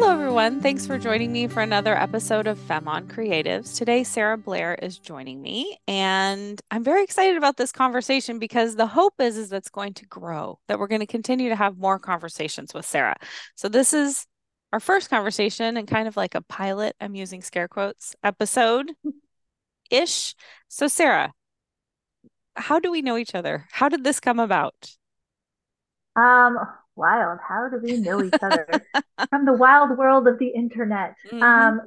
Hello, 0.00 0.14
everyone. 0.14 0.62
Thanks 0.62 0.86
for 0.86 0.96
joining 0.96 1.30
me 1.30 1.46
for 1.46 1.60
another 1.60 1.94
episode 1.94 2.46
of 2.46 2.58
Femme 2.58 2.88
on 2.88 3.06
Creatives. 3.06 3.76
Today, 3.76 4.02
Sara 4.02 4.38
Blair 4.38 4.74
is 4.80 4.98
joining 4.98 5.42
me, 5.42 5.78
and 5.86 6.58
I'm 6.70 6.82
very 6.82 7.04
excited 7.04 7.36
about 7.36 7.58
this 7.58 7.70
conversation 7.70 8.38
because 8.38 8.76
the 8.76 8.86
hope 8.86 9.12
is 9.18 9.36
is 9.36 9.50
that's 9.50 9.68
going 9.68 9.92
to 9.92 10.06
grow, 10.06 10.58
that 10.68 10.78
we're 10.78 10.86
going 10.86 11.02
to 11.02 11.06
continue 11.06 11.50
to 11.50 11.54
have 11.54 11.76
more 11.76 11.98
conversations 11.98 12.72
with 12.72 12.86
Sara. 12.86 13.14
So 13.56 13.68
this 13.68 13.92
is 13.92 14.26
our 14.72 14.80
first 14.80 15.10
conversation 15.10 15.76
and 15.76 15.86
kind 15.86 16.08
of 16.08 16.16
like 16.16 16.34
a 16.34 16.40
pilot. 16.40 16.96
I'm 16.98 17.14
using 17.14 17.42
scare 17.42 17.68
quotes 17.68 18.16
episode 18.24 18.92
ish. 19.90 20.34
So, 20.68 20.88
Sara, 20.88 21.34
how 22.56 22.80
do 22.80 22.90
we 22.90 23.02
know 23.02 23.18
each 23.18 23.34
other? 23.34 23.68
How 23.70 23.90
did 23.90 24.02
this 24.02 24.18
come 24.18 24.40
about? 24.40 24.96
Um, 26.16 26.56
wild. 26.96 27.38
How 27.46 27.68
do 27.68 27.80
we 27.82 27.96
know 27.98 28.22
each 28.22 28.34
other? 28.42 28.66
From 29.30 29.44
the 29.44 29.52
wild 29.52 29.96
world 29.96 30.28
of 30.28 30.38
the 30.38 30.48
internet. 30.48 31.14
Mm-hmm. 31.30 31.42
Um, 31.42 31.80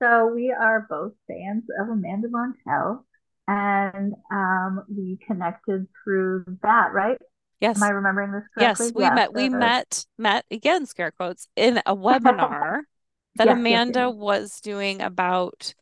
so 0.00 0.32
we 0.32 0.54
are 0.58 0.86
both 0.88 1.12
fans 1.26 1.64
of 1.80 1.88
Amanda 1.88 2.28
Montell, 2.28 3.04
and 3.48 4.14
um, 4.30 4.84
we 4.88 5.18
connected 5.26 5.86
through 6.04 6.44
that, 6.62 6.92
right? 6.92 7.18
Yes. 7.60 7.78
Am 7.78 7.82
I 7.82 7.90
remembering 7.90 8.32
this 8.32 8.44
correctly? 8.54 8.86
Yes, 8.86 8.94
we 8.94 9.02
yeah, 9.02 9.14
met. 9.14 9.26
So 9.28 9.32
we 9.34 9.48
met 9.48 10.06
met 10.16 10.44
again, 10.50 10.86
scare 10.86 11.10
quotes, 11.10 11.48
in 11.56 11.78
a 11.84 11.96
webinar 11.96 12.80
that 13.36 13.46
yes, 13.46 13.56
Amanda 13.56 14.00
yes, 14.00 14.12
yes. 14.12 14.14
was 14.14 14.60
doing 14.60 15.02
about 15.02 15.74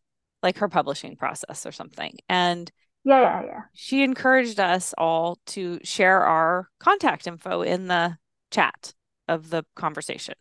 like 0.42 0.58
her 0.58 0.68
publishing 0.68 1.16
process 1.16 1.66
or 1.66 1.72
something, 1.72 2.16
and 2.28 2.70
yeah, 3.04 3.20
yeah, 3.20 3.42
yeah. 3.44 3.60
She 3.74 4.02
encouraged 4.02 4.58
us 4.58 4.94
all 4.96 5.38
to 5.46 5.78
share 5.84 6.24
our 6.24 6.68
contact 6.80 7.26
info 7.26 7.62
in 7.62 7.88
the 7.88 8.16
chat 8.50 8.94
of 9.28 9.50
the 9.50 9.64
conversation. 9.74 10.34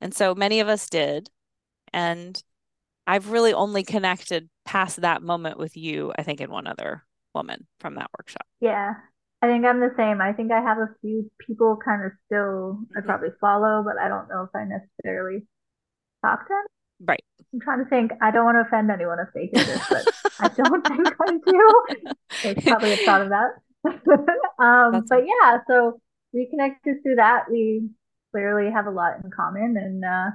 And 0.00 0.14
so 0.14 0.34
many 0.34 0.60
of 0.60 0.68
us 0.68 0.88
did. 0.88 1.30
And 1.92 2.42
I've 3.06 3.30
really 3.30 3.52
only 3.52 3.82
connected 3.82 4.48
past 4.64 5.00
that 5.00 5.22
moment 5.22 5.58
with 5.58 5.76
you, 5.76 6.12
I 6.18 6.22
think, 6.22 6.40
and 6.40 6.52
one 6.52 6.66
other 6.66 7.04
woman 7.34 7.66
from 7.80 7.94
that 7.96 8.10
workshop. 8.18 8.46
Yeah. 8.60 8.94
I 9.40 9.46
think 9.46 9.64
I'm 9.64 9.80
the 9.80 9.94
same. 9.96 10.20
I 10.20 10.32
think 10.32 10.50
I 10.50 10.60
have 10.60 10.78
a 10.78 10.88
few 11.00 11.30
people 11.38 11.78
kind 11.82 12.04
of 12.04 12.12
still 12.26 12.80
I 12.96 12.98
mm-hmm. 12.98 13.06
probably 13.06 13.28
follow, 13.40 13.84
but 13.84 13.96
I 13.98 14.08
don't 14.08 14.28
know 14.28 14.42
if 14.42 14.50
I 14.54 14.64
necessarily 14.64 15.46
talk 16.24 16.46
to 16.46 16.48
them. 16.48 16.66
Right. 17.06 17.22
I'm 17.52 17.60
trying 17.60 17.84
to 17.84 17.88
think. 17.88 18.10
I 18.20 18.32
don't 18.32 18.44
want 18.44 18.56
to 18.56 18.62
offend 18.62 18.90
anyone 18.90 19.18
if 19.20 19.28
they 19.32 19.48
hear 19.52 19.64
this, 19.64 19.88
but 19.88 20.08
I 20.40 20.48
don't 20.48 20.86
think 20.86 21.08
I 21.08 21.38
do. 21.46 22.06
They 22.42 22.54
probably 22.56 22.90
have 22.90 23.00
thought 23.00 23.22
of 23.22 23.28
that. 23.28 23.50
um, 24.58 25.04
but 25.08 25.24
yeah, 25.24 25.58
so 25.68 26.00
we 26.32 26.48
connected 26.50 27.02
through 27.02 27.16
that. 27.16 27.44
We 27.50 27.88
clearly 28.32 28.70
have 28.72 28.86
a 28.86 28.90
lot 28.90 29.14
in 29.22 29.30
common 29.30 29.76
and 29.76 30.04
uh, 30.04 30.30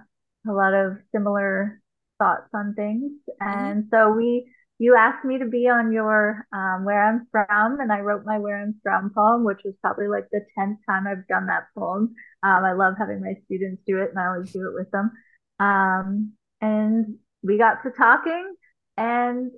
a 0.49 0.53
lot 0.53 0.73
of 0.73 0.97
similar 1.13 1.81
thoughts 2.19 2.49
on 2.53 2.73
things. 2.75 3.11
Mm-hmm. 3.41 3.59
And 3.59 3.86
so 3.91 4.11
we, 4.11 4.52
you 4.80 4.95
asked 4.95 5.25
me 5.25 5.39
to 5.39 5.45
be 5.45 5.69
on 5.69 5.91
your 5.91 6.47
um, 6.52 6.83
Where 6.86 7.02
I'm 7.02 7.27
From, 7.31 7.80
and 7.80 7.91
I 7.91 7.99
wrote 7.99 8.25
my 8.25 8.39
Where 8.39 8.61
I'm 8.61 8.75
From 8.83 9.11
poem, 9.16 9.44
which 9.44 9.61
was 9.64 9.75
probably 9.81 10.08
like 10.08 10.25
the 10.31 10.41
10th 10.58 10.77
time 10.88 11.08
I've 11.08 11.27
done 11.27 11.47
that 11.47 11.67
poem. 11.77 12.16
Um, 12.44 12.66
I 12.66 12.73
love 12.73 12.95
having 12.97 13.21
my 13.21 13.36
students 13.45 13.81
do 13.88 14.02
it, 14.02 14.09
and 14.09 14.19
I 14.19 14.27
always 14.27 14.52
do 14.52 14.67
it 14.67 14.73
with 14.73 14.91
them. 14.91 15.11
Um, 15.59 16.33
and 16.59 17.17
we 17.44 17.58
got 17.58 17.83
to 17.83 17.91
talking, 17.91 18.55
and 18.97 19.52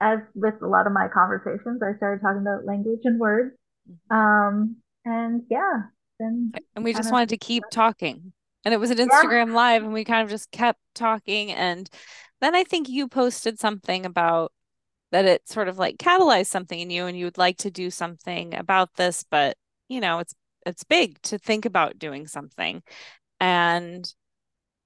as 0.00 0.18
with 0.34 0.54
a 0.62 0.66
lot 0.66 0.86
of 0.86 0.92
my 0.92 1.08
conversations, 1.12 1.80
I 1.82 1.96
started 1.96 2.20
talking 2.20 2.42
about 2.42 2.64
language 2.64 3.00
and 3.04 3.18
words. 3.18 3.54
Mm-hmm. 3.88 4.16
Um, 4.16 4.76
and 5.08 5.42
yeah, 5.50 5.82
then 6.18 6.52
and 6.74 6.84
we 6.84 6.92
just 6.92 7.12
wanted 7.12 7.30
to 7.30 7.38
keep 7.38 7.64
talking. 7.70 8.32
And 8.64 8.74
it 8.74 8.80
was 8.80 8.90
an 8.90 8.98
Instagram 8.98 9.48
yeah. 9.48 9.54
live, 9.54 9.84
and 9.84 9.92
we 9.92 10.04
kind 10.04 10.22
of 10.22 10.30
just 10.30 10.50
kept 10.50 10.80
talking. 10.94 11.52
And 11.52 11.88
then 12.40 12.54
I 12.54 12.64
think 12.64 12.88
you 12.88 13.08
posted 13.08 13.58
something 13.58 14.04
about 14.04 14.52
that 15.10 15.24
it 15.24 15.48
sort 15.48 15.68
of 15.68 15.78
like 15.78 15.96
catalyzed 15.96 16.48
something 16.48 16.78
in 16.78 16.90
you, 16.90 17.06
and 17.06 17.18
you 17.18 17.24
would 17.24 17.38
like 17.38 17.56
to 17.58 17.70
do 17.70 17.90
something 17.90 18.54
about 18.54 18.94
this, 18.96 19.24
but 19.30 19.56
you 19.88 20.00
know, 20.00 20.18
it's 20.18 20.34
it's 20.66 20.84
big 20.84 21.20
to 21.22 21.38
think 21.38 21.64
about 21.64 21.98
doing 21.98 22.26
something. 22.26 22.82
And 23.40 24.12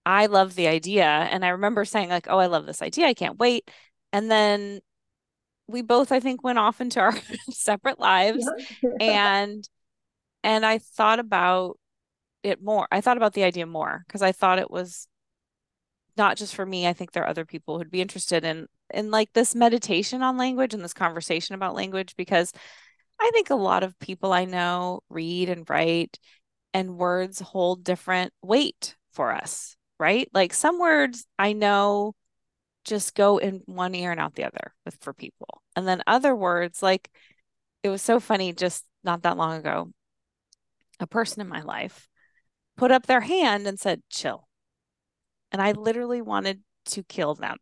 I 0.04 0.26
love 0.26 0.54
the 0.54 0.68
idea. 0.68 1.04
And 1.04 1.44
I 1.44 1.48
remember 1.48 1.84
saying, 1.84 2.08
like, 2.08 2.26
oh, 2.28 2.38
I 2.38 2.47
love 2.47 2.66
this 2.66 2.82
idea. 2.82 3.06
I 3.06 3.14
can't 3.14 3.38
wait. 3.38 3.70
And 4.12 4.30
then 4.30 4.80
we 5.68 5.82
both, 5.82 6.12
I 6.12 6.20
think, 6.20 6.44
went 6.44 6.58
off 6.58 6.80
into 6.80 7.00
our 7.00 7.14
separate 7.50 7.98
lives. 7.98 8.48
and 9.00 9.68
and 10.42 10.64
I 10.66 10.78
thought 10.78 11.19
about 11.19 11.78
it 12.42 12.62
more. 12.62 12.88
I 12.91 13.00
thought 13.00 13.16
about 13.16 13.34
the 13.34 13.44
idea 13.44 13.66
more 13.66 14.03
because 14.06 14.22
I 14.22 14.32
thought 14.32 14.58
it 14.58 14.70
was 14.70 15.06
not 16.16 16.36
just 16.36 16.54
for 16.54 16.66
me. 16.66 16.86
I 16.86 16.92
think 16.92 17.12
there 17.12 17.22
are 17.22 17.28
other 17.28 17.44
people 17.44 17.78
who'd 17.78 17.91
be 17.91 18.00
interested 18.00 18.44
in 18.44 18.66
in 18.92 19.10
like 19.10 19.32
this 19.32 19.54
meditation 19.54 20.22
on 20.22 20.36
language 20.36 20.75
and 20.75 20.84
this 20.84 20.92
conversation 20.92 21.54
about 21.54 21.75
language 21.75 22.14
because 22.16 22.53
I 23.20 23.30
think 23.32 23.50
a 23.50 23.54
lot 23.54 23.84
of 23.84 23.98
people 23.98 24.32
I 24.32 24.44
know 24.44 25.00
read 25.08 25.48
and 25.48 25.69
write 25.69 26.19
and 26.74 26.98
words 26.98 27.41
hold 27.41 27.84
different 27.84 28.32
weight 28.42 28.97
for 29.12 29.32
us, 29.32 29.76
right? 29.98 30.28
Like 30.34 30.53
some 30.53 30.78
words 30.78 31.24
I 31.38 31.53
know 31.53 32.14
just 32.84 33.14
go 33.14 33.38
in 33.38 33.62
one 33.66 33.94
ear 33.94 34.10
and 34.10 34.20
out 34.20 34.34
the 34.34 34.44
other 34.44 34.74
with 34.84 34.97
for 35.00 35.12
people. 35.14 35.62
And 35.76 35.86
then 35.86 36.03
other 36.06 36.34
words 36.34 36.82
like 36.82 37.10
it 37.82 37.88
was 37.88 38.03
so 38.03 38.20
funny 38.20 38.53
just 38.53 38.84
not 39.04 39.22
that 39.22 39.36
long 39.36 39.59
ago 39.59 39.92
a 41.02 41.06
person 41.06 41.40
in 41.40 41.48
my 41.48 41.60
life 41.62 42.08
put 42.76 42.90
up 42.90 43.06
their 43.06 43.20
hand 43.20 43.66
and 43.66 43.78
said, 43.78 44.02
chill. 44.10 44.48
And 45.50 45.60
I 45.60 45.72
literally 45.72 46.22
wanted 46.22 46.62
to 46.86 47.02
kill 47.02 47.34
them. 47.34 47.58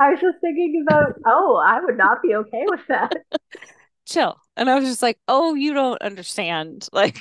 I 0.00 0.10
was 0.10 0.20
just 0.20 0.38
thinking 0.40 0.84
about, 0.88 1.12
oh, 1.26 1.62
I 1.64 1.80
would 1.80 1.98
not 1.98 2.22
be 2.22 2.34
okay 2.34 2.64
with 2.66 2.80
that. 2.88 3.12
chill. 4.06 4.36
And 4.56 4.68
I 4.68 4.74
was 4.74 4.84
just 4.84 5.02
like, 5.02 5.18
oh, 5.28 5.54
you 5.54 5.74
don't 5.74 6.00
understand 6.02 6.88
like 6.92 7.18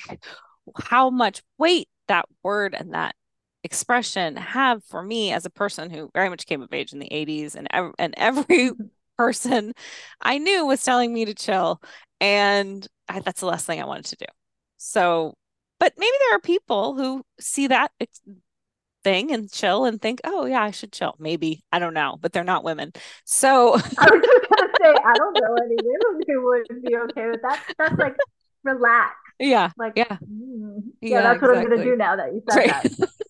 how 0.82 1.10
much 1.10 1.42
weight 1.58 1.90
that 2.08 2.26
word 2.44 2.76
and 2.78 2.94
that 2.94 3.16
expression 3.64 4.36
have 4.38 4.84
for 4.86 5.04
me 5.04 5.32
as 5.32 5.46
a 5.46 5.50
person 5.50 5.90
who 5.90 6.10
very 6.14 6.30
much 6.30 6.46
came 6.46 6.62
of 6.62 6.74
age 6.74 6.94
in 6.94 7.00
the 7.00 7.10
80s 7.12 7.56
and 7.56 7.68
ev- 7.72 7.94
and 8.00 8.14
every 8.18 8.72
person 9.18 9.74
I 10.22 10.38
knew 10.38 10.66
was 10.66 10.84
telling 10.84 11.14
me 11.14 11.26
to 11.26 11.34
chill 11.34 11.82
and 12.22 12.88
I, 13.08 13.20
that's 13.20 13.40
the 13.40 13.48
last 13.48 13.66
thing 13.66 13.82
I 13.82 13.86
wanted 13.86 14.06
to 14.06 14.16
do. 14.18 14.26
So, 14.78 15.36
but 15.80 15.94
maybe 15.98 16.12
there 16.20 16.36
are 16.38 16.42
people 16.42 16.96
who 16.96 17.24
see 17.40 17.68
that 17.68 17.92
thing 19.04 19.32
and 19.32 19.52
chill 19.52 19.86
and 19.86 20.02
think, 20.02 20.20
oh 20.24 20.46
yeah, 20.46 20.64
I 20.64 20.72
should 20.72 20.92
chill. 20.92 21.16
Maybe 21.20 21.64
I 21.72 21.80
don't 21.80 21.94
know, 21.94 22.18
but 22.20 22.34
they're 22.34 22.44
not 22.44 22.64
women. 22.64 22.92
So 23.26 23.74
I 23.74 23.76
was 23.76 23.82
just 24.24 24.50
gonna 24.50 24.74
say 24.82 24.96
I 25.06 25.14
don't 25.16 25.34
know 25.34 25.56
any 25.56 25.76
women 25.82 26.22
who 26.28 26.46
would 26.46 26.82
be 26.84 26.96
okay 26.96 27.30
with 27.30 27.42
that. 27.42 27.64
That's 27.78 27.98
like 27.98 28.16
relax. 28.64 29.16
Yeah. 29.40 29.72
Like 29.78 29.94
yeah. 29.96 30.18
Mm, 30.24 30.84
yeah, 31.02 31.10
yeah, 31.10 31.22
that's 31.22 31.38
exactly. 31.38 31.48
what 31.48 31.58
I'm 31.58 31.70
gonna 31.70 31.84
do 31.84 31.96
now 31.96 32.16
that 32.18 32.34
you 32.34 32.44
said 32.50 32.58
right. 32.58 32.84
that. 32.84 33.10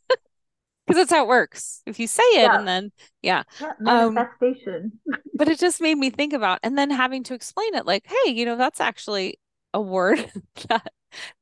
because 0.90 1.02
that's 1.02 1.12
how 1.12 1.24
it 1.24 1.28
works. 1.28 1.84
If 1.86 2.00
you 2.00 2.08
say 2.08 2.24
it 2.24 2.42
yeah. 2.42 2.58
and 2.58 2.68
then 2.68 2.92
yeah, 3.22 3.44
yeah 3.62 3.74
manifestation. 3.80 4.92
Um, 5.14 5.20
but 5.36 5.48
it 5.48 5.60
just 5.60 5.80
made 5.80 6.00
me 6.00 6.10
think 6.10 6.34
about 6.34 6.58
and 6.64 6.76
then 6.76 6.90
having 6.90 7.22
to 7.26 7.36
explain 7.36 7.76
it 7.76 7.86
like, 7.86 8.08
hey, 8.08 8.32
you 8.32 8.44
know, 8.44 8.56
that's 8.56 8.82
actually 8.82 9.40
a 9.72 9.80
word 9.80 10.32
that 10.70 10.92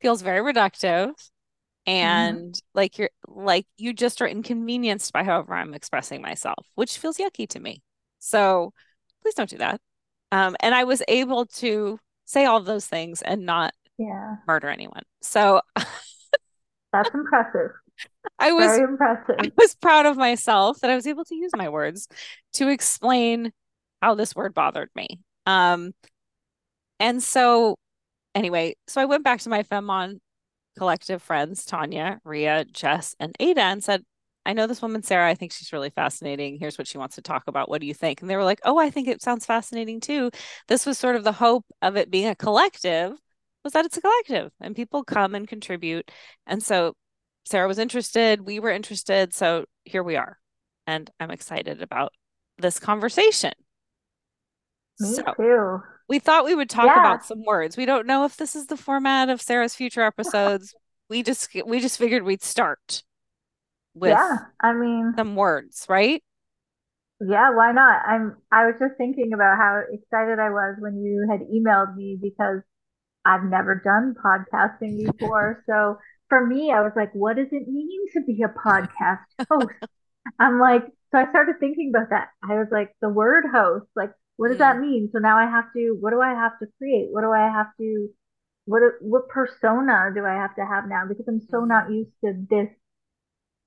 feels 0.01 0.21
very 0.21 0.41
reductive 0.41 1.11
mm-hmm. 1.11 1.91
and 1.91 2.39
mm-hmm. 2.39 2.77
like 2.77 2.97
you're 2.97 3.09
like 3.25 3.65
you 3.77 3.93
just 3.93 4.21
are 4.21 4.27
inconvenienced 4.27 5.13
by 5.13 5.23
however 5.23 5.53
I'm 5.53 5.73
expressing 5.73 6.21
myself, 6.21 6.65
which 6.75 6.97
feels 6.97 7.15
yucky 7.15 7.47
to 7.47 7.59
me. 7.61 7.81
So 8.19 8.73
please 9.21 9.35
don't 9.35 9.49
do 9.49 9.59
that. 9.59 9.79
Um, 10.33 10.57
and 10.59 10.75
I 10.75 10.83
was 10.83 11.01
able 11.07 11.45
to 11.45 11.99
say 12.25 12.43
all 12.43 12.59
those 12.59 12.85
things 12.85 13.21
and 13.21 13.45
not 13.45 13.73
yeah 13.97 14.35
murder 14.45 14.67
anyone. 14.67 15.03
So 15.21 15.61
that's 16.91 17.13
impressive. 17.13 17.71
I 18.39 18.51
was 18.51 18.67
very 18.67 18.83
impressive. 18.83 19.35
I 19.39 19.51
was 19.57 19.75
proud 19.75 20.05
of 20.05 20.17
myself 20.17 20.79
that 20.81 20.89
I 20.89 20.95
was 20.95 21.07
able 21.07 21.25
to 21.25 21.35
use 21.35 21.51
my 21.55 21.69
words 21.69 22.07
to 22.53 22.67
explain 22.69 23.51
how 24.01 24.15
this 24.15 24.35
word 24.35 24.53
bothered 24.53 24.89
me. 24.95 25.19
Um, 25.45 25.93
and 26.99 27.21
so 27.21 27.75
anyway, 28.35 28.75
so 28.87 29.01
I 29.01 29.05
went 29.05 29.23
back 29.23 29.41
to 29.41 29.49
my 29.49 29.63
Femme 29.63 29.89
On 29.89 30.19
collective 30.77 31.21
friends, 31.21 31.65
Tanya, 31.65 32.19
Ria, 32.23 32.65
Jess, 32.65 33.15
and 33.19 33.35
Ada, 33.39 33.61
and 33.61 33.83
said, 33.83 34.03
I 34.45 34.53
know 34.53 34.65
this 34.65 34.81
woman, 34.81 35.03
Sara. 35.03 35.29
I 35.29 35.35
think 35.35 35.51
she's 35.51 35.73
really 35.73 35.89
fascinating. 35.89 36.57
Here's 36.57 36.77
what 36.77 36.87
she 36.87 36.97
wants 36.97 37.15
to 37.15 37.21
talk 37.21 37.43
about. 37.47 37.69
What 37.69 37.81
do 37.81 37.87
you 37.87 37.93
think? 37.93 38.21
And 38.21 38.29
they 38.29 38.37
were 38.37 38.45
like, 38.45 38.61
Oh, 38.63 38.77
I 38.77 38.89
think 38.89 39.09
it 39.09 39.21
sounds 39.21 39.45
fascinating 39.45 39.99
too. 39.99 40.31
This 40.69 40.85
was 40.85 40.97
sort 40.97 41.17
of 41.17 41.25
the 41.25 41.33
hope 41.33 41.65
of 41.81 41.97
it 41.97 42.09
being 42.09 42.27
a 42.27 42.35
collective 42.35 43.17
was 43.63 43.73
that 43.73 43.85
it's 43.85 43.97
a 43.97 44.01
collective 44.01 44.51
and 44.61 44.75
people 44.75 45.03
come 45.03 45.35
and 45.35 45.47
contribute. 45.47 46.09
And 46.45 46.63
so 46.63 46.93
Sara 47.47 47.67
was 47.67 47.79
interested, 47.79 48.41
we 48.41 48.59
were 48.59 48.71
interested, 48.71 49.33
so 49.33 49.65
here 49.85 50.03
we 50.03 50.17
are. 50.17 50.37
And 50.85 51.09
I'm 51.19 51.31
excited 51.31 51.81
about 51.81 52.11
this 52.57 52.79
conversation. 52.79 53.53
Me 54.99 55.13
so, 55.13 55.23
too. 55.37 55.79
We 56.09 56.19
thought 56.19 56.45
we 56.45 56.55
would 56.55 56.69
talk 56.69 56.85
yeah. 56.85 56.99
about 56.99 57.25
some 57.25 57.43
words. 57.45 57.77
We 57.77 57.85
don't 57.85 58.07
know 58.07 58.25
if 58.25 58.37
this 58.37 58.55
is 58.55 58.67
the 58.67 58.77
format 58.77 59.29
of 59.29 59.41
Sara's 59.41 59.75
future 59.75 60.01
episodes. 60.01 60.73
we 61.09 61.23
just 61.23 61.49
we 61.65 61.79
just 61.79 61.97
figured 61.97 62.23
we'd 62.23 62.43
start. 62.43 63.03
with 63.93 64.11
yeah, 64.11 64.37
I 64.61 64.73
mean 64.73 65.13
some 65.15 65.35
words, 65.35 65.85
right? 65.87 66.23
Yeah, 67.19 67.55
why 67.55 67.71
not? 67.71 68.01
I'm 68.05 68.37
I 68.51 68.65
was 68.65 68.75
just 68.79 68.95
thinking 68.97 69.33
about 69.33 69.57
how 69.57 69.81
excited 69.91 70.39
I 70.39 70.49
was 70.49 70.75
when 70.79 71.03
you 71.03 71.27
had 71.29 71.41
emailed 71.41 71.95
me 71.95 72.17
because 72.21 72.61
I've 73.25 73.43
never 73.43 73.81
done 73.83 74.15
podcasting 74.23 75.05
before. 75.17 75.63
So 75.67 75.97
for 76.29 76.45
me, 76.45 76.71
I 76.71 76.81
was 76.81 76.93
like, 76.95 77.11
what 77.13 77.35
does 77.37 77.47
it 77.51 77.67
mean 77.67 78.05
to 78.13 78.21
be 78.21 78.43
a 78.43 78.47
podcast 78.67 79.25
host? 79.49 79.73
I'm 80.39 80.59
like, 80.59 80.83
so 81.11 81.19
I 81.19 81.29
started 81.29 81.55
thinking 81.59 81.91
about 81.93 82.09
that. 82.09 82.29
I 82.43 82.55
was 82.55 82.67
like, 82.71 82.91
the 83.01 83.09
word 83.09 83.45
host, 83.51 83.85
like, 83.95 84.11
what 84.35 84.49
does 84.49 84.57
mm. 84.57 84.59
that 84.59 84.79
mean? 84.79 85.09
So 85.11 85.19
now 85.19 85.37
I 85.37 85.49
have 85.49 85.65
to, 85.73 85.97
what 85.99 86.11
do 86.11 86.21
I 86.21 86.29
have 86.29 86.59
to 86.59 86.67
create? 86.77 87.07
What 87.11 87.21
do 87.21 87.31
I 87.31 87.49
have 87.49 87.67
to, 87.79 88.09
what, 88.65 88.81
what 88.99 89.29
persona 89.29 90.11
do 90.13 90.25
I 90.25 90.33
have 90.33 90.55
to 90.55 90.65
have 90.65 90.87
now? 90.87 91.03
Because 91.07 91.25
I'm 91.27 91.41
so 91.49 91.61
not 91.61 91.87
mm. 91.87 91.97
used 91.99 92.11
to 92.23 92.33
this, 92.49 92.69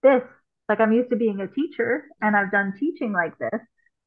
this, 0.03 0.23
like 0.69 0.81
I'm 0.81 0.93
used 0.93 1.11
to 1.11 1.17
being 1.17 1.41
a 1.41 1.49
teacher 1.49 2.05
and 2.21 2.37
I've 2.37 2.53
done 2.53 2.75
teaching 2.79 3.13
like 3.13 3.37
this. 3.39 3.61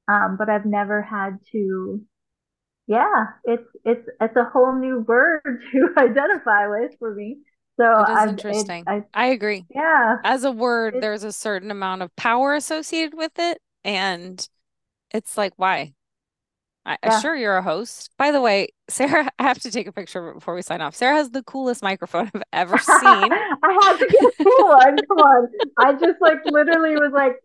Um, 0.08 0.36
but 0.38 0.50
I've 0.50 0.66
never 0.66 1.02
had 1.02 1.40
to 1.54 2.06
yeah, 2.88 3.28
it's 3.46 3.68
it's 3.86 4.08
it's 4.20 4.36
a 4.36 4.50
whole 4.52 4.78
new 4.78 5.00
word 5.08 5.42
to 5.72 5.90
identify 5.98 6.68
with 6.68 6.92
for 7.00 7.14
me. 7.14 7.38
So 7.80 8.00
it 8.00 8.12
is 8.12 8.18
I, 8.18 8.28
interesting. 8.30 8.84
It, 8.88 9.06
I, 9.14 9.26
I 9.26 9.26
agree. 9.28 9.66
Yeah. 9.74 10.18
As 10.24 10.44
a 10.44 10.52
word, 10.52 10.96
there's 11.02 11.24
a 11.24 11.32
certain 11.32 11.72
amount 11.72 12.02
of 12.02 12.16
power 12.16 12.54
associated 12.54 13.16
with 13.16 13.34
it. 13.38 13.60
And 13.84 14.48
it's 15.12 15.38
like, 15.38 15.54
why? 15.58 15.94
I, 16.86 16.98
yeah. 17.04 17.20
Sure, 17.22 17.36
you're 17.36 17.58
a 17.58 17.64
host. 17.64 18.12
By 18.18 18.32
the 18.32 18.42
way, 18.42 18.68
Sara, 18.90 19.30
I 19.40 19.44
have 19.44 19.60
to 19.60 19.72
take 19.72 19.88
a 19.88 19.92
picture 19.92 20.34
before 20.34 20.54
we 20.54 20.62
sign 20.62 20.82
off. 20.82 20.96
Sara 20.96 21.16
has 21.16 21.32
the 21.32 21.44
coolest 21.44 21.82
microphone 21.82 22.30
I've 22.36 22.44
ever 22.52 22.78
seen. 22.80 22.94
I 23.02 23.80
have 23.84 24.00
to 24.00 24.08
get 24.08 24.24
a 24.24 24.44
cool 24.44 24.68
one. 24.68 24.98
Come 25.08 25.18
on. 25.18 25.48
I 25.78 25.94
just 25.94 26.22
like 26.22 26.40
literally 26.46 26.96
was 26.96 27.12
like, 27.14 27.38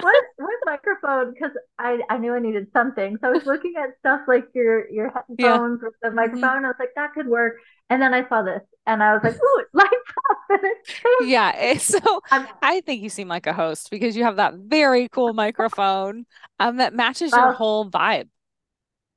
what 0.00 0.24
what 0.36 0.54
microphone? 0.66 1.32
Because 1.32 1.52
I, 1.78 1.98
I 2.10 2.18
knew 2.18 2.34
I 2.34 2.40
needed 2.40 2.68
something. 2.72 3.16
So 3.20 3.28
I 3.28 3.30
was 3.30 3.46
looking 3.46 3.74
at 3.78 3.98
stuff 4.00 4.20
like 4.28 4.44
your 4.54 4.90
your 4.90 5.10
headphones 5.10 5.38
yeah. 5.38 5.86
with 5.86 5.94
the 6.02 6.08
mm-hmm. 6.08 6.16
microphone. 6.16 6.42
Mm-hmm. 6.42 6.64
I 6.64 6.68
was 6.68 6.76
like, 6.78 6.94
that 6.96 7.14
could 7.14 7.26
work. 7.26 7.54
And 7.92 8.00
then 8.00 8.14
I 8.14 8.26
saw 8.26 8.40
this 8.40 8.62
and 8.86 9.02
I 9.02 9.12
was 9.12 9.22
like, 9.22 9.34
ooh, 9.34 9.64
up. 9.78 11.26
yeah. 11.26 11.52
Eh, 11.54 11.76
so 11.76 11.98
I'm, 12.30 12.46
i 12.62 12.80
think 12.80 13.02
you 13.02 13.10
seem 13.10 13.28
like 13.28 13.46
a 13.46 13.52
host 13.52 13.90
because 13.90 14.16
you 14.16 14.24
have 14.24 14.36
that 14.36 14.54
very 14.54 15.10
cool 15.10 15.34
microphone 15.34 16.24
um 16.58 16.78
that 16.78 16.94
matches 16.94 17.36
your 17.36 17.52
whole 17.52 17.90
vibe 17.90 18.28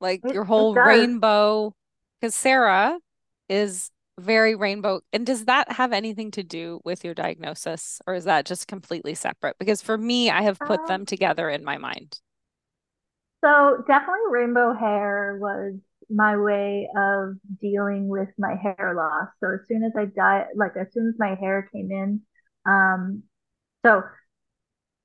like 0.02 0.20
it, 0.24 0.34
your 0.34 0.44
whole 0.44 0.74
rainbow 0.74 1.72
because 2.20 2.34
sara 2.34 2.98
is 3.48 3.90
very 4.20 4.54
rainbow 4.54 5.00
and 5.14 5.24
does 5.24 5.46
that 5.46 5.72
have 5.72 5.94
anything 5.94 6.30
to 6.30 6.42
do 6.42 6.80
with 6.84 7.02
your 7.02 7.14
diagnosis 7.14 7.98
or 8.06 8.12
is 8.14 8.24
that 8.24 8.44
just 8.44 8.68
completely 8.68 9.14
separate 9.14 9.56
because 9.58 9.80
for 9.80 9.96
me 9.96 10.28
i 10.28 10.42
have 10.42 10.58
put 10.60 10.80
um, 10.80 10.86
them 10.86 11.06
together 11.06 11.48
in 11.48 11.64
my 11.64 11.78
mind 11.78 12.20
so 13.42 13.82
definitely 13.86 14.20
rainbow 14.30 14.74
hair 14.74 15.38
was 15.40 15.74
my 16.08 16.36
way 16.36 16.88
of 16.96 17.34
dealing 17.60 18.08
with 18.08 18.28
my 18.38 18.54
hair 18.54 18.94
loss 18.96 19.28
so 19.40 19.54
as 19.54 19.66
soon 19.66 19.82
as 19.82 19.92
i 19.96 20.04
died 20.04 20.46
like 20.54 20.72
as 20.76 20.86
soon 20.92 21.08
as 21.08 21.14
my 21.18 21.34
hair 21.34 21.68
came 21.72 21.90
in 21.90 22.20
um 22.66 23.22
so 23.84 24.02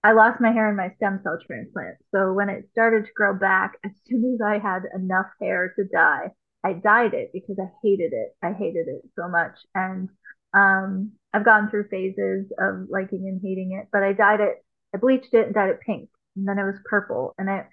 I 0.04 0.14
lost 0.14 0.42
my 0.42 0.52
hair 0.52 0.70
in 0.70 0.76
my 0.76 0.92
stem 0.96 1.20
cell 1.24 1.38
transplant. 1.46 1.98
So 2.14 2.34
when 2.34 2.50
it 2.50 2.68
started 2.72 3.06
to 3.06 3.12
grow 3.16 3.38
back, 3.38 3.78
as 3.86 3.92
soon 4.06 4.34
as 4.34 4.42
I 4.42 4.58
had 4.58 4.84
enough 4.96 5.28
hair 5.40 5.74
to 5.76 5.84
dye, 5.86 6.32
I 6.64 6.74
dyed 6.74 7.14
it 7.14 7.32
because 7.34 7.58
I 7.60 7.72
hated 7.84 8.14
it. 8.14 8.36
I 8.42 8.54
hated 8.54 8.88
it 8.88 9.02
so 9.16 9.28
much. 9.28 9.58
And 9.74 10.10
um, 10.54 11.12
I've 11.34 11.46
gone 11.46 11.70
through 11.70 11.88
phases 11.90 12.52
of 12.60 12.88
liking 12.90 13.28
and 13.28 13.42
hating 13.44 13.80
it, 13.80 13.88
but 13.92 14.04
I 14.04 14.14
dyed 14.14 14.42
it, 14.42 14.64
I 14.94 14.98
bleached 14.98 15.34
it 15.34 15.46
and 15.46 15.56
dyed 15.56 15.70
it 15.70 15.80
pink. 15.82 16.10
And 16.36 16.48
then 16.48 16.60
it 16.60 16.66
was 16.66 16.80
purple. 16.86 17.34
And 17.38 17.50
it 17.50 17.66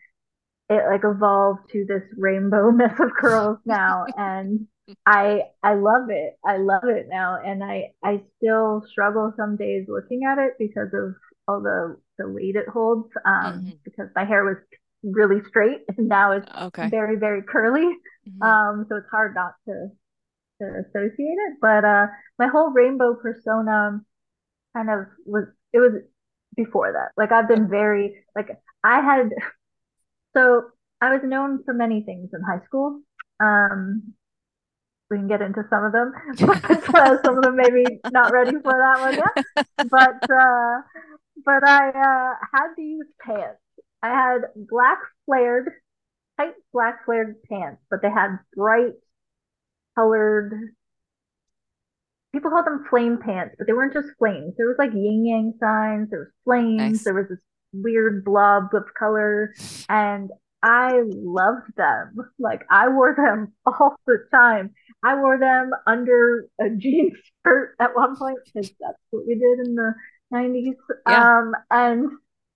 it 0.69 0.83
like 0.89 1.03
evolved 1.05 1.71
to 1.73 1.85
this 1.87 2.03
rainbow 2.17 2.71
mess 2.73 2.99
of 3.01 3.11
curls 3.19 3.59
now. 3.65 4.07
and 4.17 4.67
I 5.07 5.43
I 5.63 5.75
love 5.75 6.09
it. 6.11 6.39
I 6.45 6.57
love 6.57 6.85
it 6.85 7.07
now. 7.11 7.39
And 7.45 7.63
I 7.63 7.93
I 8.03 8.23
still 8.37 8.83
struggle 8.91 9.33
some 9.37 9.57
days 9.57 9.87
looking 9.89 10.23
at 10.25 10.39
it 10.39 10.53
because 10.59 10.89
of 10.95 11.15
all 11.47 11.61
the 11.61 11.97
the 12.19 12.29
weight 12.29 12.57
it 12.57 12.69
holds 12.69 13.09
um, 13.25 13.55
mm-hmm. 13.55 13.71
because 13.85 14.09
my 14.15 14.25
hair 14.25 14.45
was 14.45 14.57
really 15.03 15.41
straight 15.49 15.79
and 15.97 16.09
now 16.09 16.33
it's 16.33 16.49
okay. 16.61 16.89
very 16.89 17.17
very 17.17 17.43
curly 17.43 17.87
mm-hmm. 18.29 18.43
um, 18.43 18.87
so 18.89 18.97
it's 18.97 19.09
hard 19.11 19.35
not 19.35 19.53
to 19.65 19.89
to 20.61 20.85
associate 20.85 21.39
it 21.47 21.55
but 21.61 21.85
uh 21.85 22.07
my 22.39 22.49
whole 22.49 22.71
rainbow 22.71 23.15
persona 23.15 24.01
kind 24.77 24.91
of 24.91 25.07
was 25.25 25.45
it 25.73 25.79
was 25.79 25.93
before 26.57 26.93
that 26.93 27.13
like 27.17 27.31
i've 27.31 27.47
been 27.47 27.69
very 27.69 28.17
like 28.35 28.49
i 28.83 29.01
had 29.01 29.31
so 30.37 30.63
i 31.01 31.11
was 31.11 31.21
known 31.25 31.63
for 31.65 31.75
many 31.75 32.03
things 32.03 32.31
in 32.33 32.41
high 32.43 32.65
school 32.65 33.01
um 33.41 34.15
we 35.11 35.17
can 35.17 35.29
get 35.29 35.41
into 35.41 35.63
some 35.71 35.85
of 35.85 35.93
them 35.93 36.13
but 36.47 36.95
uh, 36.95 37.23
some 37.23 37.39
of 37.39 37.43
them 37.43 37.57
maybe 37.57 37.85
not 38.11 38.33
ready 38.33 38.53
for 38.63 38.73
that 38.73 38.97
one 39.01 39.15
yet 39.15 39.67
but 39.91 40.31
uh 40.31 40.83
but 41.45 41.67
I 41.67 41.89
uh, 41.89 42.35
had 42.53 42.69
these 42.77 43.05
pants. 43.21 43.61
I 44.03 44.09
had 44.09 44.41
black 44.55 44.99
flared, 45.27 45.71
tight 46.39 46.55
black 46.73 47.05
flared 47.05 47.43
pants, 47.43 47.81
but 47.91 48.03
they 48.03 48.11
had 48.11 48.39
bright 48.55 48.95
colored. 49.97 50.53
People 52.33 52.51
called 52.51 52.67
them 52.67 52.85
flame 52.91 53.19
pants, 53.19 53.55
but 53.59 53.67
they 53.67 53.73
weren't 53.73 53.95
just 53.95 54.09
flames. 54.19 54.55
There 54.57 54.69
was 54.69 54.77
like 54.79 54.93
yin 54.93 55.25
yang 55.25 55.55
signs. 55.59 56.11
There 56.11 56.21
was 56.21 56.33
flames. 56.45 56.77
Nice. 56.77 57.05
There 57.05 57.15
was 57.15 57.29
this 57.29 57.39
weird 57.73 58.25
blob 58.25 58.75
of 58.75 58.85
color, 58.99 59.55
and 59.89 60.31
I 60.63 61.03
loved 61.05 61.77
them. 61.77 62.17
Like 62.39 62.65
I 62.71 62.89
wore 62.89 63.15
them 63.17 63.53
all 63.67 63.97
the 64.07 64.25
time. 64.33 64.75
I 65.05 65.15
wore 65.15 65.39
them 65.39 65.71
under 65.87 66.47
a 66.61 66.71
jean 66.71 67.13
skirt 67.25 67.77
at 67.79 67.95
one 67.95 68.17
point 68.17 68.39
because 68.45 68.71
that's 68.81 68.99
what 69.11 69.27
we 69.27 69.35
did 69.35 69.67
in 69.67 69.75
the 69.75 69.95
90s. 70.33 70.75
Yeah. 71.09 71.39
Um, 71.39 71.53
and 71.71 72.11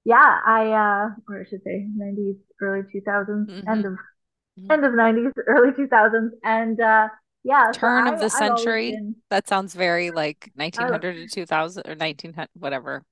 yeah, 0.04 0.40
I, 0.44 0.70
uh, 0.70 1.10
or 1.28 1.40
I 1.40 1.48
should 1.48 1.62
say 1.62 1.86
90s, 1.96 2.38
early 2.60 2.82
2000s, 2.94 3.46
mm-hmm. 3.46 3.68
end 3.68 3.84
of, 3.84 3.92
mm-hmm. 3.92 4.70
end 4.70 4.84
of 4.84 4.92
90s, 4.92 5.32
early 5.46 5.72
2000s. 5.72 6.30
And, 6.42 6.80
uh, 6.80 7.08
yeah. 7.44 7.70
Turn 7.72 8.06
so 8.06 8.14
of 8.14 8.18
I, 8.18 8.22
the 8.22 8.30
century. 8.30 8.90
Been... 8.92 9.16
That 9.30 9.48
sounds 9.48 9.74
very 9.74 10.10
like 10.10 10.50
1900 10.56 11.14
to 11.14 11.28
2000 11.28 11.86
or 11.86 11.94
1900, 11.94 12.48
whatever. 12.54 13.04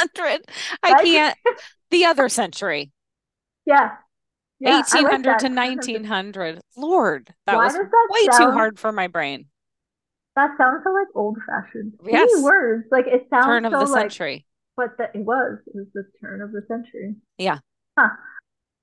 1900. 0.00 0.44
I 0.82 1.02
can't. 1.02 1.38
the 1.90 2.04
other 2.04 2.28
century. 2.28 2.92
Yeah. 3.66 3.92
yeah 4.60 4.76
1800 4.76 5.38
to 5.40 5.48
1900. 5.48 6.60
Lord, 6.76 7.34
that 7.46 7.56
Why 7.56 7.64
was 7.64 7.74
that 7.74 8.08
way 8.10 8.24
sound... 8.30 8.38
too 8.38 8.50
hard 8.52 8.78
for 8.78 8.92
my 8.92 9.06
brain. 9.06 9.46
That 10.36 10.50
sounds 10.58 10.82
so 10.84 10.90
like 10.90 11.08
old 11.14 11.38
fashioned. 11.46 11.94
Yes. 12.04 12.42
words. 12.42 12.86
Like 12.90 13.06
it 13.06 13.26
sounds 13.30 13.46
turn 13.46 13.64
of 13.64 13.72
so 13.72 13.80
the 13.80 13.86
like, 13.86 14.00
century. 14.00 14.46
But 14.76 14.98
that 14.98 15.14
it 15.14 15.24
was. 15.24 15.58
It 15.66 15.74
was 15.74 15.86
the 15.94 16.04
turn 16.20 16.42
of 16.42 16.50
the 16.50 16.62
century. 16.66 17.14
Yeah. 17.38 17.58
Huh. 17.96 18.08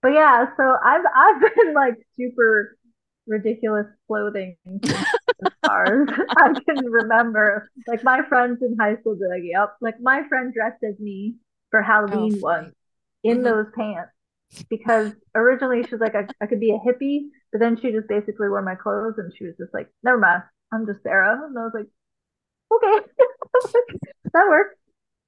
But 0.01 0.13
yeah, 0.13 0.45
so 0.55 0.75
I've 0.83 1.03
I've 1.13 1.41
been 1.55 1.73
like 1.73 1.95
super 2.17 2.77
ridiculous 3.27 3.85
clothing 4.07 4.57
as 5.45 5.51
far 5.65 6.03
as 6.03 6.09
I 6.37 6.53
can 6.53 6.85
remember. 6.85 7.69
Like 7.87 8.03
my 8.03 8.21
friends 8.27 8.59
in 8.61 8.77
high 8.79 8.97
school 8.97 9.15
be 9.15 9.25
like, 9.29 9.43
Yep. 9.43 9.75
Like 9.81 9.95
my 10.01 10.23
friend 10.27 10.53
dressed 10.53 10.83
as 10.83 10.99
me 10.99 11.35
for 11.69 11.81
Halloween 11.81 12.35
oh, 12.35 12.39
once 12.41 12.75
in 13.23 13.37
mm-hmm. 13.37 13.43
those 13.43 13.65
pants. 13.75 14.11
Because 14.69 15.13
originally 15.33 15.83
she 15.83 15.91
was 15.91 16.01
like 16.01 16.15
I, 16.15 16.27
I 16.41 16.45
could 16.45 16.59
be 16.59 16.71
a 16.71 16.79
hippie, 16.79 17.29
but 17.51 17.59
then 17.59 17.79
she 17.79 17.91
just 17.91 18.07
basically 18.07 18.49
wore 18.49 18.61
my 18.61 18.75
clothes 18.75 19.15
and 19.17 19.31
she 19.37 19.45
was 19.45 19.55
just 19.57 19.73
like, 19.73 19.87
Never 20.03 20.17
mind. 20.17 20.43
I'm 20.73 20.85
just 20.85 21.03
Sara. 21.03 21.33
And 21.47 21.57
I 21.57 21.63
was 21.63 21.73
like, 21.73 21.87
okay, 22.71 23.07
that 24.33 24.47
works. 24.47 24.75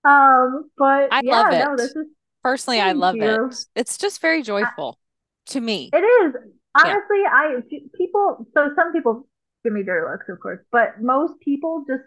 Um, 0.06 0.70
but 0.78 1.12
I 1.12 1.22
yeah, 1.24 1.42
love 1.42 1.54
it. 1.54 1.60
no, 1.60 1.78
this 1.78 1.96
is 1.96 2.08
personally, 2.44 2.80
I 2.80 2.92
love 2.94 3.16
you. 3.16 3.24
it. 3.24 3.56
It's 3.76 3.98
just 3.98 4.22
very 4.22 4.42
joyful 4.42 5.00
I, 5.48 5.52
to 5.52 5.62
me. 5.62 5.90
It 5.94 5.98
is. 5.98 6.34
Honestly, 6.76 7.22
yeah. 7.24 7.30
I 7.32 7.56
people 7.96 8.48
so 8.54 8.70
some 8.76 8.92
people 8.92 9.28
give 9.64 9.74
me 9.74 9.84
dirty 9.84 10.10
looks, 10.10 10.28
of 10.30 10.40
course, 10.40 10.60
but 10.72 11.02
most 11.02 11.40
people 11.40 11.84
just 11.88 12.04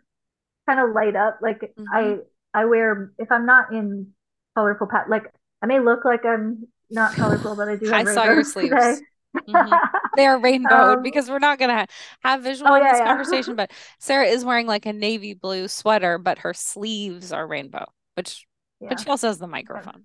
kind 0.68 0.80
of 0.80 0.94
light 0.94 1.16
up. 1.16 1.38
Like 1.42 1.60
mm-hmm. 1.60 1.84
I 1.92 2.18
I 2.54 2.64
wear 2.66 3.12
if 3.18 3.30
I'm 3.30 3.46
not 3.46 3.72
in 3.72 4.08
colorful 4.54 4.86
pat 4.86 5.08
like 5.08 5.32
I 5.62 5.66
may 5.66 5.80
look 5.80 6.04
like 6.04 6.24
I'm 6.24 6.66
not 6.90 7.14
colorful, 7.14 7.56
but 7.56 7.68
I 7.68 7.76
do. 7.76 7.92
I 7.92 8.04
saw 8.04 8.24
your 8.24 8.44
sleeves. 8.44 8.74
Mm-hmm. 8.74 9.74
They're 10.16 10.38
rainbowed 10.38 10.72
um, 10.98 11.02
because 11.02 11.28
we're 11.28 11.38
not 11.38 11.58
gonna 11.58 11.86
have 12.20 12.42
visual 12.42 12.70
oh, 12.70 12.76
in 12.76 12.84
this 12.84 12.98
yeah, 12.98 13.04
conversation. 13.04 13.56
but 13.56 13.70
Sara 13.98 14.26
is 14.26 14.44
wearing 14.44 14.66
like 14.66 14.86
a 14.86 14.92
navy 14.92 15.34
blue 15.34 15.68
sweater, 15.68 16.18
but 16.18 16.38
her 16.38 16.54
sleeves 16.54 17.32
are 17.32 17.46
rainbow, 17.46 17.86
which 18.14 18.46
yeah. 18.80 18.88
but 18.88 19.00
she 19.00 19.08
also 19.08 19.28
has 19.28 19.38
the 19.38 19.46
microphone. 19.46 20.04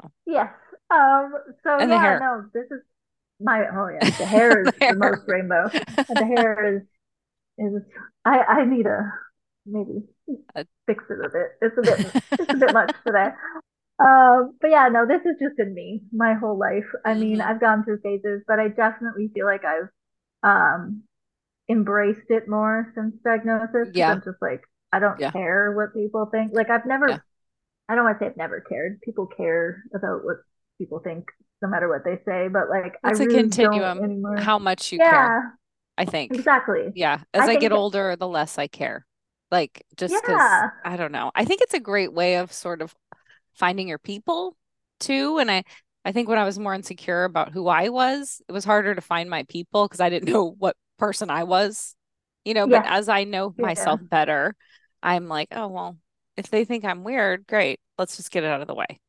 So. 0.00 0.10
Yes. 0.26 0.52
Um. 0.90 1.34
So 1.62 1.78
and 1.78 1.90
yeah, 1.90 2.18
no, 2.20 2.44
this 2.52 2.66
is 2.70 2.80
my 3.40 3.64
oh 3.72 3.88
yeah, 3.88 4.10
the 4.10 4.26
hair 4.26 4.62
is 4.62 4.72
the, 4.72 4.84
hair. 4.84 4.92
the 4.92 4.98
most 4.98 5.22
rainbow. 5.26 5.68
the 5.68 6.24
hair 6.36 6.76
is 6.76 6.82
is 7.58 7.82
I 8.24 8.38
I 8.38 8.64
need 8.64 8.86
a 8.86 9.12
maybe 9.66 10.04
uh, 10.54 10.64
fix 10.86 11.04
it 11.10 11.24
a 11.24 11.28
bit. 11.28 11.48
It's 11.60 11.78
a 11.78 11.82
bit 11.82 12.22
it's 12.32 12.52
a 12.52 12.56
bit 12.56 12.72
much 12.72 12.94
today. 13.06 13.28
Um, 13.98 14.56
but 14.60 14.70
yeah, 14.70 14.88
no, 14.88 15.06
this 15.06 15.20
is 15.20 15.36
just 15.40 15.58
in 15.58 15.72
me 15.72 16.02
my 16.12 16.34
whole 16.34 16.58
life. 16.58 16.86
I 17.04 17.10
mm-hmm. 17.10 17.20
mean, 17.20 17.40
I've 17.40 17.60
gone 17.60 17.84
through 17.84 18.00
phases, 18.00 18.42
but 18.46 18.58
I 18.58 18.68
definitely 18.68 19.30
feel 19.34 19.46
like 19.46 19.62
I've 19.64 19.88
um 20.42 21.02
embraced 21.68 22.28
it 22.28 22.48
more 22.48 22.92
since 22.94 23.14
diagnosis. 23.24 23.88
Yeah. 23.94 24.12
I'm 24.12 24.22
just 24.22 24.42
like, 24.42 24.62
I 24.92 24.98
don't 24.98 25.18
yeah. 25.18 25.30
care 25.30 25.72
what 25.72 25.94
people 25.94 26.28
think. 26.30 26.52
Like 26.54 26.70
I've 26.70 26.86
never 26.86 27.08
yeah. 27.08 27.18
I 27.88 27.94
don't 27.94 28.04
want 28.04 28.18
to 28.18 28.24
say 28.24 28.30
I've 28.30 28.36
never 28.36 28.60
cared. 28.60 29.00
People 29.02 29.26
care 29.26 29.82
about 29.94 30.24
what 30.24 30.38
people 30.78 31.00
think 31.00 31.26
no 31.64 31.70
matter 31.70 31.88
what 31.88 32.04
they 32.04 32.20
say, 32.26 32.48
but 32.48 32.68
like 32.68 32.98
it's 33.04 33.20
I 33.20 33.24
a 33.24 33.26
really 33.26 33.40
continuum 33.40 34.36
how 34.36 34.58
much 34.58 34.92
you 34.92 34.98
yeah. 34.98 35.10
care. 35.10 35.58
I 35.96 36.04
think. 36.04 36.34
Exactly. 36.34 36.92
Yeah. 36.94 37.20
As 37.32 37.48
I, 37.48 37.52
I 37.52 37.56
get 37.56 37.72
older, 37.72 38.16
the 38.16 38.28
less 38.28 38.58
I 38.58 38.66
care. 38.66 39.06
Like 39.50 39.82
just 39.96 40.14
because 40.14 40.36
yeah. 40.36 40.70
I 40.84 40.96
don't 40.96 41.12
know. 41.12 41.30
I 41.34 41.44
think 41.44 41.62
it's 41.62 41.72
a 41.72 41.80
great 41.80 42.12
way 42.12 42.36
of 42.36 42.52
sort 42.52 42.82
of 42.82 42.94
finding 43.54 43.88
your 43.88 43.98
people 43.98 44.56
too. 45.00 45.38
And 45.38 45.50
I 45.50 45.64
I 46.04 46.12
think 46.12 46.28
when 46.28 46.38
I 46.38 46.44
was 46.44 46.58
more 46.58 46.74
insecure 46.74 47.24
about 47.24 47.52
who 47.52 47.68
I 47.68 47.88
was, 47.88 48.42
it 48.46 48.52
was 48.52 48.64
harder 48.64 48.94
to 48.94 49.00
find 49.00 49.30
my 49.30 49.44
people 49.44 49.86
because 49.88 50.00
I 50.00 50.10
didn't 50.10 50.28
know 50.32 50.50
what 50.58 50.76
person 50.98 51.30
I 51.30 51.44
was. 51.44 51.96
You 52.44 52.52
know, 52.52 52.68
yeah. 52.68 52.82
but 52.82 52.90
as 52.90 53.08
I 53.08 53.24
know 53.24 53.54
myself 53.56 54.00
better, 54.02 54.54
I'm 55.02 55.28
like, 55.28 55.48
oh 55.52 55.68
well, 55.68 55.96
if 56.36 56.50
they 56.50 56.66
think 56.66 56.84
I'm 56.84 57.04
weird, 57.04 57.46
great. 57.46 57.80
Let's 57.96 58.18
just 58.18 58.30
get 58.30 58.44
it 58.44 58.48
out 58.48 58.60
of 58.60 58.66
the 58.66 58.74
way. 58.74 59.00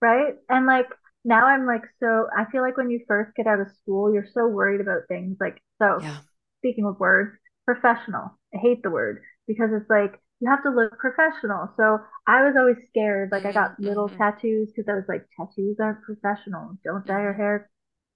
Right. 0.00 0.34
And 0.48 0.66
like 0.66 0.86
now 1.26 1.46
I'm 1.46 1.66
like 1.66 1.82
so 2.00 2.28
I 2.34 2.44
feel 2.50 2.62
like 2.62 2.76
when 2.76 2.90
you 2.90 3.00
first 3.06 3.34
get 3.36 3.46
out 3.46 3.60
of 3.60 3.68
school, 3.82 4.14
you're 4.14 4.28
so 4.32 4.46
worried 4.46 4.80
about 4.80 5.08
things 5.08 5.36
like 5.40 5.60
so 5.78 5.98
yeah. 6.00 6.18
speaking 6.60 6.86
of 6.86 6.98
words, 6.98 7.36
professional. 7.66 8.38
I 8.54 8.58
hate 8.58 8.82
the 8.82 8.90
word 8.90 9.20
because 9.46 9.70
it's 9.72 9.90
like 9.90 10.18
you 10.40 10.48
have 10.48 10.62
to 10.62 10.70
look 10.70 10.98
professional. 10.98 11.68
So 11.76 11.98
I 12.26 12.44
was 12.44 12.54
always 12.56 12.76
scared. 12.88 13.30
Like 13.32 13.44
I 13.44 13.52
got 13.52 13.72
mm-hmm. 13.72 13.84
little 13.84 14.08
mm-hmm. 14.08 14.18
tattoos 14.18 14.70
because 14.74 14.88
I 14.88 14.94
was 14.94 15.04
like, 15.08 15.26
tattoos 15.36 15.76
aren't 15.80 16.02
professional. 16.02 16.78
Don't 16.84 17.04
dye 17.06 17.22
your 17.22 17.32
mm-hmm. 17.32 17.42
hair 17.42 17.70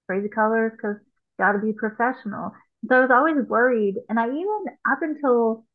crazy 0.07 0.29
colors 0.29 0.71
because 0.75 0.97
got 1.39 1.53
to 1.53 1.59
be 1.59 1.73
professional. 1.73 2.51
So 2.87 2.95
I 2.95 2.99
was 3.01 3.11
always 3.11 3.47
worried. 3.47 3.95
And 4.09 4.19
I 4.19 4.27
even 4.27 4.65
up 4.91 4.99
until 5.01 5.65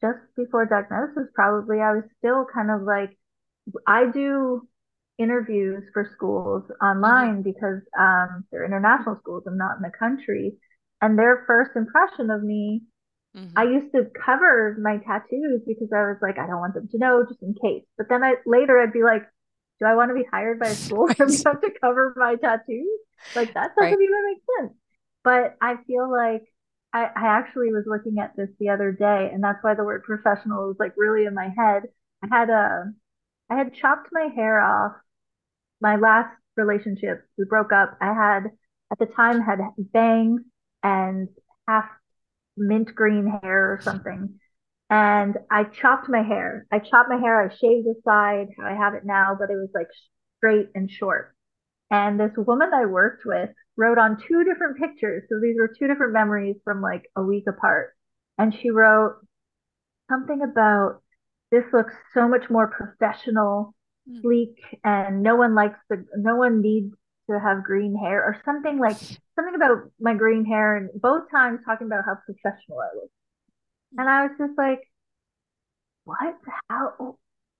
just 0.00 0.18
before 0.36 0.66
diagnosis, 0.66 1.30
probably 1.34 1.80
I 1.80 1.92
was 1.92 2.04
still 2.18 2.46
kind 2.52 2.70
of 2.70 2.82
like, 2.82 3.16
I 3.86 4.06
do 4.12 4.68
interviews 5.18 5.84
for 5.92 6.10
schools 6.14 6.64
online 6.82 7.42
mm-hmm. 7.42 7.50
because 7.50 7.80
um, 7.98 8.44
they're 8.50 8.64
international 8.64 9.18
schools. 9.20 9.44
I'm 9.46 9.58
not 9.58 9.76
in 9.76 9.82
the 9.82 9.92
country. 9.98 10.56
And 11.00 11.18
their 11.18 11.44
first 11.46 11.72
impression 11.76 12.30
of 12.30 12.42
me 12.42 12.82
Mm-hmm. 13.36 13.58
I 13.58 13.64
used 13.64 13.92
to 13.94 14.06
cover 14.24 14.76
my 14.80 14.96
tattoos 14.96 15.60
because 15.66 15.88
I 15.94 16.00
was 16.06 16.16
like, 16.22 16.38
I 16.38 16.46
don't 16.46 16.60
want 16.60 16.74
them 16.74 16.88
to 16.88 16.98
know 16.98 17.24
just 17.28 17.42
in 17.42 17.54
case. 17.54 17.84
But 17.98 18.08
then 18.08 18.24
I 18.24 18.36
later 18.46 18.80
I'd 18.80 18.92
be 18.92 19.02
like, 19.02 19.22
do 19.78 19.86
I 19.86 19.94
want 19.94 20.10
to 20.10 20.14
be 20.14 20.24
hired 20.30 20.58
by 20.58 20.68
a 20.68 20.74
school 20.74 21.06
right. 21.06 21.18
have 21.18 21.60
to 21.60 21.70
cover 21.80 22.14
my 22.16 22.36
tattoos? 22.36 22.86
Like 23.34 23.52
that 23.52 23.76
doesn't 23.76 23.78
right. 23.78 23.92
even 23.92 24.24
make 24.26 24.42
sense. 24.58 24.78
But 25.22 25.56
I 25.60 25.76
feel 25.86 26.10
like 26.10 26.44
I, 26.94 27.04
I 27.14 27.26
actually 27.26 27.72
was 27.72 27.84
looking 27.86 28.20
at 28.20 28.34
this 28.36 28.48
the 28.58 28.70
other 28.70 28.90
day, 28.92 29.30
and 29.32 29.44
that's 29.44 29.62
why 29.62 29.74
the 29.74 29.84
word 29.84 30.04
professional 30.04 30.68
was 30.68 30.76
like 30.78 30.94
really 30.96 31.26
in 31.26 31.34
my 31.34 31.50
head. 31.56 31.82
I 32.22 32.28
had 32.34 32.48
a 32.48 32.84
uh, 33.50 33.56
had 33.56 33.74
chopped 33.74 34.08
my 34.12 34.28
hair 34.34 34.60
off. 34.60 34.92
My 35.86 35.94
last 35.94 36.34
relationship, 36.56 37.22
we 37.38 37.44
broke 37.44 37.72
up. 37.72 37.96
I 38.00 38.12
had 38.12 38.46
at 38.90 38.98
the 38.98 39.06
time 39.06 39.40
had 39.40 39.60
bangs 39.78 40.40
and 40.82 41.28
half 41.68 41.84
mint 42.56 42.92
green 42.92 43.38
hair 43.40 43.74
or 43.74 43.80
something. 43.80 44.34
And 44.90 45.36
I 45.48 45.62
chopped 45.62 46.08
my 46.08 46.22
hair. 46.22 46.66
I 46.72 46.80
chopped 46.80 47.08
my 47.08 47.18
hair. 47.18 47.40
I 47.40 47.54
shaved 47.54 47.86
the 47.86 47.94
side. 48.04 48.48
How 48.58 48.66
I 48.66 48.74
have 48.74 48.94
it 48.94 49.04
now, 49.04 49.36
but 49.38 49.48
it 49.48 49.54
was 49.54 49.68
like 49.76 49.86
straight 50.38 50.70
and 50.74 50.90
short. 50.90 51.36
And 51.88 52.18
this 52.18 52.32
woman 52.36 52.70
I 52.74 52.86
worked 52.86 53.24
with 53.24 53.50
wrote 53.76 53.98
on 53.98 54.20
two 54.26 54.42
different 54.42 54.78
pictures. 54.78 55.22
So 55.28 55.38
these 55.40 55.54
were 55.56 55.68
two 55.68 55.86
different 55.86 56.14
memories 56.14 56.56
from 56.64 56.82
like 56.82 57.04
a 57.14 57.22
week 57.22 57.44
apart. 57.46 57.94
And 58.38 58.52
she 58.52 58.70
wrote 58.70 59.18
something 60.10 60.42
about 60.42 61.02
this 61.52 61.62
looks 61.72 61.94
so 62.12 62.26
much 62.26 62.50
more 62.50 62.66
professional. 62.66 63.75
Sleek, 64.22 64.56
and 64.84 65.22
no 65.22 65.36
one 65.36 65.54
likes 65.54 65.78
the, 65.88 66.04
no 66.16 66.36
one 66.36 66.60
needs 66.60 66.94
to 67.28 67.40
have 67.40 67.64
green 67.64 67.96
hair 67.96 68.22
or 68.22 68.40
something 68.44 68.78
like 68.78 68.96
something 69.34 69.54
about 69.56 69.90
my 70.00 70.14
green 70.14 70.44
hair 70.44 70.76
and 70.76 70.90
both 71.00 71.30
times 71.30 71.60
talking 71.66 71.86
about 71.86 72.04
how 72.04 72.16
professional 72.24 72.78
I 72.80 72.94
look. 72.94 73.10
And 73.98 74.08
I 74.08 74.22
was 74.26 74.32
just 74.38 74.56
like, 74.56 74.80
what? 76.04 76.34
How? 76.68 77.18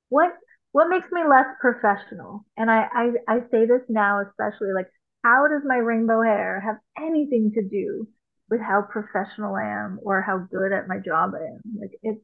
What? 0.09 0.33
What 0.73 0.91
makes 0.91 1.11
me 1.11 1.23
less 1.29 1.47
professional? 1.61 2.45
And 2.57 2.71
I, 2.71 2.87
I, 2.93 3.11
I 3.27 3.39
say 3.51 3.65
this 3.65 3.81
now, 3.89 4.21
especially 4.21 4.73
like, 4.75 4.89
how 5.25 5.49
does 5.49 5.63
my 5.65 5.77
rainbow 5.77 6.23
hair 6.23 6.61
have 6.61 6.77
anything 7.03 7.53
to 7.55 7.63
do 7.63 8.07
with 8.51 8.61
how 8.61 8.83
professional 8.83 9.55
I 9.55 9.65
am 9.65 9.99
or 10.03 10.21
how 10.21 10.39
good 10.39 10.73
at 10.73 10.87
my 10.87 10.99
job 10.99 11.33
I 11.35 11.45
am? 11.47 11.61
Like, 11.81 11.99
it's, 12.03 12.21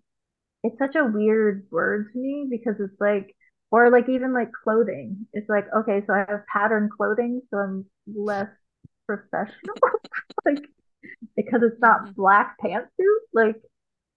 it's 0.63 0.79
such 0.79 0.97
a 0.97 1.07
weird 1.07 1.67
word 1.71 2.13
to 2.13 2.19
me 2.19 2.47
because 2.51 2.75
it's 2.79 3.01
like, 3.01 3.35
or 3.73 3.91
like 3.91 4.09
even 4.09 4.33
like 4.35 4.53
clothing. 4.53 5.27
It's 5.33 5.49
like, 5.49 5.65
okay, 5.75 6.03
so 6.07 6.13
I 6.13 6.25
have 6.29 6.47
pattern 6.47 6.91
clothing, 6.95 7.41
so 7.51 7.57
I'm 7.57 7.87
less 8.07 8.49
professional. 9.07 9.75
like 10.45 10.69
because 11.35 11.63
it's 11.63 11.81
not 11.81 12.03
mm-hmm. 12.03 12.13
black 12.13 12.57
pantsuit. 12.63 12.87
Like 13.33 13.57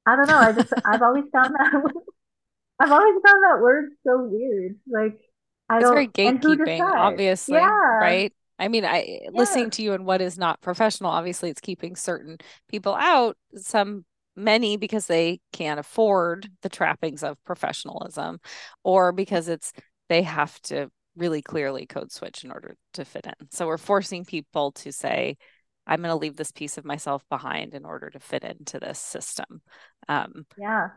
I 0.06 0.18
don't 0.18 0.28
know. 0.28 0.38
I 0.38 0.52
just 0.52 0.74
I've 0.86 1.02
always 1.02 1.24
found 1.32 1.56
that 1.56 1.74
I've 2.80 2.92
always 2.92 3.16
found 3.26 3.44
that 3.44 3.60
word 3.62 3.92
so 4.06 4.28
weird. 4.30 4.76
Like 4.88 5.20
I 5.70 5.78
it's 5.78 5.86
don't 5.86 5.94
very 5.94 6.08
gatekeeping, 6.10 6.82
obviously. 6.82 7.56
Yeah. 7.56 7.70
Right. 7.70 8.34
I 8.60 8.68
mean, 8.68 8.86
I 8.86 9.20
yeah. 9.24 9.30
listening 9.34 9.70
to 9.72 9.82
you 9.82 9.94
and 9.94 10.06
what 10.06 10.22
is 10.22 10.38
not 10.38 10.62
professional, 10.62 11.12
obviously 11.12 11.50
it's 11.50 11.62
keeping 11.62 11.96
certain 11.96 12.38
people 12.70 12.94
out. 12.94 13.38
Some 13.56 14.06
many 14.36 14.77
because 14.77 15.08
they 15.08 15.39
can't 15.54 15.80
afford 15.80 16.50
the 16.62 16.70
trappings 16.70 17.24
of 17.24 17.38
professionalism 17.46 18.39
or 18.84 19.12
because 19.12 19.48
it's 19.48 19.72
they 20.10 20.22
have 20.22 20.60
to 20.62 20.89
really 21.15 21.42
clearly 21.42 21.86
code 21.86 22.12
switch 22.12 22.44
in 22.44 22.51
order 22.51 22.75
to 22.94 23.06
fit 23.06 23.25
in. 23.25 23.48
So 23.51 23.68
we're 23.68 23.77
forcing 23.77 24.25
people 24.25 24.72
to 24.74 24.92
say 24.92 25.38
i'm 25.88 26.01
going 26.01 26.10
to 26.10 26.15
leave 26.15 26.36
this 26.36 26.51
piece 26.51 26.80
of 26.80 26.86
myself 26.86 27.24
behind 27.30 27.75
in 27.75 27.86
order 27.86 28.10
to 28.10 28.20
fit 28.20 28.44
into 28.44 28.80
this 28.80 29.00
system. 29.00 29.62
Um, 30.08 30.46
yeah 30.58 30.89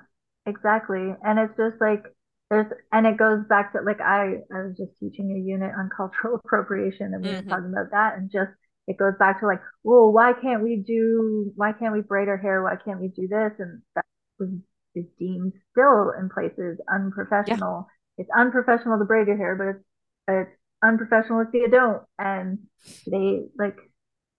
exactly. 0.47 1.14
And 1.23 1.38
it's 1.38 1.57
just 1.57 1.80
like 1.80 2.02
there's 2.50 2.73
and 2.92 3.07
it 3.07 3.18
goes 3.18 3.45
back 3.49 3.73
to 3.73 3.80
like 3.83 4.00
i 4.00 4.37
i 4.54 4.62
was 4.62 4.75
just 4.76 4.99
teaching 4.99 5.30
a 5.30 5.38
unit 5.38 5.71
on 5.76 5.90
cultural 5.95 6.37
appropriation 6.45 7.12
and 7.12 7.23
we 7.23 7.30
mm-hmm. 7.30 7.45
were 7.45 7.50
talking 7.50 7.73
about 7.73 7.90
that 7.90 8.16
and 8.16 8.30
just 8.30 8.50
it 8.88 8.97
goes 8.97 9.12
back 9.18 9.38
to 9.40 9.47
like, 9.47 9.61
well, 9.85 10.11
why 10.12 10.33
can't 10.33 10.62
we 10.62 10.83
do, 10.85 11.52
why 11.54 11.73
can't 11.73 11.92
we 11.92 12.00
braid 12.00 12.26
our 12.26 12.38
hair? 12.38 12.62
Why 12.62 12.75
can't 12.83 13.00
we 13.00 13.09
do 13.09 13.28
this? 13.28 13.52
And 13.61 13.83
that 13.95 14.04
was 14.40 14.49
is 14.95 15.04
deemed 15.18 15.52
still 15.71 16.12
in 16.18 16.28
places 16.28 16.80
unprofessional. 16.92 17.87
Yeah. 18.16 18.23
It's 18.25 18.30
unprofessional 18.37 18.99
to 18.99 19.04
braid 19.04 19.28
your 19.28 19.37
hair, 19.37 19.54
but 19.54 19.68
it's, 19.76 19.85
it's 20.26 20.59
unprofessional 20.83 21.42
if 21.42 21.49
you 21.52 21.68
don't. 21.68 22.02
And 22.18 22.59
they 23.07 23.42
like, 23.59 23.76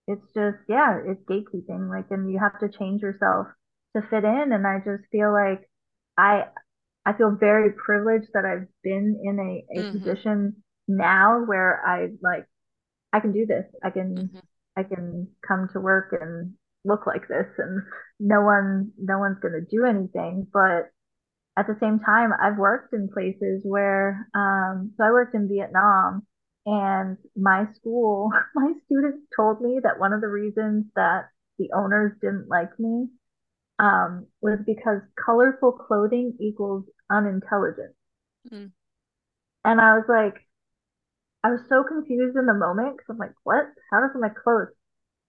it's 0.07 0.25
just, 0.33 0.57
yeah, 0.67 0.99
it's 1.05 1.23
gatekeeping. 1.29 1.89
Like, 1.89 2.07
and 2.09 2.31
you 2.31 2.39
have 2.39 2.59
to 2.59 2.77
change 2.77 3.01
yourself 3.01 3.47
to 3.95 4.01
fit 4.09 4.23
in. 4.23 4.51
And 4.51 4.65
I 4.65 4.79
just 4.79 5.03
feel 5.11 5.31
like 5.31 5.69
I, 6.17 6.45
I 7.05 7.13
feel 7.13 7.37
very 7.39 7.71
privileged 7.71 8.29
that 8.33 8.45
I've 8.45 8.67
been 8.83 9.21
in 9.23 9.39
a, 9.39 9.79
a 9.79 9.83
mm-hmm. 9.83 9.97
position 9.99 10.55
now 10.87 11.43
where 11.45 11.81
I 11.85 12.09
like 12.21 12.47
I 13.11 13.19
can 13.19 13.31
do 13.31 13.45
this. 13.45 13.65
I 13.83 13.89
can 13.89 14.15
mm-hmm. 14.15 14.39
I 14.77 14.83
can 14.83 15.27
come 15.45 15.69
to 15.73 15.79
work 15.79 16.15
and 16.19 16.53
look 16.85 17.05
like 17.05 17.27
this 17.27 17.47
and 17.57 17.81
no 18.19 18.41
one 18.41 18.91
no 18.97 19.19
one's 19.19 19.39
going 19.39 19.53
to 19.53 19.75
do 19.75 19.85
anything 19.85 20.47
but 20.53 20.89
at 21.57 21.67
the 21.67 21.77
same 21.81 21.99
time 21.99 22.31
I've 22.41 22.57
worked 22.57 22.93
in 22.93 23.09
places 23.09 23.61
where 23.65 24.27
um 24.33 24.93
so 24.97 25.03
I 25.03 25.11
worked 25.11 25.35
in 25.35 25.49
Vietnam 25.49 26.25
and 26.65 27.17
my 27.35 27.65
school 27.75 28.31
my 28.55 28.71
students 28.85 29.25
told 29.35 29.61
me 29.61 29.79
that 29.83 29.99
one 29.99 30.13
of 30.13 30.21
the 30.21 30.27
reasons 30.27 30.85
that 30.95 31.25
the 31.57 31.69
owners 31.75 32.13
didn't 32.21 32.47
like 32.47 32.79
me 32.79 33.07
um 33.79 34.27
was 34.41 34.59
because 34.65 35.01
colorful 35.23 35.73
clothing 35.73 36.37
equals 36.39 36.85
unintelligent. 37.09 37.93
Mm. 38.51 38.71
And 39.65 39.81
I 39.81 39.97
was 39.97 40.05
like 40.07 40.35
I 41.43 41.51
was 41.51 41.61
so 41.69 41.83
confused 41.83 42.37
in 42.37 42.45
the 42.45 42.53
moment 42.53 42.97
because 42.97 43.09
I'm 43.09 43.17
like, 43.17 43.33
what? 43.43 43.65
How 43.91 44.01
does 44.01 44.11
my 44.19 44.29
clothes? 44.29 44.73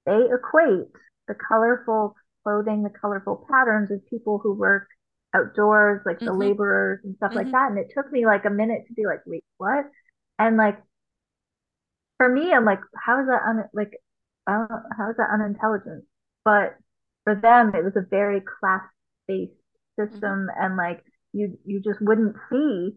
They 0.07 0.27
equate 0.33 0.89
the 1.29 1.35
colorful 1.35 2.17
clothing, 2.43 2.83
the 2.83 2.91
colorful 2.91 3.47
patterns 3.51 3.91
of 3.91 4.05
people 4.09 4.41
who 4.43 4.55
work 4.55 4.89
outdoors, 5.35 6.03
like 6.05 6.17
mm-hmm. 6.17 6.27
the 6.27 6.33
laborers 6.33 7.01
and 7.05 7.15
stuff 7.17 7.31
mm-hmm. 7.31 7.39
like 7.39 7.53
that. 7.53 7.71
And 7.71 7.79
it 7.79 7.93
took 7.95 8.11
me 8.11 8.27
like 8.27 8.45
a 8.45 8.51
minute 8.51 8.85
to 8.89 8.95
be 8.95 9.07
like, 9.07 9.21
wait, 9.27 9.45
what? 9.59 9.85
And 10.39 10.57
like, 10.57 10.79
for 12.17 12.29
me, 12.29 12.53
I'm 12.53 12.65
like, 12.65 12.81
how 12.97 13.21
is 13.21 13.29
that 13.29 13.43
un- 13.47 13.69
like, 13.73 13.93
how 14.47 15.11
is 15.11 15.17
that 15.17 15.31
unintelligent? 15.33 16.05
But 16.45 16.77
for 17.25 17.35
them, 17.35 17.73
it 17.75 17.85
was 17.85 17.95
a 17.97 18.07
very 18.09 18.41
class 18.41 18.83
based 19.29 19.53
system 19.99 20.49
mm-hmm. 20.49 20.65
and 20.65 20.77
like 20.77 21.05
you 21.33 21.59
you 21.65 21.81
just 21.81 22.01
wouldn't 22.01 22.37
see 22.51 22.93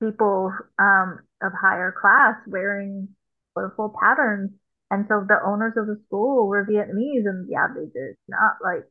people 0.00 0.52
um, 0.78 1.20
of 1.42 1.52
higher 1.52 1.94
class 1.98 2.36
wearing 2.46 3.08
colorful 3.54 3.94
patterns. 4.00 4.50
And 4.90 5.04
so 5.08 5.24
the 5.26 5.38
owners 5.44 5.74
of 5.76 5.86
the 5.86 6.00
school 6.06 6.46
were 6.46 6.64
Vietnamese, 6.64 7.26
and 7.26 7.48
yeah, 7.50 7.66
they 7.74 7.86
did 7.86 8.16
not 8.28 8.54
like 8.62 8.86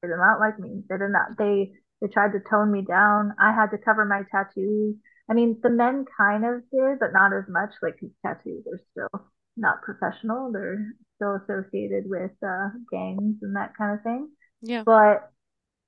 they 0.00 0.08
did 0.08 0.16
not 0.16 0.40
like 0.40 0.58
me. 0.58 0.82
They 0.88 0.96
did 0.96 1.10
not. 1.10 1.36
They 1.36 1.72
they 2.00 2.08
tried 2.08 2.32
to 2.32 2.40
tone 2.48 2.72
me 2.72 2.82
down. 2.82 3.34
I 3.38 3.52
had 3.52 3.70
to 3.72 3.78
cover 3.78 4.04
my 4.04 4.22
tattoos. 4.30 4.96
I 5.28 5.34
mean, 5.34 5.58
the 5.62 5.70
men 5.70 6.06
kind 6.16 6.44
of 6.44 6.62
did, 6.70 6.98
but 7.00 7.12
not 7.12 7.32
as 7.34 7.44
much. 7.48 7.70
Like 7.82 7.96
his 8.00 8.12
tattoos 8.24 8.64
are 8.72 8.80
still 8.92 9.26
not 9.56 9.82
professional. 9.82 10.52
They're 10.52 10.94
still 11.16 11.36
associated 11.42 12.04
with 12.08 12.32
uh, 12.42 12.70
gangs 12.90 13.36
and 13.42 13.56
that 13.56 13.72
kind 13.76 13.98
of 13.98 14.02
thing. 14.02 14.30
Yeah. 14.62 14.84
But 14.84 15.30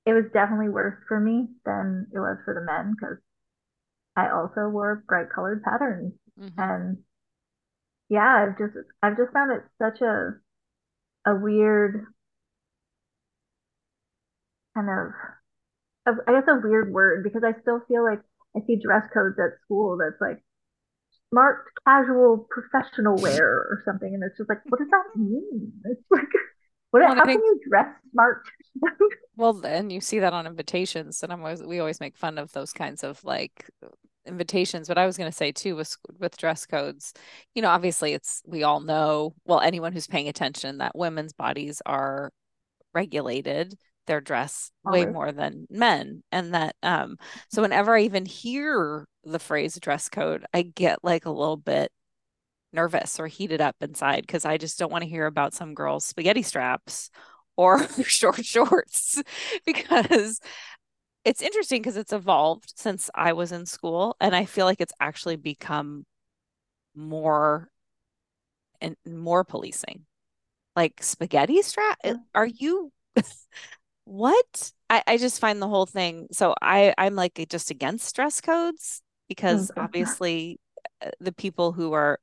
it 0.05 0.13
was 0.13 0.25
definitely 0.33 0.69
worse 0.69 0.97
for 1.07 1.19
me 1.19 1.47
than 1.65 2.07
it 2.13 2.19
was 2.19 2.37
for 2.45 2.53
the 2.53 2.61
men 2.61 2.95
because 2.99 3.17
I 4.19 4.31
also 4.31 4.67
wore 4.69 5.03
bright 5.07 5.27
colored 5.33 5.63
patterns. 5.63 6.13
Mm-hmm. 6.39 6.59
And 6.59 6.97
yeah, 8.09 8.47
I've 8.47 8.57
just 8.57 8.73
I've 9.01 9.17
just 9.17 9.31
found 9.31 9.51
it 9.51 9.63
such 9.81 10.01
a 10.01 10.33
a 11.25 11.35
weird 11.35 12.05
kind 14.75 14.89
of 14.89 15.13
I 16.27 16.31
guess 16.31 16.47
a 16.47 16.59
weird 16.61 16.91
word 16.91 17.23
because 17.23 17.43
I 17.43 17.59
still 17.61 17.81
feel 17.87 18.03
like 18.03 18.19
I 18.55 18.61
see 18.65 18.79
dress 18.83 19.03
codes 19.13 19.37
at 19.39 19.59
school 19.63 19.97
that's 19.97 20.19
like 20.19 20.43
smart 21.29 21.65
casual 21.85 22.47
professional 22.49 23.15
wear 23.21 23.45
or 23.45 23.81
something 23.85 24.13
and 24.13 24.23
it's 24.23 24.37
just 24.37 24.49
like 24.49 24.59
what 24.69 24.79
does 24.79 24.89
that 24.89 25.19
mean? 25.19 25.71
It's 25.85 26.01
like 26.09 26.23
what 26.91 27.01
well, 27.01 27.15
how 27.15 27.25
think, 27.25 27.41
can 27.41 27.45
you 27.45 27.61
dress 27.69 27.93
smart? 28.11 28.43
well 29.37 29.53
then 29.53 29.91
you 29.91 30.01
see 30.01 30.19
that 30.19 30.33
on 30.33 30.47
invitations 30.47 31.21
and 31.21 31.31
I'm 31.31 31.41
always 31.41 31.61
we 31.61 31.79
always 31.79 31.99
make 31.99 32.17
fun 32.17 32.39
of 32.39 32.51
those 32.53 32.73
kinds 32.73 33.03
of 33.03 33.23
like 33.23 33.69
invitations 34.29 34.87
but 34.87 34.97
i 34.97 35.05
was 35.05 35.17
going 35.17 35.29
to 35.29 35.35
say 35.35 35.51
too 35.51 35.75
with 35.75 35.95
with 36.19 36.37
dress 36.37 36.65
codes 36.65 37.13
you 37.55 37.61
know 37.61 37.69
obviously 37.69 38.13
it's 38.13 38.41
we 38.45 38.63
all 38.63 38.79
know 38.79 39.33
well 39.45 39.59
anyone 39.59 39.91
who's 39.91 40.07
paying 40.07 40.29
attention 40.29 40.77
that 40.77 40.95
women's 40.95 41.33
bodies 41.33 41.81
are 41.85 42.31
regulated. 42.93 43.77
Their 44.07 44.21
dress 44.21 44.71
way 44.83 45.05
more 45.05 45.31
than 45.31 45.67
men 45.69 46.23
and 46.31 46.55
that 46.55 46.75
um 46.81 47.17
so 47.51 47.61
whenever 47.61 47.95
i 47.95 48.01
even 48.01 48.25
hear 48.25 49.05
the 49.23 49.37
phrase 49.37 49.77
dress 49.79 50.09
code 50.09 50.47
i 50.51 50.63
get 50.63 50.97
like 51.03 51.27
a 51.27 51.31
little 51.31 51.57
bit 51.57 51.91
nervous 52.73 53.19
or 53.19 53.27
heated 53.27 53.61
up 53.61 53.75
inside 53.81 54.21
because 54.21 54.45
i 54.45 54.57
just 54.57 54.79
don't 54.79 54.91
want 54.91 55.03
to 55.03 55.09
hear 55.09 55.27
about 55.27 55.53
some 55.53 55.75
girl's 55.75 56.05
spaghetti 56.05 56.41
straps 56.41 57.11
or 57.55 57.87
short 58.03 58.43
shorts 58.43 59.21
because 59.67 60.39
it's 61.25 61.41
interesting 61.41 61.81
because 61.81 61.97
it's 61.97 62.13
evolved 62.13 62.73
since 62.75 63.09
I 63.13 63.33
was 63.33 63.51
in 63.51 63.65
school, 63.65 64.15
and 64.19 64.35
I 64.35 64.45
feel 64.45 64.65
like 64.65 64.81
it's 64.81 64.93
actually 64.99 65.35
become 65.35 66.05
more 66.95 67.69
and 68.81 68.95
more 69.05 69.43
policing. 69.43 70.05
Like 70.75 71.03
spaghetti 71.03 71.61
strap? 71.61 71.99
Are 72.33 72.45
you 72.45 72.91
what? 74.05 74.71
I, 74.89 75.03
I 75.05 75.17
just 75.17 75.39
find 75.39 75.61
the 75.61 75.67
whole 75.67 75.85
thing 75.85 76.27
so 76.31 76.55
I 76.61 76.93
I'm 76.97 77.15
like 77.15 77.45
just 77.49 77.69
against 77.69 78.15
dress 78.15 78.41
codes 78.41 79.01
because 79.27 79.69
mm-hmm. 79.69 79.81
obviously 79.81 80.59
uh, 81.05 81.11
the 81.19 81.31
people 81.31 81.73
who 81.73 81.93
are 81.93 82.19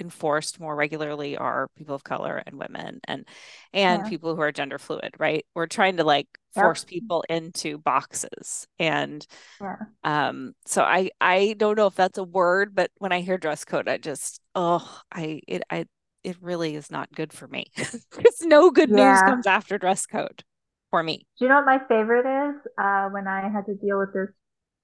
enforced 0.00 0.58
more 0.60 0.74
regularly 0.74 1.36
are 1.36 1.68
people 1.76 1.94
of 1.94 2.04
color 2.04 2.42
and 2.46 2.58
women 2.58 3.00
and 3.04 3.26
and 3.72 4.02
yeah. 4.02 4.08
people 4.08 4.34
who 4.34 4.42
are 4.42 4.52
gender 4.52 4.78
fluid 4.78 5.14
right? 5.18 5.44
We're 5.54 5.66
trying 5.66 5.96
to 5.98 6.04
like 6.04 6.26
force 6.54 6.84
people 6.84 7.24
into 7.28 7.78
boxes 7.78 8.66
and 8.80 9.24
yeah. 9.60 9.76
um 10.02 10.52
so 10.66 10.82
i 10.82 11.08
i 11.20 11.54
don't 11.56 11.76
know 11.76 11.86
if 11.86 11.94
that's 11.94 12.18
a 12.18 12.24
word 12.24 12.74
but 12.74 12.90
when 12.98 13.12
i 13.12 13.20
hear 13.20 13.38
dress 13.38 13.64
code 13.64 13.88
i 13.88 13.96
just 13.96 14.40
oh 14.56 15.00
i 15.12 15.40
it 15.46 15.62
i 15.70 15.86
it 16.24 16.36
really 16.40 16.74
is 16.74 16.90
not 16.90 17.12
good 17.12 17.32
for 17.32 17.48
me. 17.48 17.66
Because 17.76 18.40
no 18.42 18.70
good 18.70 18.90
news 18.90 19.20
comes 19.22 19.46
after 19.46 19.78
dress 19.78 20.06
code 20.06 20.44
for 20.90 21.02
me. 21.02 21.26
Do 21.38 21.44
you 21.44 21.48
know 21.48 21.56
what 21.56 21.66
my 21.66 21.78
favorite 21.88 22.26
is? 22.26 22.56
Uh 22.76 23.08
when 23.08 23.26
i 23.26 23.48
had 23.48 23.66
to 23.66 23.74
deal 23.74 23.98
with 23.98 24.12
this 24.12 24.28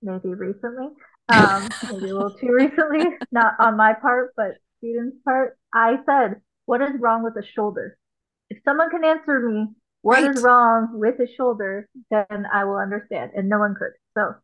maybe 0.03 0.35
recently 0.35 0.89
um 1.29 1.69
maybe 1.91 2.11
a 2.11 2.15
little 2.15 2.31
too 2.31 2.53
recently 2.53 3.05
not 3.33 3.55
on 3.59 3.77
my 3.77 3.93
part 3.95 4.33
but 4.37 4.53
student's 4.79 5.17
part, 5.25 5.59
I 5.75 5.97
said, 6.07 6.41
What 6.67 6.83
is 6.83 6.93
wrong 7.01 7.23
with 7.23 7.35
the 7.35 7.45
shoulder? 7.45 7.99
If 8.51 8.59
someone 8.65 8.91
can 8.91 9.05
answer 9.05 9.41
me 9.41 9.69
what 10.03 10.23
right. 10.23 10.31
is 10.31 10.43
wrong 10.43 10.91
with 10.93 11.19
the 11.19 11.27
shoulder, 11.37 11.89
then 12.11 12.47
I 12.53 12.65
will 12.65 12.77
understand. 12.77 13.33
And 13.35 13.49
no 13.49 13.59
one 13.59 13.75
could. 13.75 13.91
So 14.17 14.35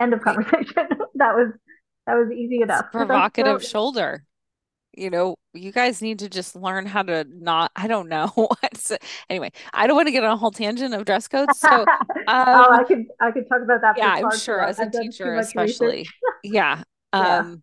end 0.00 0.12
of 0.12 0.22
conversation. 0.22 0.74
that 1.14 1.34
was 1.34 1.52
that 2.06 2.14
was 2.14 2.30
easy 2.32 2.60
enough. 2.60 2.86
provocative 2.92 3.64
shoulder. 3.64 4.24
You 4.92 5.10
know, 5.10 5.36
you 5.52 5.72
guys 5.72 6.00
need 6.00 6.20
to 6.20 6.28
just 6.28 6.56
learn 6.56 6.86
how 6.86 7.02
to 7.02 7.26
not 7.30 7.70
I 7.76 7.86
don't 7.86 8.08
know 8.08 8.26
what's 8.34 8.92
anyway, 9.28 9.52
I 9.72 9.86
don't 9.86 9.96
want 9.96 10.08
to 10.08 10.12
get 10.12 10.24
on 10.24 10.32
a 10.32 10.36
whole 10.36 10.50
tangent 10.50 10.94
of 10.94 11.04
dress 11.04 11.28
codes. 11.28 11.58
So 11.58 11.68
um, 11.68 11.86
oh 12.26 12.72
I 12.72 12.84
could 12.86 13.04
I 13.20 13.30
could 13.30 13.48
talk 13.48 13.62
about 13.62 13.80
that. 13.82 13.96
Yeah, 13.98 14.08
I'm 14.08 14.38
sure 14.38 14.60
as 14.60 14.78
a 14.78 14.90
teacher 14.90 15.34
especially. 15.36 16.06
yeah. 16.42 16.82
Um 17.12 17.62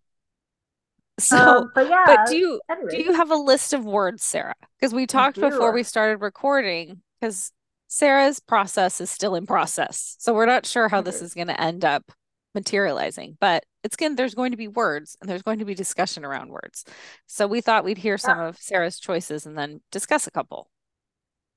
so, 1.18 1.36
um, 1.36 1.70
but 1.74 1.88
yeah, 1.88 2.04
but 2.06 2.26
do 2.28 2.36
you 2.36 2.60
anyway. 2.70 2.90
do 2.90 3.02
you 3.02 3.12
have 3.12 3.30
a 3.30 3.36
list 3.36 3.72
of 3.72 3.84
words, 3.84 4.24
Sara? 4.24 4.54
Because 4.78 4.92
we 4.92 5.06
talked 5.06 5.40
before 5.40 5.72
we 5.72 5.82
started 5.82 6.20
recording. 6.20 7.02
Because 7.20 7.52
Sara's 7.88 8.40
process 8.40 9.00
is 9.00 9.10
still 9.10 9.34
in 9.34 9.46
process, 9.46 10.16
so 10.18 10.34
we're 10.34 10.46
not 10.46 10.66
sure 10.66 10.88
how 10.88 11.00
this 11.00 11.22
is 11.22 11.34
going 11.34 11.46
to 11.46 11.60
end 11.60 11.84
up 11.84 12.10
materializing. 12.54 13.36
But 13.40 13.64
it's 13.84 13.96
going 13.96 14.16
there's 14.16 14.34
going 14.34 14.50
to 14.50 14.56
be 14.56 14.68
words 14.68 15.16
and 15.20 15.30
there's 15.30 15.42
going 15.42 15.60
to 15.60 15.64
be 15.64 15.74
discussion 15.74 16.24
around 16.24 16.50
words. 16.50 16.84
So 17.26 17.46
we 17.46 17.60
thought 17.60 17.84
we'd 17.84 17.98
hear 17.98 18.18
some 18.18 18.38
yeah. 18.38 18.48
of 18.48 18.58
Sara's 18.58 18.98
choices 18.98 19.46
and 19.46 19.56
then 19.56 19.82
discuss 19.92 20.26
a 20.26 20.30
couple. 20.32 20.68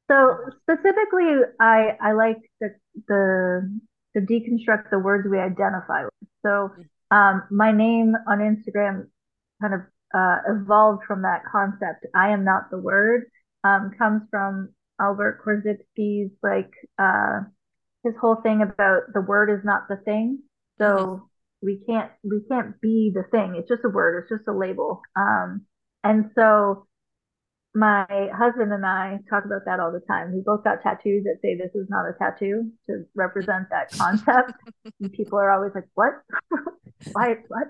So 0.10 0.38
specifically, 0.62 1.41
I 1.60 1.98
I 2.02 2.12
like 2.13 2.38
the 2.62 2.76
the 3.08 3.80
to 4.15 4.22
deconstruct 4.22 4.89
the 4.91 5.00
words 5.00 5.28
we 5.30 5.39
identify 5.39 6.04
with. 6.04 6.30
So 6.46 6.72
mm. 6.78 7.15
um, 7.15 7.43
my 7.50 7.72
name 7.72 8.13
on 8.28 8.39
Instagram 8.39 9.08
kind 9.62 9.74
of 9.74 9.82
uh, 10.13 10.38
evolved 10.50 11.04
from 11.06 11.22
that 11.24 11.41
concept. 11.52 12.06
I 12.15 12.30
am 12.30 12.43
not 12.43 12.70
the 12.72 12.80
word 12.80 13.26
um, 13.63 13.91
comes 13.98 14.24
from 14.30 14.70
Albert 15.00 15.41
Korzybski's 15.46 16.32
like 16.41 16.72
uh, 16.98 17.41
his 18.04 18.13
whole 18.20 18.38
thing 18.41 18.62
about 18.62 19.13
the 19.13 19.22
word 19.22 19.50
is 19.50 19.63
not 19.65 19.88
the 19.89 19.98
thing. 19.98 20.39
So 20.78 20.86
mm-hmm. 20.86 21.24
we 21.62 21.84
can't 21.88 22.12
we 22.24 22.41
can't 22.50 22.80
be 22.82 23.12
the 23.13 23.24
thing. 23.32 23.56
It's 23.58 23.70
just 23.70 23.86
a 23.86 23.89
word. 23.89 24.24
It's 24.24 24.30
just 24.30 24.48
a 24.48 24.58
label. 24.58 25.02
Um, 25.15 25.65
and 26.04 26.32
so 26.36 26.88
my 27.76 28.06
husband 28.36 28.74
and 28.74 28.86
I 28.86 29.20
talk 29.30 29.46
about 29.46 29.62
that 29.65 29.80
all 29.80 29.91
the 29.91 30.02
time. 30.08 30.34
We 30.34 30.41
both 30.41 30.63
got 30.63 30.82
tattoos 30.82 31.26
that 31.26 31.38
say 31.43 31.56
this 31.56 31.76
is 31.76 31.88
not 31.89 32.06
a 32.08 32.13
tattoo 32.17 32.72
to 32.88 33.04
represent 33.15 33.67
that 33.70 33.91
concept. 33.91 34.54
and 35.00 35.12
people 35.12 35.38
are 35.38 35.52
always 35.52 35.74
like, 35.76 35.88
"What? 35.93 36.13
Why? 37.12 37.36
What?" 37.48 37.67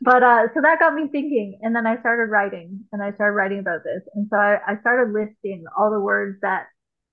But 0.00 0.22
uh, 0.22 0.46
so 0.54 0.60
that 0.62 0.80
got 0.80 0.94
me 0.94 1.08
thinking, 1.10 1.58
and 1.62 1.74
then 1.74 1.86
I 1.86 1.98
started 2.00 2.30
writing, 2.30 2.80
and 2.92 3.02
I 3.02 3.12
started 3.12 3.34
writing 3.34 3.58
about 3.60 3.84
this, 3.84 4.02
and 4.14 4.26
so 4.30 4.36
I, 4.36 4.58
I 4.66 4.80
started 4.80 5.12
listing 5.12 5.64
all 5.78 5.90
the 5.90 6.00
words 6.00 6.38
that 6.42 6.66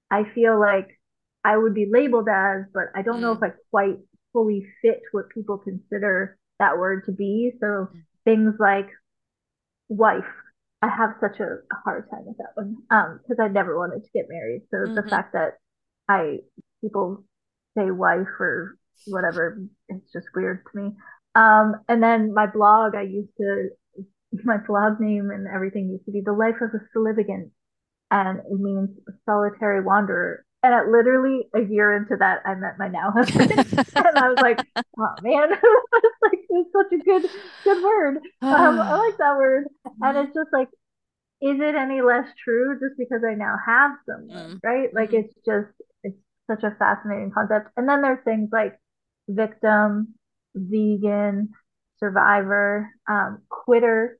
I 0.09 0.23
feel 0.35 0.59
like 0.59 0.99
I 1.43 1.57
would 1.57 1.73
be 1.73 1.89
labeled 1.91 2.27
as, 2.29 2.63
but 2.73 2.85
I 2.95 3.01
don't 3.01 3.17
mm. 3.17 3.21
know 3.21 3.31
if 3.33 3.43
I 3.43 3.51
quite 3.69 3.97
fully 4.31 4.65
fit 4.81 5.01
what 5.11 5.29
people 5.29 5.57
consider 5.57 6.37
that 6.59 6.77
word 6.77 7.05
to 7.05 7.11
be. 7.11 7.51
So 7.59 7.65
mm. 7.65 8.03
things 8.25 8.55
like 8.59 8.89
wife, 9.89 10.23
I 10.81 10.87
have 10.87 11.15
such 11.19 11.39
a 11.39 11.57
hard 11.83 12.09
time 12.09 12.25
with 12.25 12.37
that 12.37 12.55
one 12.55 12.77
um 12.91 13.19
because 13.21 13.43
I 13.43 13.47
never 13.47 13.77
wanted 13.77 14.03
to 14.03 14.09
get 14.13 14.25
married. 14.29 14.63
So 14.71 14.77
mm-hmm. 14.77 14.95
the 14.95 15.03
fact 15.03 15.33
that 15.33 15.53
I 16.07 16.39
people 16.81 17.23
say 17.77 17.91
wife 17.91 18.27
or 18.39 18.77
whatever, 19.07 19.61
it's 19.89 20.11
just 20.11 20.27
weird 20.35 20.63
to 20.71 20.81
me. 20.81 20.91
Um, 21.35 21.75
and 21.87 22.01
then 22.01 22.33
my 22.33 22.47
blog, 22.47 22.95
I 22.95 23.03
used 23.03 23.31
to, 23.37 23.69
my 24.43 24.57
blog 24.57 24.99
name 24.99 25.29
and 25.31 25.47
everything 25.47 25.89
used 25.89 26.05
to 26.05 26.11
be 26.11 26.21
The 26.23 26.33
Life 26.33 26.61
of 26.61 26.69
a 26.73 26.97
Solivagant. 26.97 27.51
And 28.11 28.39
it 28.39 28.59
means 28.59 28.89
solitary 29.25 29.81
wanderer. 29.83 30.45
And 30.61 30.73
at 30.73 30.87
literally 30.87 31.47
a 31.53 31.61
year 31.61 31.95
into 31.95 32.15
that, 32.19 32.39
I 32.45 32.55
met 32.55 32.79
my 32.79 32.87
now 32.87 33.11
husband, 33.11 33.51
and 33.51 34.17
I 34.17 34.29
was 34.29 34.37
like, 34.41 34.61
"Oh 34.77 35.15
man, 35.21 35.49
it's 35.51 36.17
like 36.21 36.39
it's 36.47 36.69
such 36.71 36.93
a 36.93 37.03
good, 37.03 37.29
good 37.65 37.83
word. 37.83 38.17
Um, 38.41 38.79
I 38.79 38.95
like 38.95 39.17
that 39.17 39.35
word." 39.35 39.65
And 40.01 40.17
it's 40.19 40.33
just 40.33 40.53
like, 40.53 40.69
is 41.43 41.59
it 41.59 41.75
any 41.75 42.01
less 42.01 42.27
true 42.41 42.79
just 42.79 42.97
because 42.97 43.21
I 43.29 43.33
now 43.35 43.57
have 43.67 43.91
someone, 44.07 44.55
mm. 44.55 44.59
right? 44.63 44.93
Like 44.93 45.09
mm-hmm. 45.09 45.25
it's 45.27 45.35
just, 45.45 45.75
it's 46.01 46.15
such 46.49 46.63
a 46.63 46.73
fascinating 46.79 47.31
concept. 47.31 47.67
And 47.75 47.87
then 47.87 48.01
there's 48.01 48.23
things 48.23 48.47
like 48.53 48.79
victim, 49.27 50.15
vegan, 50.55 51.49
survivor, 51.99 52.89
um, 53.09 53.41
quitter, 53.49 54.19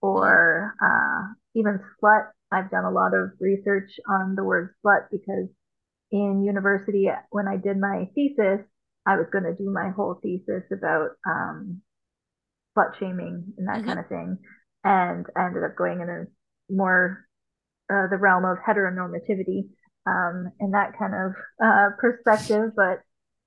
or 0.00 0.74
uh, 0.82 1.32
even 1.54 1.80
slut. 2.02 2.28
I've 2.50 2.70
done 2.70 2.84
a 2.84 2.90
lot 2.90 3.14
of 3.14 3.30
research 3.40 3.90
on 4.08 4.34
the 4.34 4.44
word 4.44 4.74
slut 4.84 5.08
because 5.10 5.48
in 6.10 6.42
university 6.42 7.08
when 7.30 7.46
I 7.46 7.56
did 7.56 7.78
my 7.78 8.08
thesis, 8.14 8.60
I 9.06 9.16
was 9.16 9.26
going 9.32 9.44
to 9.44 9.54
do 9.54 9.70
my 9.70 9.90
whole 9.90 10.18
thesis 10.22 10.64
about 10.72 11.10
um, 11.26 11.82
slut 12.76 12.98
shaming 12.98 13.52
and 13.56 13.68
that 13.68 13.78
mm-hmm. 13.78 13.86
kind 13.86 13.98
of 13.98 14.08
thing. 14.08 14.38
And 14.84 15.26
I 15.36 15.46
ended 15.46 15.64
up 15.64 15.76
going 15.76 16.00
in 16.00 16.08
a 16.08 16.72
more 16.72 17.24
uh, 17.90 18.06
the 18.10 18.16
realm 18.16 18.44
of 18.44 18.58
heteronormativity 18.58 19.68
um, 20.06 20.52
and 20.60 20.74
that 20.74 20.92
kind 20.98 21.14
of 21.14 21.32
uh, 21.62 21.90
perspective. 21.98 22.72
But 22.76 23.00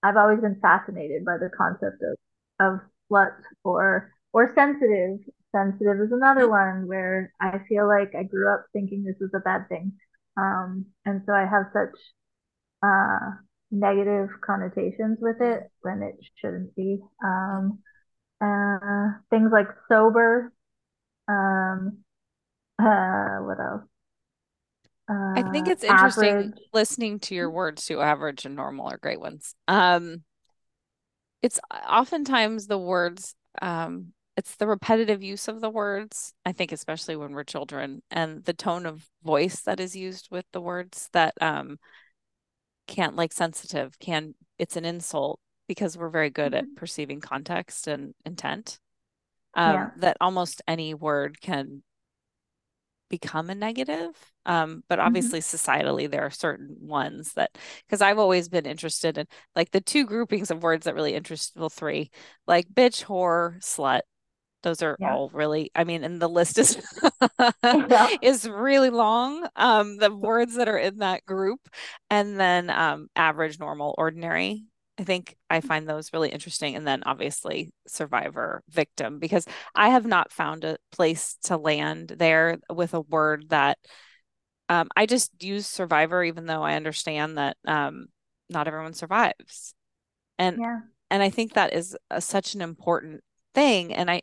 I've 0.03 0.17
always 0.17 0.39
been 0.41 0.59
fascinated 0.61 1.25
by 1.25 1.37
the 1.37 1.49
concept 1.55 2.01
of 2.03 2.17
of 2.59 2.79
slut 3.11 3.33
or 3.63 4.11
or 4.33 4.53
sensitive. 4.55 5.19
Sensitive 5.53 5.99
is 6.01 6.11
another 6.13 6.49
one 6.49 6.87
where 6.87 7.33
I 7.41 7.59
feel 7.67 7.87
like 7.87 8.13
I 8.15 8.23
grew 8.23 8.53
up 8.53 8.65
thinking 8.73 9.03
this 9.03 9.17
was 9.19 9.31
a 9.35 9.39
bad 9.39 9.67
thing, 9.69 9.93
um, 10.37 10.85
and 11.05 11.21
so 11.25 11.33
I 11.33 11.45
have 11.45 11.65
such 11.73 11.95
uh, 12.83 13.31
negative 13.71 14.29
connotations 14.45 15.17
with 15.21 15.41
it 15.41 15.69
when 15.81 16.01
it 16.03 16.15
shouldn't 16.39 16.75
be. 16.75 16.99
Um, 17.23 17.79
uh, 18.41 19.19
things 19.29 19.51
like 19.53 19.67
sober. 19.89 20.53
Um, 21.29 21.99
uh, 22.79 23.39
what 23.39 23.59
else? 23.59 23.83
I 25.11 25.43
think 25.51 25.67
uh, 25.67 25.71
it's 25.71 25.83
interesting 25.83 26.27
average. 26.27 26.59
listening 26.73 27.19
to 27.21 27.35
your 27.35 27.49
words 27.49 27.85
too. 27.85 28.01
Average 28.01 28.45
and 28.45 28.55
normal 28.55 28.87
are 28.87 28.97
great 28.97 29.19
ones. 29.19 29.55
Um, 29.67 30.23
it's 31.41 31.59
oftentimes 31.89 32.67
the 32.67 32.77
words. 32.77 33.35
Um, 33.61 34.13
it's 34.37 34.55
the 34.55 34.67
repetitive 34.67 35.21
use 35.21 35.47
of 35.47 35.59
the 35.59 35.69
words. 35.69 36.33
I 36.45 36.51
think, 36.51 36.71
especially 36.71 37.15
when 37.15 37.33
we're 37.33 37.43
children, 37.43 38.01
and 38.11 38.43
the 38.43 38.53
tone 38.53 38.85
of 38.85 39.07
voice 39.23 39.61
that 39.61 39.79
is 39.79 39.95
used 39.95 40.29
with 40.31 40.45
the 40.53 40.61
words 40.61 41.09
that 41.13 41.33
um, 41.41 41.77
can't 42.87 43.15
like 43.15 43.33
sensitive 43.33 43.97
can. 43.99 44.35
It's 44.57 44.77
an 44.77 44.85
insult 44.85 45.39
because 45.67 45.97
we're 45.97 46.09
very 46.09 46.29
good 46.29 46.53
mm-hmm. 46.53 46.71
at 46.71 46.75
perceiving 46.75 47.21
context 47.21 47.87
and 47.87 48.13
intent. 48.25 48.79
Um, 49.53 49.73
yeah. 49.73 49.89
That 49.97 50.17
almost 50.21 50.61
any 50.67 50.93
word 50.93 51.41
can 51.41 51.83
become 53.11 53.51
a 53.51 53.55
negative. 53.55 54.09
Um, 54.47 54.83
but 54.87 54.97
mm-hmm. 54.97 55.07
obviously, 55.07 55.39
mm-hmm. 55.39 55.55
societally, 55.71 56.09
there 56.09 56.23
are 56.23 56.31
certain 56.31 56.75
ones 56.79 57.33
that, 57.33 57.55
because 57.85 58.01
I've 58.01 58.17
always 58.17 58.49
been 58.49 58.65
interested 58.65 59.19
in 59.19 59.27
like 59.55 59.69
the 59.69 59.81
two 59.81 60.05
groupings 60.05 60.49
of 60.49 60.63
words 60.63 60.85
that 60.85 60.95
really 60.95 61.13
interest, 61.13 61.53
well, 61.55 61.69
three, 61.69 62.09
like 62.47 62.67
bitch, 62.73 63.05
whore, 63.05 63.59
slut. 63.59 64.01
Those 64.63 64.81
are 64.83 64.95
yeah. 64.99 65.13
all 65.13 65.29
really, 65.33 65.71
I 65.75 65.83
mean, 65.83 66.03
and 66.03 66.21
the 66.21 66.29
list 66.29 66.57
is 66.57 66.77
yeah. 67.63 68.09
is 68.21 68.47
really 68.47 68.91
long. 68.91 69.47
Um, 69.55 69.97
the 69.97 70.15
words 70.15 70.55
that 70.55 70.69
are 70.69 70.77
in 70.77 70.97
that 70.97 71.25
group, 71.25 71.59
and 72.09 72.39
then 72.39 72.69
um, 72.69 73.07
average, 73.15 73.59
normal, 73.59 73.95
ordinary. 73.97 74.63
I 75.01 75.03
think 75.03 75.35
I 75.49 75.61
find 75.61 75.89
those 75.89 76.13
really 76.13 76.29
interesting. 76.29 76.75
And 76.75 76.85
then 76.85 77.01
obviously 77.07 77.73
survivor 77.87 78.61
victim, 78.69 79.17
because 79.17 79.47
I 79.73 79.89
have 79.89 80.05
not 80.05 80.31
found 80.31 80.63
a 80.63 80.77
place 80.91 81.37
to 81.45 81.57
land 81.57 82.13
there 82.17 82.59
with 82.69 82.93
a 82.93 83.01
word 83.01 83.49
that 83.49 83.79
um, 84.69 84.89
I 84.95 85.07
just 85.07 85.43
use 85.43 85.65
survivor, 85.65 86.23
even 86.23 86.45
though 86.45 86.61
I 86.61 86.75
understand 86.75 87.39
that 87.39 87.57
um, 87.65 88.05
not 88.47 88.67
everyone 88.67 88.93
survives. 88.93 89.73
And 90.37 90.59
yeah. 90.59 90.79
and 91.09 91.23
I 91.23 91.31
think 91.31 91.53
that 91.53 91.73
is 91.73 91.97
a, 92.11 92.21
such 92.21 92.53
an 92.53 92.61
important 92.61 93.21
thing. 93.55 93.95
And 93.95 94.09
I 94.09 94.21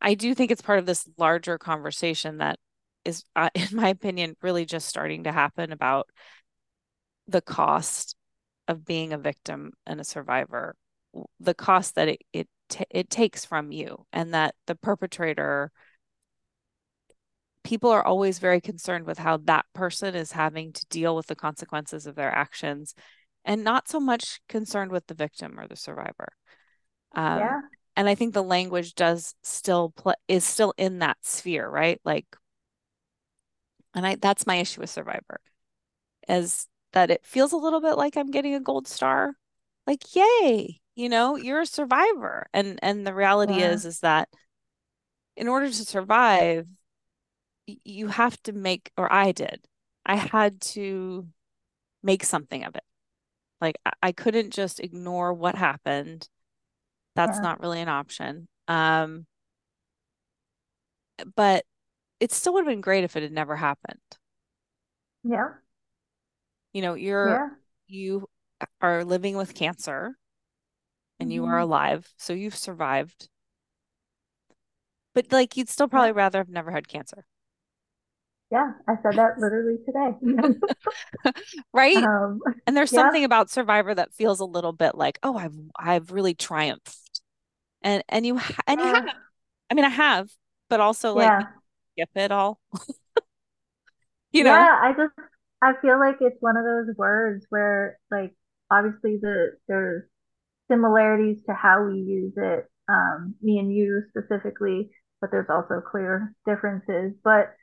I 0.00 0.14
do 0.14 0.34
think 0.34 0.50
it's 0.50 0.62
part 0.62 0.78
of 0.78 0.86
this 0.86 1.06
larger 1.18 1.58
conversation 1.58 2.38
that 2.38 2.58
is, 3.04 3.22
uh, 3.36 3.50
in 3.54 3.68
my 3.72 3.88
opinion, 3.88 4.34
really 4.40 4.64
just 4.64 4.88
starting 4.88 5.24
to 5.24 5.32
happen 5.32 5.72
about 5.72 6.08
the 7.26 7.42
cost 7.42 8.16
of 8.68 8.84
being 8.84 9.12
a 9.12 9.18
victim 9.18 9.72
and 9.86 10.00
a 10.00 10.04
survivor 10.04 10.76
the 11.40 11.54
cost 11.54 11.94
that 11.94 12.08
it 12.08 12.20
it 12.32 12.48
t- 12.68 12.84
it 12.90 13.10
takes 13.10 13.44
from 13.44 13.72
you 13.72 14.06
and 14.12 14.34
that 14.34 14.54
the 14.66 14.74
perpetrator 14.74 15.72
people 17.64 17.90
are 17.90 18.06
always 18.06 18.38
very 18.38 18.60
concerned 18.60 19.06
with 19.06 19.18
how 19.18 19.36
that 19.36 19.64
person 19.74 20.14
is 20.14 20.32
having 20.32 20.72
to 20.72 20.86
deal 20.86 21.16
with 21.16 21.26
the 21.26 21.34
consequences 21.34 22.06
of 22.06 22.14
their 22.14 22.30
actions 22.30 22.94
and 23.44 23.64
not 23.64 23.88
so 23.88 23.98
much 23.98 24.40
concerned 24.48 24.90
with 24.90 25.06
the 25.06 25.14
victim 25.14 25.58
or 25.58 25.66
the 25.66 25.76
survivor. 25.76 26.32
Um, 27.14 27.38
yeah. 27.38 27.60
and 27.96 28.08
i 28.08 28.14
think 28.14 28.34
the 28.34 28.42
language 28.42 28.94
does 28.94 29.34
still 29.42 29.90
play 29.90 30.14
is 30.28 30.44
still 30.44 30.74
in 30.76 30.98
that 30.98 31.16
sphere 31.22 31.68
right? 31.68 32.00
Like 32.04 32.26
and 33.94 34.06
i 34.06 34.14
that's 34.16 34.46
my 34.46 34.56
issue 34.56 34.82
with 34.82 34.90
survivor 34.90 35.40
is 36.28 36.66
that 36.98 37.12
it 37.12 37.24
feels 37.24 37.52
a 37.52 37.56
little 37.56 37.80
bit 37.80 37.96
like 37.96 38.16
I'm 38.16 38.32
getting 38.32 38.54
a 38.54 38.60
gold 38.60 38.88
star. 38.88 39.34
Like, 39.86 40.16
yay, 40.16 40.80
you 40.96 41.08
know, 41.08 41.36
you're 41.36 41.60
a 41.60 41.66
survivor. 41.66 42.48
And 42.52 42.78
and 42.82 43.06
the 43.06 43.14
reality 43.14 43.60
yeah. 43.60 43.70
is 43.70 43.84
is 43.84 44.00
that 44.00 44.28
in 45.36 45.46
order 45.46 45.68
to 45.68 45.72
survive, 45.72 46.66
you 47.66 48.08
have 48.08 48.40
to 48.42 48.52
make 48.52 48.90
or 48.96 49.12
I 49.12 49.30
did. 49.30 49.64
I 50.04 50.16
had 50.16 50.60
to 50.72 51.28
make 52.02 52.24
something 52.24 52.64
of 52.64 52.74
it. 52.74 52.84
Like 53.60 53.76
I 54.02 54.10
couldn't 54.10 54.52
just 54.52 54.80
ignore 54.80 55.32
what 55.32 55.54
happened. 55.54 56.28
That's 57.14 57.38
yeah. 57.38 57.42
not 57.42 57.60
really 57.60 57.80
an 57.80 57.88
option. 57.88 58.48
Um 58.66 59.26
but 61.36 61.64
it 62.18 62.32
still 62.32 62.54
would 62.54 62.64
have 62.64 62.72
been 62.72 62.80
great 62.80 63.04
if 63.04 63.14
it 63.16 63.22
had 63.22 63.32
never 63.32 63.54
happened. 63.54 64.00
Yeah. 65.22 65.50
You 66.72 66.82
know, 66.82 66.94
you're 66.94 67.28
yeah. 67.28 67.48
you 67.86 68.28
are 68.80 69.04
living 69.04 69.36
with 69.36 69.54
cancer 69.54 70.16
and 71.18 71.28
mm-hmm. 71.28 71.34
you 71.34 71.44
are 71.44 71.54
mm-hmm. 71.54 71.62
alive, 71.64 72.12
so 72.16 72.32
you've 72.32 72.56
survived. 72.56 73.28
But 75.14 75.32
like 75.32 75.56
you'd 75.56 75.68
still 75.68 75.88
probably 75.88 76.10
yeah. 76.10 76.16
rather 76.16 76.38
have 76.38 76.48
never 76.48 76.70
had 76.70 76.88
cancer. 76.88 77.24
Yeah, 78.50 78.72
I 78.88 78.94
said 79.02 79.18
that 79.18 79.38
literally 79.38 79.76
today. 79.84 81.32
right? 81.74 81.96
Um, 81.96 82.40
and 82.66 82.74
there's 82.74 82.92
yeah. 82.92 83.02
something 83.02 83.24
about 83.24 83.50
Survivor 83.50 83.94
that 83.94 84.14
feels 84.14 84.40
a 84.40 84.46
little 84.46 84.72
bit 84.72 84.94
like, 84.94 85.18
oh, 85.22 85.36
I've 85.36 85.52
I've 85.78 86.12
really 86.12 86.34
triumphed. 86.34 87.20
And 87.82 88.02
and 88.08 88.24
you 88.24 88.38
ha- 88.38 88.62
and 88.66 88.80
you 88.80 88.86
have. 88.86 89.08
I 89.70 89.74
mean, 89.74 89.84
I 89.84 89.90
have, 89.90 90.30
but 90.70 90.80
also 90.80 91.14
like 91.14 91.46
skip 91.92 92.08
it 92.14 92.32
all. 92.32 92.58
you 94.32 94.44
know. 94.44 94.54
Yeah, 94.54 94.78
I 94.82 94.92
just 94.96 95.12
I 95.60 95.72
feel 95.82 95.98
like 95.98 96.16
it's 96.20 96.40
one 96.40 96.56
of 96.56 96.64
those 96.64 96.94
words 96.96 97.44
where, 97.48 97.98
like, 98.10 98.34
obviously 98.70 99.18
the 99.20 99.52
there's 99.66 100.04
similarities 100.70 101.38
to 101.46 101.54
how 101.54 101.84
we 101.84 101.98
use 101.98 102.34
it, 102.36 102.66
um, 102.88 103.34
me 103.42 103.58
and 103.58 103.74
you 103.74 104.02
specifically, 104.10 104.90
but 105.20 105.30
there's 105.30 105.48
also 105.50 105.80
clear 105.80 106.34
differences. 106.46 107.14
But 107.24 107.54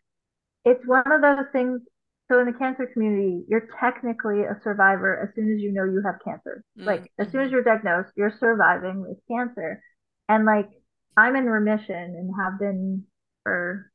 it's 0.65 0.85
one 0.85 1.11
of 1.11 1.21
those 1.21 1.45
things. 1.51 1.81
So 2.29 2.39
in 2.39 2.47
the 2.47 2.53
cancer 2.57 2.89
community, 2.91 3.45
you're 3.47 3.67
technically 3.79 4.41
a 4.41 4.59
survivor 4.63 5.21
as 5.21 5.35
soon 5.35 5.53
as 5.53 5.61
you 5.61 5.71
know 5.71 5.85
you 5.85 6.01
have 6.03 6.15
cancer. 6.23 6.63
Mm-hmm. 6.77 6.87
Like 6.87 7.11
as 7.19 7.31
soon 7.31 7.41
as 7.41 7.47
mm-hmm. 7.47 7.53
you're 7.53 7.63
diagnosed, 7.63 8.11
you're 8.15 8.35
surviving 8.39 9.01
with 9.01 9.17
cancer. 9.29 9.81
And 10.27 10.43
like 10.45 10.69
I'm 11.15 11.35
in 11.35 11.45
remission 11.45 11.95
and 11.95 12.33
have 12.41 12.59
been 12.59 13.03
for 13.43 13.91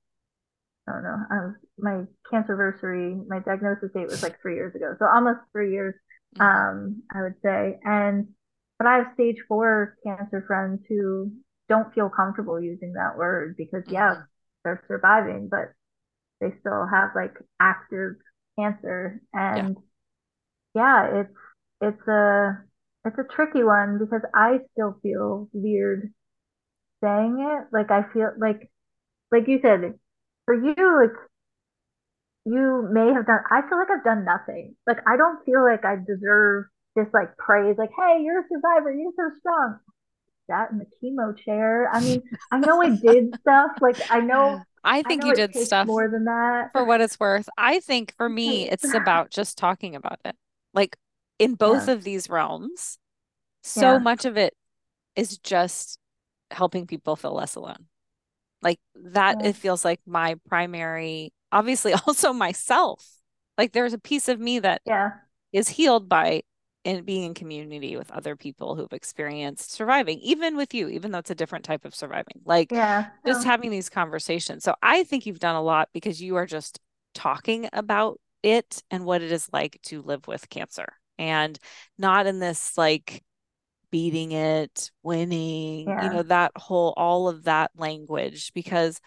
I 0.90 0.94
don't 0.94 1.03
know. 1.03 1.18
Um, 1.31 1.57
my 1.79 2.05
cancerversary, 2.33 3.26
my 3.29 3.40
diagnosis 3.40 3.90
date 3.94 4.09
was 4.09 4.22
like 4.22 4.40
three 4.40 4.55
years 4.55 4.74
ago, 4.74 4.94
so 4.98 5.07
almost 5.07 5.40
three 5.53 5.72
years. 5.72 5.94
Mm-hmm. 6.37 6.42
Um, 6.42 7.03
I 7.14 7.22
would 7.22 7.35
say, 7.42 7.79
and 7.85 8.29
but 8.79 8.87
I 8.87 8.98
have 8.98 9.14
stage 9.14 9.37
four 9.48 9.96
cancer 10.05 10.44
friends 10.46 10.81
who 10.88 11.33
don't 11.68 11.92
feel 11.94 12.09
comfortable 12.09 12.61
using 12.61 12.94
that 12.94 13.16
word 13.16 13.55
because 13.57 13.85
mm-hmm. 13.85 13.94
yes, 13.94 14.16
they're 14.64 14.83
surviving, 14.88 15.48
but 15.50 15.72
they 16.40 16.55
still 16.61 16.87
have 16.90 17.11
like 17.14 17.35
active 17.61 18.12
cancer, 18.59 19.20
and 19.33 19.76
yeah, 20.74 21.11
yeah 21.12 21.20
it's 21.20 21.37
it's 21.81 22.09
a 22.09 22.59
it's 23.05 23.18
a 23.18 23.35
tricky 23.35 23.64
one 23.64 23.98
because 23.98 24.22
I 24.35 24.59
still 24.72 24.98
feel 25.03 25.48
weird 25.53 26.12
saying 27.03 27.38
it. 27.40 27.66
Like 27.72 27.90
I 27.90 28.05
feel 28.12 28.33
like 28.38 28.70
like 29.33 29.48
you 29.48 29.61
said, 29.62 29.94
for 30.51 30.55
you, 30.55 31.01
like 31.01 31.17
you 32.45 32.89
may 32.91 33.13
have 33.13 33.27
done 33.27 33.41
I 33.51 33.61
feel 33.69 33.79
like 33.79 33.91
I've 33.91 34.05
done 34.05 34.25
nothing. 34.25 34.75
Like 34.87 34.99
I 35.07 35.17
don't 35.17 35.45
feel 35.45 35.63
like 35.63 35.85
I 35.85 35.97
deserve 35.97 36.65
this 36.97 37.07
like 37.15 37.37
praise, 37.37 37.77
like, 37.79 37.91
hey, 37.97 38.23
you're 38.23 38.41
a 38.41 38.45
survivor, 38.53 38.93
you're 38.93 39.13
so 39.17 39.31
strong. 39.39 39.79
That 40.49 40.73
in 40.73 40.79
the 40.79 40.87
chemo 41.01 41.39
chair. 41.39 41.89
I 41.93 42.01
mean, 42.01 42.23
I 42.51 42.59
know 42.59 42.83
I 42.83 42.97
did 43.03 43.37
stuff. 43.41 43.71
Like 43.81 43.97
I 44.11 44.21
know 44.21 44.63
I 44.83 45.03
think 45.03 45.25
I 45.25 45.29
you 45.29 45.35
did 45.35 45.55
stuff 45.55 45.87
more 45.87 46.09
than 46.09 46.25
that. 46.25 46.71
For 46.73 46.85
what 46.85 47.01
it's 47.01 47.21
worth. 47.21 47.49
I 47.57 47.79
think 47.79 48.15
for 48.17 48.29
me 48.29 48.69
it's 48.69 48.93
about 48.95 49.31
just 49.31 49.57
talking 49.57 49.95
about 49.95 50.19
it. 50.25 50.35
Like 50.75 50.97
in 51.39 51.55
both 51.55 51.87
yeah. 51.87 51.95
of 51.95 52.03
these 52.03 52.29
realms, 52.29 52.99
so 53.63 53.93
yeah. 53.93 53.99
much 53.99 54.25
of 54.25 54.37
it 54.37 54.55
is 55.15 55.39
just 55.39 55.99
helping 56.51 56.89
people 56.89 57.15
feel 57.15 57.35
less 57.35 57.55
alone 57.55 57.87
like 58.62 58.79
that 58.94 59.40
yeah. 59.40 59.49
it 59.49 59.57
feels 59.57 59.85
like 59.85 60.01
my 60.07 60.37
primary 60.49 61.33
obviously 61.53 61.92
also 62.07 62.33
myself 62.33 63.05
like 63.59 63.73
there's 63.73 63.92
a 63.92 63.99
piece 63.99 64.29
of 64.29 64.38
me 64.40 64.59
that 64.59 64.83
yeah 64.87 65.11
is 65.53 65.68
healed 65.68 66.09
by 66.09 66.42
in 66.85 67.05
being 67.05 67.25
in 67.25 67.35
community 67.35 67.96
with 67.96 68.11
other 68.11 68.37
people 68.37 68.75
who've 68.75 68.92
experienced 68.92 69.70
surviving, 69.70 70.18
even 70.20 70.57
with 70.57 70.73
you, 70.73 70.88
even 70.88 71.11
though 71.11 71.18
it's 71.18 71.31
a 71.31 71.35
different 71.35 71.64
type 71.64 71.85
of 71.85 71.94
surviving. 71.94 72.40
Like 72.44 72.73
yeah. 72.73 73.09
just 73.27 73.44
having 73.44 73.70
these 73.70 73.90
conversations. 73.90 74.64
So 74.64 74.75
I 74.83 75.05
think 75.05 75.27
you've 75.27 75.40
done 75.40 75.57
a 75.57 75.62
lot 75.62 75.90
because 75.92 76.23
you 76.23 76.37
are 76.37 76.46
just 76.46 76.81
talking 77.14 77.68
about 77.73 78.18
it 78.42 78.83
and 78.90 79.05
what 79.05 79.20
it 79.20 79.31
is 79.31 79.49
like 79.53 79.79
to 79.83 80.01
live 80.01 80.27
with 80.27 80.49
cancer 80.49 80.87
and 81.18 81.59
not 81.99 82.27
in 82.27 82.38
this 82.38 82.79
like 82.79 83.23
beating 83.90 84.33
it, 84.33 84.90
winning, 85.03 85.88
yeah. 85.88 86.05
you 86.05 86.11
know, 86.11 86.22
that 86.22 86.53
whole, 86.57 86.94
all 86.96 87.29
of 87.29 87.44
that 87.44 87.70
language, 87.76 88.53
because 88.55 89.00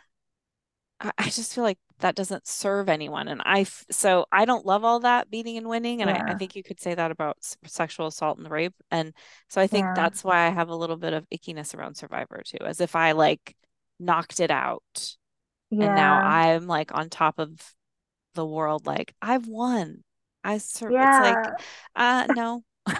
I, 0.99 1.11
I, 1.17 1.29
just 1.29 1.53
feel 1.53 1.63
like 1.63 1.77
that 1.99 2.15
doesn't 2.15 2.47
serve 2.47 2.89
anyone. 2.89 3.27
And 3.27 3.41
I, 3.45 3.65
so 3.91 4.25
I 4.31 4.45
don't 4.45 4.65
love 4.65 4.83
all 4.83 4.99
that 5.01 5.29
beating 5.29 5.57
and 5.57 5.67
winning. 5.67 6.01
And 6.01 6.09
yeah. 6.09 6.23
I, 6.27 6.31
I, 6.31 6.35
think 6.35 6.55
you 6.55 6.63
could 6.63 6.79
say 6.79 6.95
that 6.95 7.11
about 7.11 7.37
sexual 7.65 8.07
assault 8.07 8.37
and 8.37 8.49
rape. 8.49 8.75
And 8.91 9.13
so 9.49 9.61
I 9.61 9.67
think 9.67 9.85
yeah. 9.85 9.93
that's 9.95 10.23
why 10.23 10.45
I 10.45 10.49
have 10.49 10.69
a 10.69 10.75
little 10.75 10.97
bit 10.97 11.13
of 11.13 11.27
ickiness 11.29 11.75
around 11.75 11.95
Survivor 11.95 12.41
too, 12.45 12.65
as 12.65 12.81
if 12.81 12.95
I 12.95 13.13
like 13.13 13.55
knocked 13.99 14.39
it 14.39 14.51
out. 14.51 15.15
And 15.71 15.79
now 15.79 16.21
I'm 16.21 16.67
like 16.67 16.93
on 16.93 17.09
top 17.09 17.39
of 17.39 17.49
the 18.35 18.45
world, 18.45 18.85
like 18.85 19.15
I've 19.21 19.47
won. 19.47 20.03
I 20.43 20.59
sur- 20.59 20.91
it's 20.91 20.95
like, 20.95 21.45
uh, 21.95 22.27
no. 22.35 22.63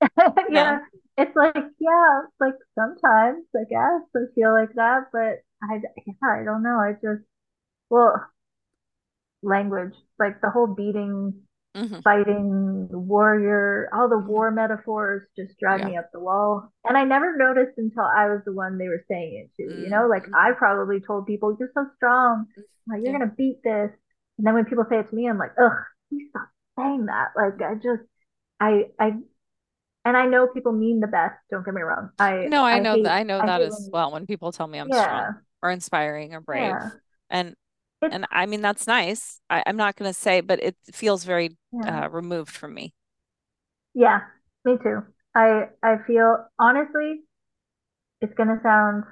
yeah. 0.50 0.78
No 0.78 0.80
it's 1.18 1.36
like 1.36 1.54
yeah 1.80 2.20
like 2.40 2.54
sometimes 2.78 3.44
i 3.56 3.64
guess 3.68 4.02
i 4.16 4.20
feel 4.34 4.52
like 4.52 4.72
that 4.74 5.06
but 5.12 5.42
i 5.62 5.80
yeah 6.06 6.40
i 6.40 6.44
don't 6.44 6.62
know 6.62 6.78
i 6.78 6.92
just 6.92 7.26
well 7.90 8.24
language 9.42 9.94
like 10.18 10.40
the 10.40 10.50
whole 10.50 10.68
beating 10.68 11.34
mm-hmm. 11.76 12.00
fighting 12.00 12.88
warrior 12.90 13.88
all 13.92 14.08
the 14.08 14.14
mm-hmm. 14.14 14.28
war 14.28 14.50
metaphors 14.50 15.22
just 15.36 15.58
drive 15.58 15.80
yeah. 15.80 15.86
me 15.86 15.96
up 15.96 16.08
the 16.12 16.20
wall 16.20 16.72
and 16.84 16.96
i 16.96 17.04
never 17.04 17.36
noticed 17.36 17.76
until 17.78 18.04
i 18.04 18.26
was 18.26 18.40
the 18.44 18.52
one 18.52 18.78
they 18.78 18.88
were 18.88 19.04
saying 19.08 19.44
it 19.44 19.62
to 19.62 19.68
mm-hmm. 19.68 19.84
you 19.84 19.90
know 19.90 20.06
like 20.08 20.22
mm-hmm. 20.22 20.34
i 20.34 20.52
probably 20.56 21.00
told 21.00 21.26
people 21.26 21.56
you're 21.58 21.70
so 21.74 21.84
strong 21.96 22.46
like, 22.88 23.00
you're 23.02 23.12
yeah. 23.12 23.18
gonna 23.18 23.32
beat 23.36 23.58
this 23.64 23.90
and 24.38 24.46
then 24.46 24.54
when 24.54 24.64
people 24.64 24.84
say 24.88 24.98
it 24.98 25.08
to 25.10 25.16
me 25.16 25.28
i'm 25.28 25.38
like 25.38 25.52
ugh 25.60 25.78
please 26.08 26.28
stop 26.30 26.48
saying 26.78 27.06
that 27.06 27.28
like 27.36 27.60
i 27.60 27.74
just 27.74 28.06
i 28.60 28.82
i 29.00 29.12
and 30.04 30.16
I 30.16 30.26
know 30.26 30.46
people 30.46 30.72
mean 30.72 31.00
the 31.00 31.06
best. 31.06 31.36
Don't 31.50 31.64
get 31.64 31.74
me 31.74 31.82
wrong. 31.82 32.10
I 32.18 32.46
no, 32.46 32.64
I, 32.64 32.74
I 32.74 32.78
know 32.80 32.94
hate, 32.94 33.04
that. 33.04 33.12
I 33.12 33.22
know 33.22 33.40
I 33.40 33.46
that 33.46 33.62
as 33.62 33.74
when, 33.74 33.90
well. 33.92 34.12
When 34.12 34.26
people 34.26 34.52
tell 34.52 34.66
me 34.66 34.78
I'm 34.78 34.88
yeah. 34.88 35.02
strong 35.02 35.34
or 35.62 35.70
inspiring 35.70 36.34
or 36.34 36.40
brave, 36.40 36.70
yeah. 36.70 36.90
and 37.30 37.54
it's, 38.02 38.14
and 38.14 38.26
I 38.30 38.46
mean 38.46 38.62
that's 38.62 38.86
nice. 38.86 39.40
I, 39.50 39.62
am 39.66 39.76
not 39.76 39.96
going 39.96 40.08
to 40.10 40.18
say, 40.18 40.40
but 40.40 40.62
it 40.62 40.76
feels 40.92 41.24
very 41.24 41.56
yeah. 41.72 42.04
uh, 42.04 42.08
removed 42.08 42.50
from 42.50 42.74
me. 42.74 42.94
Yeah, 43.94 44.20
me 44.64 44.76
too. 44.82 45.02
I 45.34 45.68
I 45.82 45.96
feel 46.06 46.46
honestly, 46.58 47.20
it's 48.20 48.34
going 48.34 48.48
to 48.48 48.60
sound 48.62 49.04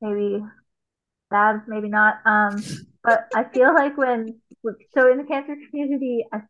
maybe 0.00 0.42
bad, 1.30 1.62
maybe 1.66 1.88
not. 1.88 2.16
Um, 2.24 2.62
but 3.04 3.26
I 3.34 3.44
feel 3.44 3.74
like 3.74 3.96
when 3.96 4.40
so 4.94 5.10
in 5.10 5.18
the 5.18 5.24
cancer 5.24 5.56
community, 5.70 6.26
I 6.32 6.40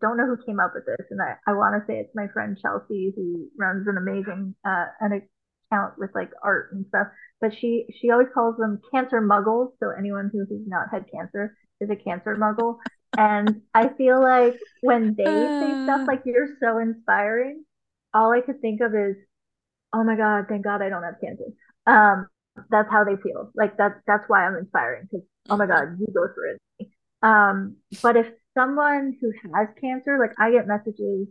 don't 0.00 0.16
know 0.16 0.26
who 0.26 0.42
came 0.44 0.60
up 0.60 0.72
with 0.74 0.86
this, 0.86 1.06
and 1.10 1.20
I, 1.22 1.36
I 1.46 1.54
want 1.54 1.74
to 1.74 1.86
say 1.86 1.98
it's 1.98 2.14
my 2.14 2.28
friend 2.28 2.58
Chelsea 2.60 3.12
who 3.14 3.48
runs 3.58 3.86
an 3.86 3.96
amazing 3.96 4.54
uh, 4.66 4.86
an 5.00 5.28
account 5.70 5.94
with 5.98 6.10
like 6.14 6.30
art 6.42 6.70
and 6.72 6.86
stuff. 6.88 7.08
But 7.40 7.52
she 7.54 7.86
she 8.00 8.10
always 8.10 8.28
calls 8.34 8.56
them 8.56 8.80
cancer 8.92 9.20
muggles. 9.20 9.72
So 9.80 9.90
anyone 9.96 10.30
who 10.32 10.40
has 10.40 10.66
not 10.66 10.88
had 10.90 11.04
cancer 11.12 11.56
is 11.80 11.90
a 11.90 11.96
cancer 11.96 12.36
muggle. 12.36 12.78
and 13.16 13.62
I 13.74 13.88
feel 13.88 14.20
like 14.20 14.58
when 14.82 15.14
they 15.16 15.24
say 15.60 15.82
stuff 15.84 16.02
like 16.08 16.22
"you're 16.24 16.56
so 16.60 16.78
inspiring," 16.78 17.64
all 18.14 18.32
I 18.32 18.40
could 18.40 18.60
think 18.60 18.80
of 18.80 18.94
is, 18.94 19.16
"Oh 19.92 20.04
my 20.04 20.16
god, 20.16 20.46
thank 20.48 20.64
God 20.64 20.82
I 20.82 20.88
don't 20.88 21.02
have 21.04 21.20
cancer." 21.20 21.44
Um, 21.86 22.28
that's 22.70 22.90
how 22.90 23.04
they 23.04 23.16
feel. 23.22 23.50
Like 23.54 23.76
that's 23.76 24.00
that's 24.06 24.24
why 24.28 24.46
I'm 24.46 24.56
inspiring 24.56 25.08
because 25.10 25.26
oh 25.48 25.56
my 25.56 25.66
god, 25.66 25.96
you 25.98 26.06
go 26.14 26.26
through 26.34 26.54
it. 26.54 26.88
Um, 27.22 27.76
but 28.02 28.16
if 28.16 28.26
someone 28.56 29.16
who 29.20 29.32
has 29.54 29.68
cancer, 29.80 30.18
like 30.18 30.32
I 30.38 30.50
get 30.50 30.66
messages 30.66 31.28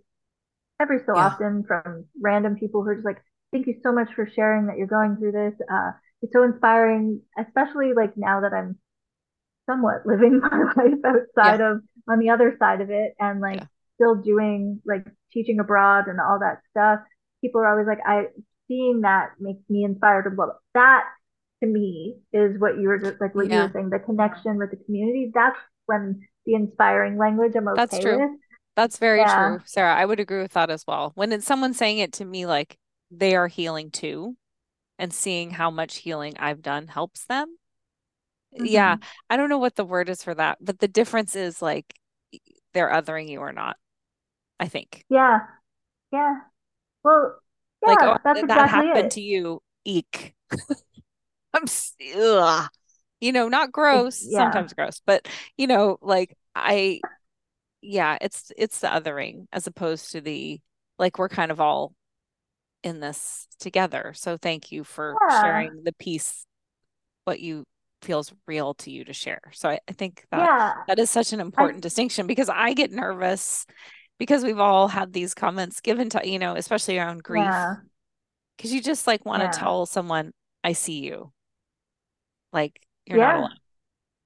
every 0.80 1.00
so 1.06 1.16
yeah. 1.16 1.26
often 1.26 1.63
from 1.68 2.06
random 2.22 2.56
people 2.56 2.84
who 2.84 2.90
are 2.90 2.96
just 2.96 3.06
like, 3.06 3.22
thank 3.52 3.68
you 3.68 3.76
so 3.84 3.92
much 3.92 4.10
for 4.16 4.30
sharing 4.36 4.68
that 4.68 4.78
you're 4.78 4.88
going 4.88 5.18
through 5.18 5.32
this. 5.32 5.54
Uh, 5.72 5.92
it's 6.22 6.34
so 6.34 6.44
inspiring, 6.44 7.22
especially 7.38 7.94
like 7.96 8.13
now 8.16 8.42
that 8.42 8.54
I'm 8.54 8.78
somewhat 9.70 10.02
living 10.06 10.40
my 10.40 10.63
life 10.76 11.00
outside 11.06 11.60
yeah. 11.60 11.72
of 11.72 11.82
on 12.10 12.20
the 12.20 12.30
other 12.30 12.56
side 12.60 12.82
of 12.82 12.90
it 12.90 13.13
and 13.20 13.42
like 13.42 13.58
yeah. 13.58 13.66
still 13.96 14.16
doing 14.16 14.82
like 14.86 15.06
teaching 15.32 15.60
abroad 15.60 16.08
and 16.08 16.20
all 16.20 16.40
that 16.40 16.62
stuff. 16.72 17.00
People 17.42 17.62
are 17.62 17.70
always 17.70 17.88
like, 17.88 18.00
I 18.06 18.28
seeing 18.67 19.01
that 19.01 19.32
makes 19.39 19.62
me 19.69 19.84
inspired 19.84 20.36
blah, 20.36 20.45
blah. 20.45 20.56
That 20.73 21.03
to 21.62 21.67
me 21.67 22.17
is 22.34 22.60
what 22.60 22.77
you 22.77 22.88
were 22.88 22.99
just 22.99 23.19
like 23.19 23.34
what 23.36 23.47
yeah. 23.47 23.56
you 23.56 23.63
were 23.63 23.73
saying, 23.73 23.89
the 23.89 23.99
connection 23.99 24.58
with 24.58 24.71
the 24.71 24.77
community. 24.77 25.32
That's 25.34 25.58
when 25.86 26.27
the 26.45 26.56
inspiring 26.56 27.17
language 27.17 27.53
I'm 27.56 27.67
okay 27.69 27.75
That's 27.77 27.99
true. 27.99 28.19
with. 28.19 28.39
That's 28.75 28.97
very 28.99 29.19
yeah. 29.19 29.36
true, 29.36 29.60
Sara. 29.65 29.95
I 29.95 30.06
would 30.06 30.19
agree 30.19 30.41
with 30.41 30.53
that 30.53 30.69
as 30.69 30.86
well. 30.88 31.12
When 31.15 31.32
it's 31.32 31.47
someone 31.47 31.73
saying 31.73 31.97
it 31.97 32.13
to 32.13 32.25
me 32.25 32.45
like 32.45 32.77
they 33.10 33.36
are 33.36 33.47
healing 33.47 33.89
too 33.89 34.36
and 34.99 35.13
seeing 35.13 35.51
how 35.51 35.71
much 35.71 35.97
healing 35.97 36.36
I've 36.38 36.62
done 36.62 36.88
helps 36.88 37.25
them. 37.25 37.56
Mm-hmm. 38.53 38.65
Yeah, 38.65 38.97
I 39.30 39.38
don't 39.38 39.49
know 39.49 39.58
what 39.58 39.75
the 39.75 39.86
word 39.86 40.10
is 40.10 40.23
for 40.23 40.36
that, 40.36 40.60
but 40.62 40.80
the 40.80 40.88
difference 40.88 41.36
is 41.36 41.62
like 41.62 41.93
they're 42.73 42.89
othering 42.89 43.30
you 43.30 43.39
or 43.39 43.51
not. 43.51 43.77
I 44.60 44.67
think. 44.67 45.03
Yeah. 45.10 45.39
Yeah. 46.12 46.36
Well, 47.03 47.39
yeah, 47.82 47.90
like 47.90 47.98
oh, 48.02 48.18
that's 48.24 48.42
that 48.42 48.44
exactly 48.44 48.88
happened 48.88 49.06
it. 49.06 49.12
to 49.12 49.22
you. 49.22 49.62
Eek. 49.86 50.36
I'm 51.54 51.66
ugh 52.18 52.70
you 53.20 53.32
know, 53.32 53.48
not 53.48 53.72
gross, 53.72 54.26
yeah. 54.28 54.40
sometimes 54.40 54.74
gross, 54.74 55.02
but 55.06 55.28
you 55.58 55.68
know, 55.68 55.98
like 56.02 56.38
I 56.56 57.02
yeah, 57.82 58.18
it's 58.22 58.52
it's 58.58 58.80
the 58.80 58.88
othering 58.88 59.46
as 59.52 59.68
opposed 59.68 60.12
to 60.12 60.22
the 60.22 60.60
like 61.00 61.18
we're 61.18 61.30
kind 61.30 61.52
of 61.52 61.62
all 61.62 61.94
in 62.84 63.00
this 63.00 63.48
together. 63.60 64.13
So 64.16 64.38
thank 64.38 64.72
you 64.72 64.84
for 64.84 65.16
yeah. 65.30 65.42
sharing 65.42 65.84
the 65.84 65.94
piece 65.94 66.46
what 67.26 67.40
you 67.40 67.66
feels 68.04 68.32
real 68.46 68.76
to 68.76 68.92
you 68.92 69.04
to 69.06 69.13
share. 69.13 69.42
So 69.52 69.70
I, 69.70 69.80
I 69.88 69.92
think 69.94 70.26
that 70.32 70.40
yeah. 70.40 70.74
that 70.88 71.00
is 71.00 71.10
such 71.10 71.34
an 71.34 71.40
important 71.40 71.78
I, 71.78 71.82
distinction 71.82 72.28
because 72.28 72.50
I 72.50 72.74
get 72.74 72.92
nervous 72.92 73.66
because 74.19 74.43
we've 74.43 74.60
all 74.60 74.88
had 74.88 75.13
these 75.13 75.34
comments 75.34 75.82
given 75.82 76.10
to 76.10 76.27
you 76.27 76.39
know, 76.39 76.56
especially 76.56 76.97
around 76.97 77.23
grief. 77.23 77.43
Yeah. 77.43 77.75
Cause 78.60 78.71
you 78.71 78.82
just 78.82 79.06
like 79.06 79.23
want 79.25 79.43
to 79.43 79.60
tell 79.60 79.86
someone, 79.86 80.32
I 80.63 80.73
see 80.73 80.99
you. 80.99 81.32
Like 82.51 82.80
you're 83.06 83.19
yeah. 83.19 83.25
not 83.25 83.38
alone. 83.38 83.58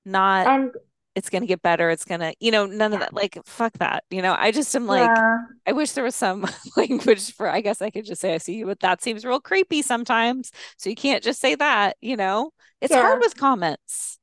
Not 0.06 0.48
and 0.48 0.72
it's 1.16 1.30
gonna 1.30 1.46
get 1.46 1.62
better. 1.62 1.90
It's 1.90 2.06
gonna, 2.06 2.34
you 2.40 2.52
know, 2.52 2.66
none 2.66 2.92
yeah. 2.92 2.96
of 2.96 3.00
that. 3.02 3.14
Like, 3.14 3.38
fuck 3.46 3.74
that. 3.80 4.04
You 4.10 4.22
know, 4.22 4.36
I 4.38 4.52
just 4.52 4.74
am 4.76 4.88
like, 4.88 5.10
yeah. 5.10 5.38
I 5.68 5.74
wish 5.74 5.92
there 5.92 6.04
was 6.04 6.16
some 6.16 6.48
language 6.78 7.34
for. 7.34 7.50
I 7.50 7.62
guess 7.62 7.82
I 7.82 7.90
could 7.90 8.06
just 8.06 8.22
say 8.22 8.34
I 8.34 8.38
see 8.38 8.56
you, 8.56 8.66
but 8.66 8.80
that 8.80 9.02
seems 9.02 9.26
real 9.26 9.42
creepy 9.42 9.82
sometimes. 9.82 10.52
So 10.78 10.90
you 10.90 10.96
can't 10.96 11.24
just 11.24 11.40
say 11.42 11.56
that. 11.56 11.98
You 12.02 12.16
know, 12.16 12.52
it's 12.80 12.92
yeah. 12.92 13.02
hard 13.02 13.20
with 13.20 13.36
comments. 13.36 14.20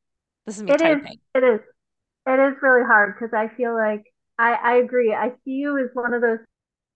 This 0.47 0.57
is 0.57 0.63
me 0.63 0.73
it 0.73 0.79
typing. 0.79 1.13
Is, 1.13 1.19
it 1.35 1.45
is. 1.45 1.61
It 2.27 2.41
is 2.41 2.57
really 2.63 2.85
hard 2.85 3.15
because 3.19 3.35
I 3.35 3.55
feel 3.55 3.75
like 3.75 4.05
I 4.39 4.53
I 4.53 4.75
agree. 4.77 5.13
I 5.13 5.31
see 5.45 5.53
you 5.53 5.79
as 5.79 5.91
one 5.95 6.15
of 6.15 6.23
those 6.23 6.39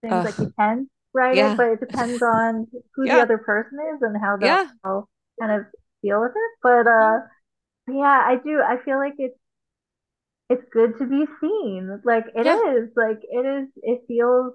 things 0.01 0.15
Ugh. 0.15 0.25
like 0.25 0.39
you 0.39 0.53
can 0.59 0.89
write 1.15 1.39
it, 1.39 1.57
but 1.57 1.69
it 1.69 1.81
depends 1.81 2.23
on 2.23 2.67
who 2.95 3.05
the 3.05 3.21
other 3.21 3.39
person 3.39 3.79
is 3.95 4.03
and 4.03 4.17
how 4.21 4.37
they'll 4.37 5.09
kind 5.41 5.53
of 5.61 5.67
deal 6.03 6.21
with 6.21 6.33
it. 6.33 6.59
But 6.63 6.87
uh 6.87 7.19
yeah, 7.89 8.23
I 8.27 8.37
do. 8.43 8.61
I 8.63 8.79
feel 8.85 8.99
like 8.99 9.15
it's 9.19 9.39
it's 10.49 10.65
good 10.73 10.99
to 10.99 11.07
be 11.07 11.27
seen. 11.41 12.01
Like 12.05 12.27
it 12.35 12.47
yeah. 12.47 12.59
is. 12.75 12.91
Like 12.97 13.21
it 13.23 13.47
is. 13.47 13.69
It 13.83 14.03
feels. 14.07 14.55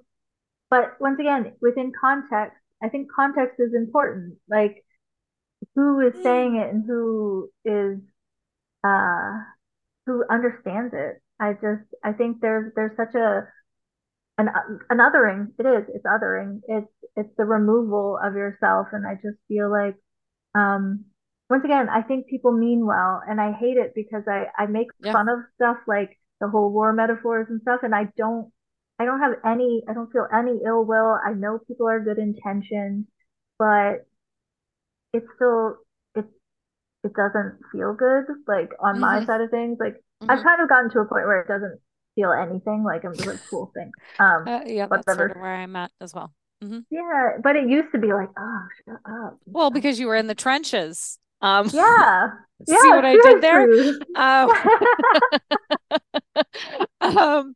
But 0.69 0.99
once 0.99 1.19
again, 1.19 1.53
within 1.61 1.91
context, 1.99 2.57
I 2.83 2.89
think 2.89 3.07
context 3.13 3.59
is 3.59 3.73
important. 3.73 4.37
Like 4.49 4.83
who 5.75 5.99
is 6.01 6.13
saying 6.21 6.57
it 6.57 6.73
and 6.73 6.85
who 6.85 7.49
is 7.65 7.99
uh 8.83 9.31
who 10.05 10.23
understands 10.29 10.93
it. 10.95 11.21
I 11.39 11.53
just 11.53 11.83
I 12.03 12.13
think 12.13 12.41
there's 12.41 12.73
there's 12.75 12.95
such 12.97 13.15
a 13.15 13.47
an 14.37 14.49
an 14.89 14.97
othering. 14.99 15.47
It 15.57 15.65
is. 15.65 15.85
It's 15.93 16.05
othering. 16.05 16.61
It's 16.67 16.91
it's 17.15 17.35
the 17.37 17.45
removal 17.45 18.19
of 18.23 18.35
yourself, 18.35 18.87
and 18.91 19.05
I 19.05 19.15
just 19.15 19.37
feel 19.47 19.71
like 19.71 19.95
um 20.55 21.05
once 21.49 21.63
again, 21.63 21.87
I 21.89 22.01
think 22.01 22.27
people 22.27 22.51
mean 22.51 22.85
well, 22.85 23.21
and 23.27 23.39
I 23.39 23.53
hate 23.53 23.77
it 23.77 23.93
because 23.95 24.23
I 24.27 24.47
I 24.57 24.65
make 24.67 24.87
yeah. 25.01 25.13
fun 25.13 25.29
of 25.29 25.39
stuff 25.55 25.77
like 25.87 26.19
the 26.41 26.49
whole 26.49 26.71
war 26.71 26.93
metaphors 26.93 27.47
and 27.49 27.61
stuff, 27.61 27.81
and 27.83 27.95
I 27.95 28.09
don't 28.17 28.51
I 28.99 29.05
don't 29.05 29.19
have 29.19 29.33
any 29.45 29.83
I 29.87 29.93
don't 29.93 30.11
feel 30.11 30.27
any 30.33 30.59
ill 30.65 30.83
will. 30.85 31.17
I 31.25 31.33
know 31.33 31.59
people 31.67 31.87
are 31.87 31.99
good 31.99 32.17
intentions, 32.17 33.05
but 33.57 34.05
it's 35.13 35.27
still 35.35 35.77
it 36.15 36.25
it 37.03 37.13
doesn't 37.13 37.59
feel 37.71 37.93
good 37.93 38.25
like 38.47 38.71
on 38.79 38.95
mm-hmm. 38.95 39.01
my 39.01 39.25
side 39.25 39.41
of 39.41 39.51
things. 39.51 39.77
Like 39.79 40.03
mm-hmm. 40.21 40.31
I've 40.31 40.43
kind 40.43 40.61
of 40.61 40.69
gotten 40.69 40.89
to 40.91 40.99
a 40.99 41.05
point 41.05 41.25
where 41.25 41.41
it 41.41 41.47
doesn't 41.47 41.79
feel 42.15 42.31
anything. 42.31 42.83
Like 42.83 43.05
I'm 43.05 43.15
just 43.15 43.27
like 43.27 43.39
cool 43.49 43.71
thing. 43.73 43.91
Um, 44.19 44.47
uh, 44.47 44.61
yeah, 44.65 44.87
that's 44.89 45.05
sort 45.13 45.31
of 45.31 45.37
where 45.37 45.55
I'm 45.55 45.75
at 45.75 45.91
as 46.01 46.13
well. 46.13 46.33
Mm-hmm. 46.63 46.79
Yeah, 46.89 47.37
but 47.43 47.55
it 47.55 47.69
used 47.69 47.91
to 47.91 47.99
be 47.99 48.13
like, 48.13 48.29
oh, 48.37 48.59
shut 48.85 48.99
up. 49.05 49.39
Well, 49.45 49.69
because 49.69 49.99
you 49.99 50.07
were 50.07 50.15
in 50.15 50.27
the 50.27 50.35
trenches. 50.35 51.19
Um, 51.41 51.69
yeah. 51.71 52.29
see 52.67 52.75
yeah, 52.83 52.95
what 52.95 53.05
I 53.05 53.13
did 53.13 53.41
there? 53.41 53.69
Um, 54.15 54.49
um, 57.17 57.53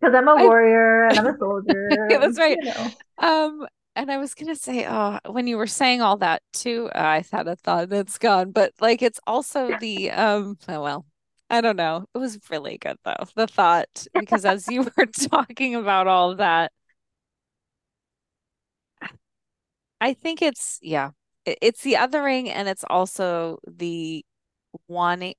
because 0.00 0.14
I'm 0.14 0.28
a 0.28 0.36
warrior 0.36 1.06
I, 1.06 1.10
and 1.10 1.18
I'm 1.18 1.34
a 1.34 1.38
soldier. 1.38 2.08
that's 2.08 2.38
right. 2.38 2.56
You 2.58 2.72
know. 2.72 2.90
Um, 3.18 3.66
and 3.94 4.10
I 4.10 4.16
was 4.16 4.34
gonna 4.34 4.56
say, 4.56 4.86
oh, 4.88 5.18
when 5.26 5.46
you 5.46 5.58
were 5.58 5.66
saying 5.66 6.00
all 6.00 6.16
that 6.18 6.40
too, 6.52 6.88
uh, 6.94 6.98
I 6.98 7.24
had 7.30 7.48
a 7.48 7.56
thought 7.56 7.88
that's 7.88 8.16
gone, 8.16 8.52
but 8.52 8.72
like 8.80 9.02
it's 9.02 9.20
also 9.26 9.76
the 9.78 10.10
um, 10.12 10.56
oh 10.68 10.82
well, 10.82 11.04
I 11.50 11.60
don't 11.60 11.76
know. 11.76 12.04
It 12.14 12.18
was 12.18 12.38
really 12.50 12.78
good 12.78 12.98
though, 13.04 13.24
the 13.34 13.46
thought, 13.46 14.06
because 14.14 14.44
as 14.44 14.68
you 14.68 14.82
were 14.82 15.06
talking 15.30 15.74
about 15.74 16.06
all 16.06 16.36
that, 16.36 16.72
I 20.00 20.12
think 20.14 20.42
it's 20.42 20.78
yeah, 20.82 21.10
it's 21.44 21.82
the 21.82 21.94
othering 21.94 22.48
and 22.48 22.68
it's 22.68 22.84
also 22.88 23.58
the 23.66 24.24
wanting. 24.88 25.34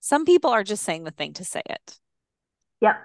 Some 0.00 0.24
people 0.24 0.50
are 0.50 0.64
just 0.64 0.82
saying 0.84 1.04
the 1.04 1.10
thing 1.10 1.32
to 1.34 1.44
say 1.44 1.62
it. 1.66 1.98
Yep. 2.80 2.96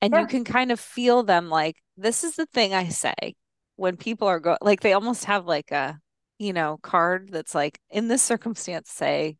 And 0.00 0.14
you 0.14 0.26
can 0.26 0.44
kind 0.44 0.72
of 0.72 0.80
feel 0.80 1.22
them 1.22 1.48
like 1.48 1.76
this 1.96 2.24
is 2.24 2.34
the 2.34 2.46
thing 2.46 2.74
I 2.74 2.88
say 2.88 3.34
when 3.76 3.96
people 3.96 4.26
are 4.28 4.40
going 4.40 4.58
like 4.60 4.80
they 4.80 4.92
almost 4.92 5.26
have 5.26 5.46
like 5.46 5.70
a 5.70 5.98
you 6.38 6.52
know 6.52 6.78
card 6.82 7.30
that's 7.32 7.54
like 7.54 7.78
in 7.90 8.08
this 8.08 8.22
circumstance 8.32 8.90
say 8.90 9.36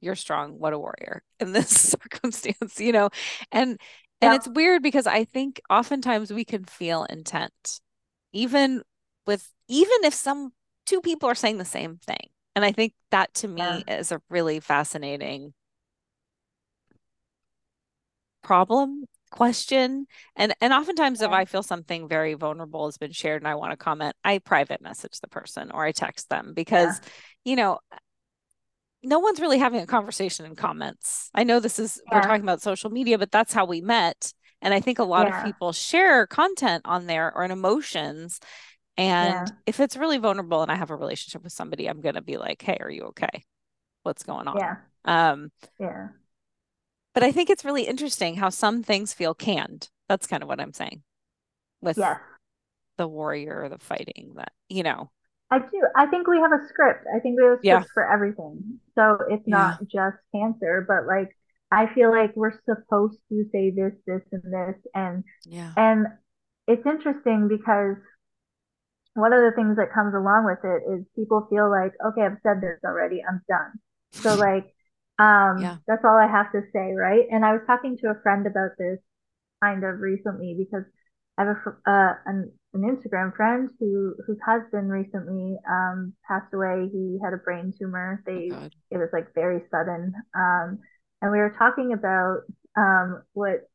you're 0.00 0.14
strong 0.14 0.58
what 0.58 0.72
a 0.72 0.78
warrior 0.78 1.22
in 1.38 1.52
this 1.52 1.68
circumstance 2.00 2.80
you 2.80 2.92
know 2.92 3.08
and 3.52 3.78
and 4.20 4.34
it's 4.34 4.48
weird 4.48 4.82
because 4.82 5.06
i 5.06 5.24
think 5.24 5.60
oftentimes 5.70 6.32
we 6.32 6.44
can 6.44 6.64
feel 6.64 7.04
intent 7.04 7.80
even 8.32 8.82
with 9.26 9.50
even 9.68 10.04
if 10.04 10.14
some 10.14 10.52
two 10.86 11.00
people 11.00 11.28
are 11.28 11.34
saying 11.34 11.58
the 11.58 11.64
same 11.64 11.96
thing 11.96 12.28
and 12.54 12.64
i 12.64 12.72
think 12.72 12.92
that 13.10 13.32
to 13.34 13.48
me 13.48 13.62
yeah. 13.62 13.98
is 13.98 14.12
a 14.12 14.20
really 14.28 14.60
fascinating 14.60 15.52
problem 18.42 19.04
question 19.30 20.06
and 20.34 20.52
and 20.60 20.72
oftentimes 20.72 21.20
yeah. 21.20 21.28
if 21.28 21.32
i 21.32 21.44
feel 21.44 21.62
something 21.62 22.08
very 22.08 22.34
vulnerable 22.34 22.86
has 22.86 22.98
been 22.98 23.12
shared 23.12 23.40
and 23.40 23.46
i 23.46 23.54
want 23.54 23.70
to 23.70 23.76
comment 23.76 24.14
i 24.24 24.38
private 24.38 24.82
message 24.82 25.20
the 25.20 25.28
person 25.28 25.70
or 25.70 25.84
i 25.84 25.92
text 25.92 26.28
them 26.28 26.52
because 26.52 27.00
yeah. 27.00 27.08
you 27.44 27.56
know 27.56 27.78
no 29.02 29.18
one's 29.18 29.40
really 29.40 29.58
having 29.58 29.80
a 29.80 29.86
conversation 29.86 30.46
in 30.46 30.54
comments 30.54 31.30
i 31.34 31.44
know 31.44 31.60
this 31.60 31.78
is 31.78 32.00
yeah. 32.06 32.16
we're 32.16 32.22
talking 32.22 32.42
about 32.42 32.62
social 32.62 32.90
media 32.90 33.18
but 33.18 33.30
that's 33.30 33.52
how 33.52 33.64
we 33.64 33.80
met 33.80 34.32
and 34.62 34.74
i 34.74 34.80
think 34.80 34.98
a 34.98 35.04
lot 35.04 35.28
of 35.28 35.44
people 35.44 35.72
share 35.72 36.26
content 36.26 36.82
on 36.84 37.06
there 37.06 37.32
or 37.34 37.44
in 37.44 37.50
emotions 37.50 38.40
and 38.96 39.52
if 39.66 39.80
it's 39.80 39.96
really 39.96 40.18
vulnerable 40.18 40.62
and 40.62 40.70
i 40.70 40.74
have 40.74 40.90
a 40.90 40.96
relationship 40.96 41.42
with 41.42 41.52
somebody 41.52 41.88
i'm 41.88 42.00
going 42.00 42.14
to 42.14 42.22
be 42.22 42.36
like 42.36 42.60
hey 42.62 42.76
are 42.80 42.90
you 42.90 43.04
okay 43.04 43.44
what's 44.02 44.22
going 44.22 44.48
on 44.48 44.56
yeah 44.58 44.76
um 45.04 45.50
yeah 45.78 46.08
but 47.14 47.22
I 47.22 47.32
think 47.32 47.50
it's 47.50 47.64
really 47.64 47.82
interesting 47.82 48.36
how 48.36 48.50
some 48.50 48.82
things 48.82 49.12
feel 49.12 49.34
canned. 49.34 49.88
That's 50.08 50.26
kind 50.26 50.42
of 50.42 50.48
what 50.48 50.60
I'm 50.60 50.72
saying 50.72 51.02
with 51.80 51.98
yeah. 51.98 52.18
the 52.98 53.08
warrior, 53.08 53.68
the 53.68 53.78
fighting 53.78 54.34
that, 54.36 54.52
you 54.68 54.82
know. 54.82 55.10
I 55.50 55.58
do. 55.58 55.82
I 55.96 56.06
think 56.06 56.26
we 56.26 56.38
have 56.38 56.52
a 56.52 56.66
script. 56.68 57.06
I 57.14 57.18
think 57.18 57.38
we 57.38 57.44
have 57.44 57.54
a 57.54 57.56
script 57.56 57.64
yeah. 57.64 57.82
for 57.94 58.10
everything. 58.10 58.78
So 58.94 59.18
it's 59.28 59.46
not 59.46 59.78
yeah. 59.80 60.10
just 60.10 60.22
cancer, 60.34 60.84
but 60.86 61.06
like 61.06 61.36
I 61.70 61.92
feel 61.94 62.10
like 62.10 62.34
we're 62.36 62.58
supposed 62.64 63.18
to 63.30 63.44
say 63.52 63.70
this, 63.70 63.92
this, 64.06 64.22
and 64.32 64.42
this. 64.52 64.76
And 64.94 65.24
yeah. 65.44 65.72
and 65.76 66.06
it's 66.68 66.86
interesting 66.86 67.48
because 67.48 67.96
one 69.14 69.32
of 69.32 69.40
the 69.40 69.52
things 69.56 69.76
that 69.76 69.92
comes 69.92 70.14
along 70.14 70.46
with 70.46 70.62
it 70.62 70.82
is 70.92 71.04
people 71.16 71.46
feel 71.50 71.68
like, 71.68 71.92
okay, 72.06 72.22
I've 72.22 72.38
said 72.42 72.60
this 72.60 72.78
already, 72.84 73.22
I'm 73.28 73.42
done. 73.48 73.72
So 74.12 74.34
like 74.36 74.72
um, 75.20 75.58
yeah. 75.60 75.76
That's 75.86 76.02
all 76.02 76.16
I 76.16 76.26
have 76.26 76.50
to 76.52 76.62
say, 76.72 76.94
right? 76.94 77.26
And 77.30 77.44
I 77.44 77.52
was 77.52 77.60
talking 77.66 77.98
to 77.98 78.08
a 78.08 78.20
friend 78.22 78.46
about 78.46 78.70
this 78.78 78.98
kind 79.62 79.84
of 79.84 80.00
recently 80.00 80.56
because 80.58 80.84
I 81.36 81.44
have 81.44 81.56
a, 81.66 81.90
uh, 81.90 82.14
an, 82.24 82.52
an 82.72 82.82
Instagram 82.82 83.34
friend 83.34 83.68
who 83.78 84.14
whose 84.26 84.38
husband 84.44 84.90
recently 84.90 85.56
um, 85.68 86.12
passed 86.26 86.52
away. 86.54 86.88
He 86.92 87.18
had 87.22 87.32
a 87.32 87.38
brain 87.38 87.72
tumor. 87.78 88.22
They 88.26 88.50
oh 88.52 88.68
it 88.90 88.98
was 88.98 89.08
like 89.12 89.34
very 89.34 89.62
sudden, 89.70 90.12
um, 90.34 90.78
and 91.22 91.32
we 91.32 91.38
were 91.38 91.54
talking 91.58 91.92
about 91.92 92.40
um, 92.76 93.22
what 93.32 93.68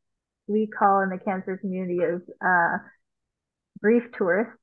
we 0.48 0.68
call 0.68 1.02
in 1.02 1.10
the 1.10 1.18
cancer 1.18 1.58
community 1.58 2.00
as 2.04 2.22
uh, 2.46 2.78
grief 3.82 4.04
tourists 4.18 4.60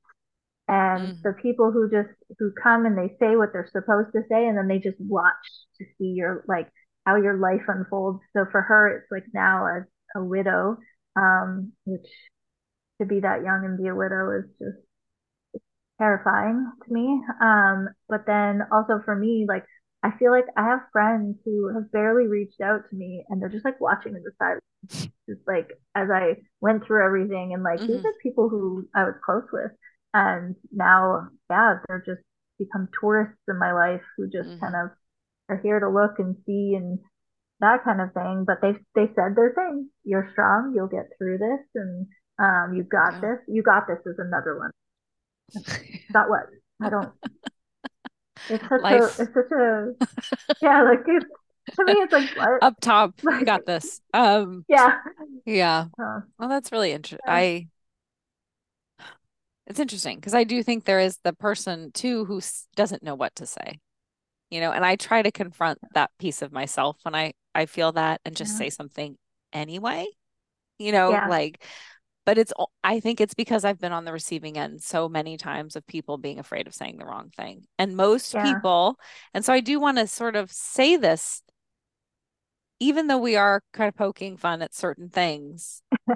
and 0.68 1.08
mm. 1.08 1.22
the 1.22 1.32
people 1.42 1.72
who 1.72 1.90
just 1.90 2.14
who 2.38 2.52
come 2.62 2.86
and 2.86 2.96
they 2.96 3.14
say 3.20 3.36
what 3.36 3.52
they're 3.52 3.68
supposed 3.72 4.12
to 4.14 4.22
say 4.30 4.46
and 4.46 4.56
then 4.56 4.68
they 4.68 4.78
just 4.78 4.96
watch 5.00 5.34
to 5.78 5.84
see 5.98 6.14
your 6.16 6.44
like 6.48 6.68
how 7.04 7.16
your 7.16 7.36
life 7.38 7.62
unfolds 7.68 8.20
so 8.32 8.44
for 8.50 8.62
her 8.62 8.96
it's 8.96 9.10
like 9.10 9.24
now 9.34 9.66
as 9.66 9.82
a 10.14 10.22
widow 10.22 10.76
um 11.16 11.72
which 11.84 12.06
to 13.02 13.06
be 13.06 13.20
that 13.20 13.42
young 13.42 13.64
and 13.64 13.78
be 13.78 13.88
a 13.88 13.94
widow 13.94 14.30
is 14.38 14.48
just 14.58 15.62
terrifying 15.98 16.70
to 16.86 16.92
me. 16.92 17.20
Um 17.40 17.88
but 18.08 18.26
then 18.26 18.62
also 18.72 19.00
for 19.04 19.14
me 19.14 19.46
like 19.48 19.64
I 20.02 20.10
feel 20.18 20.32
like 20.32 20.46
I 20.56 20.64
have 20.64 20.90
friends 20.90 21.36
who 21.44 21.72
have 21.74 21.92
barely 21.92 22.26
reached 22.26 22.60
out 22.60 22.82
to 22.90 22.96
me 22.96 23.24
and 23.28 23.40
they're 23.40 23.48
just 23.48 23.64
like 23.64 23.80
watching 23.80 24.16
in 24.16 24.22
the 24.22 24.32
side 24.38 25.08
just 25.28 25.46
like 25.46 25.70
as 25.94 26.08
I 26.10 26.36
went 26.60 26.84
through 26.84 27.04
everything 27.04 27.52
and 27.54 27.62
like 27.62 27.78
mm-hmm. 27.78 27.92
these 27.92 28.04
are 28.04 28.12
people 28.22 28.48
who 28.48 28.88
I 28.94 29.04
was 29.04 29.14
close 29.24 29.46
with. 29.52 29.70
And 30.14 30.56
now 30.72 31.28
yeah 31.50 31.78
they're 31.86 32.02
just 32.04 32.22
become 32.58 32.88
tourists 33.00 33.42
in 33.48 33.58
my 33.58 33.72
life 33.72 34.02
who 34.16 34.24
just 34.30 34.48
mm-hmm. 34.48 34.60
kind 34.60 34.74
of 34.74 34.90
are 35.48 35.60
here 35.62 35.80
to 35.80 35.88
look 35.88 36.18
and 36.18 36.36
see 36.46 36.74
and 36.76 36.98
that 37.60 37.84
kind 37.84 38.00
of 38.00 38.12
thing. 38.12 38.44
But 38.46 38.60
they 38.60 38.72
they 38.94 39.10
said 39.14 39.34
their 39.34 39.54
thing. 39.54 39.88
You're 40.04 40.28
strong. 40.32 40.72
You'll 40.74 40.88
get 40.88 41.08
through 41.16 41.38
this. 41.38 41.64
And 41.74 42.06
um 42.38 42.74
you 42.74 42.82
got 42.82 43.14
yeah. 43.14 43.20
this 43.20 43.38
you 43.48 43.62
got 43.62 43.86
this 43.86 43.98
is 44.06 44.18
another 44.18 44.58
one 44.58 44.70
got 46.12 46.28
what 46.28 46.46
i 46.80 46.88
don't 46.88 47.12
it's 48.48 48.68
such 48.68 48.82
Life. 48.82 49.18
a 49.18 49.22
it's 49.22 49.34
such 49.34 49.52
a 49.52 49.92
yeah 50.60 50.82
like 50.82 51.00
it's 51.06 51.26
to 51.76 51.84
me 51.84 51.92
it's 51.92 52.12
like 52.12 52.30
what? 52.36 52.62
up 52.62 52.74
top 52.80 53.14
like, 53.22 53.40
you 53.40 53.46
got 53.46 53.66
this 53.66 54.00
um 54.14 54.64
yeah 54.68 54.98
yeah 55.46 55.86
uh, 56.02 56.20
well 56.38 56.48
that's 56.48 56.72
really 56.72 56.92
interesting 56.92 57.20
i 57.26 57.66
it's 59.66 59.80
interesting 59.80 60.16
because 60.16 60.34
I 60.34 60.44
do 60.44 60.62
think 60.62 60.84
there 60.84 61.00
is 61.00 61.18
the 61.22 61.32
person 61.32 61.92
too 61.92 62.24
who 62.24 62.40
doesn't 62.76 63.02
know 63.02 63.14
what 63.14 63.34
to 63.36 63.46
say, 63.46 63.78
you 64.50 64.60
know, 64.60 64.72
and 64.72 64.84
I 64.84 64.96
try 64.96 65.22
to 65.22 65.30
confront 65.30 65.78
that 65.94 66.10
piece 66.18 66.42
of 66.42 66.52
myself 66.52 66.98
when 67.02 67.14
I 67.14 67.32
I 67.54 67.66
feel 67.66 67.92
that 67.92 68.20
and 68.24 68.36
just 68.36 68.52
yeah. 68.52 68.58
say 68.58 68.70
something 68.70 69.16
anyway, 69.52 70.06
you 70.78 70.92
know, 70.92 71.10
yeah. 71.10 71.28
like. 71.28 71.64
But 72.24 72.38
it's 72.38 72.52
I 72.84 73.00
think 73.00 73.20
it's 73.20 73.34
because 73.34 73.64
I've 73.64 73.80
been 73.80 73.92
on 73.92 74.04
the 74.04 74.12
receiving 74.12 74.56
end 74.56 74.82
so 74.82 75.08
many 75.08 75.36
times 75.36 75.74
of 75.74 75.86
people 75.86 76.18
being 76.18 76.38
afraid 76.38 76.66
of 76.66 76.74
saying 76.74 76.98
the 76.98 77.04
wrong 77.04 77.30
thing, 77.36 77.64
and 77.78 77.96
most 77.96 78.34
people, 78.34 78.96
and 79.34 79.44
so 79.44 79.52
I 79.52 79.60
do 79.60 79.80
want 79.80 79.98
to 79.98 80.06
sort 80.06 80.36
of 80.36 80.52
say 80.52 80.96
this, 80.96 81.42
even 82.78 83.08
though 83.08 83.18
we 83.18 83.36
are 83.36 83.62
kind 83.72 83.88
of 83.88 83.96
poking 83.96 84.36
fun 84.36 84.62
at 84.62 84.74
certain 84.74 85.08
things. 85.08 85.82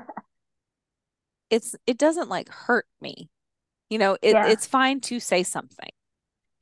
it's 1.50 1.74
it 1.86 1.98
doesn't 1.98 2.28
like 2.28 2.48
hurt 2.48 2.86
me 3.00 3.30
you 3.90 3.98
know, 3.98 4.16
it, 4.22 4.32
yeah. 4.32 4.48
it's 4.48 4.66
fine 4.66 5.00
to 5.02 5.20
say 5.20 5.42
something. 5.42 5.90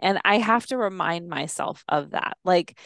And 0.00 0.20
I 0.24 0.38
have 0.38 0.66
to 0.66 0.76
remind 0.76 1.28
myself 1.28 1.85
of 1.88 2.11
that. 2.11 2.37
Like, 2.45 2.78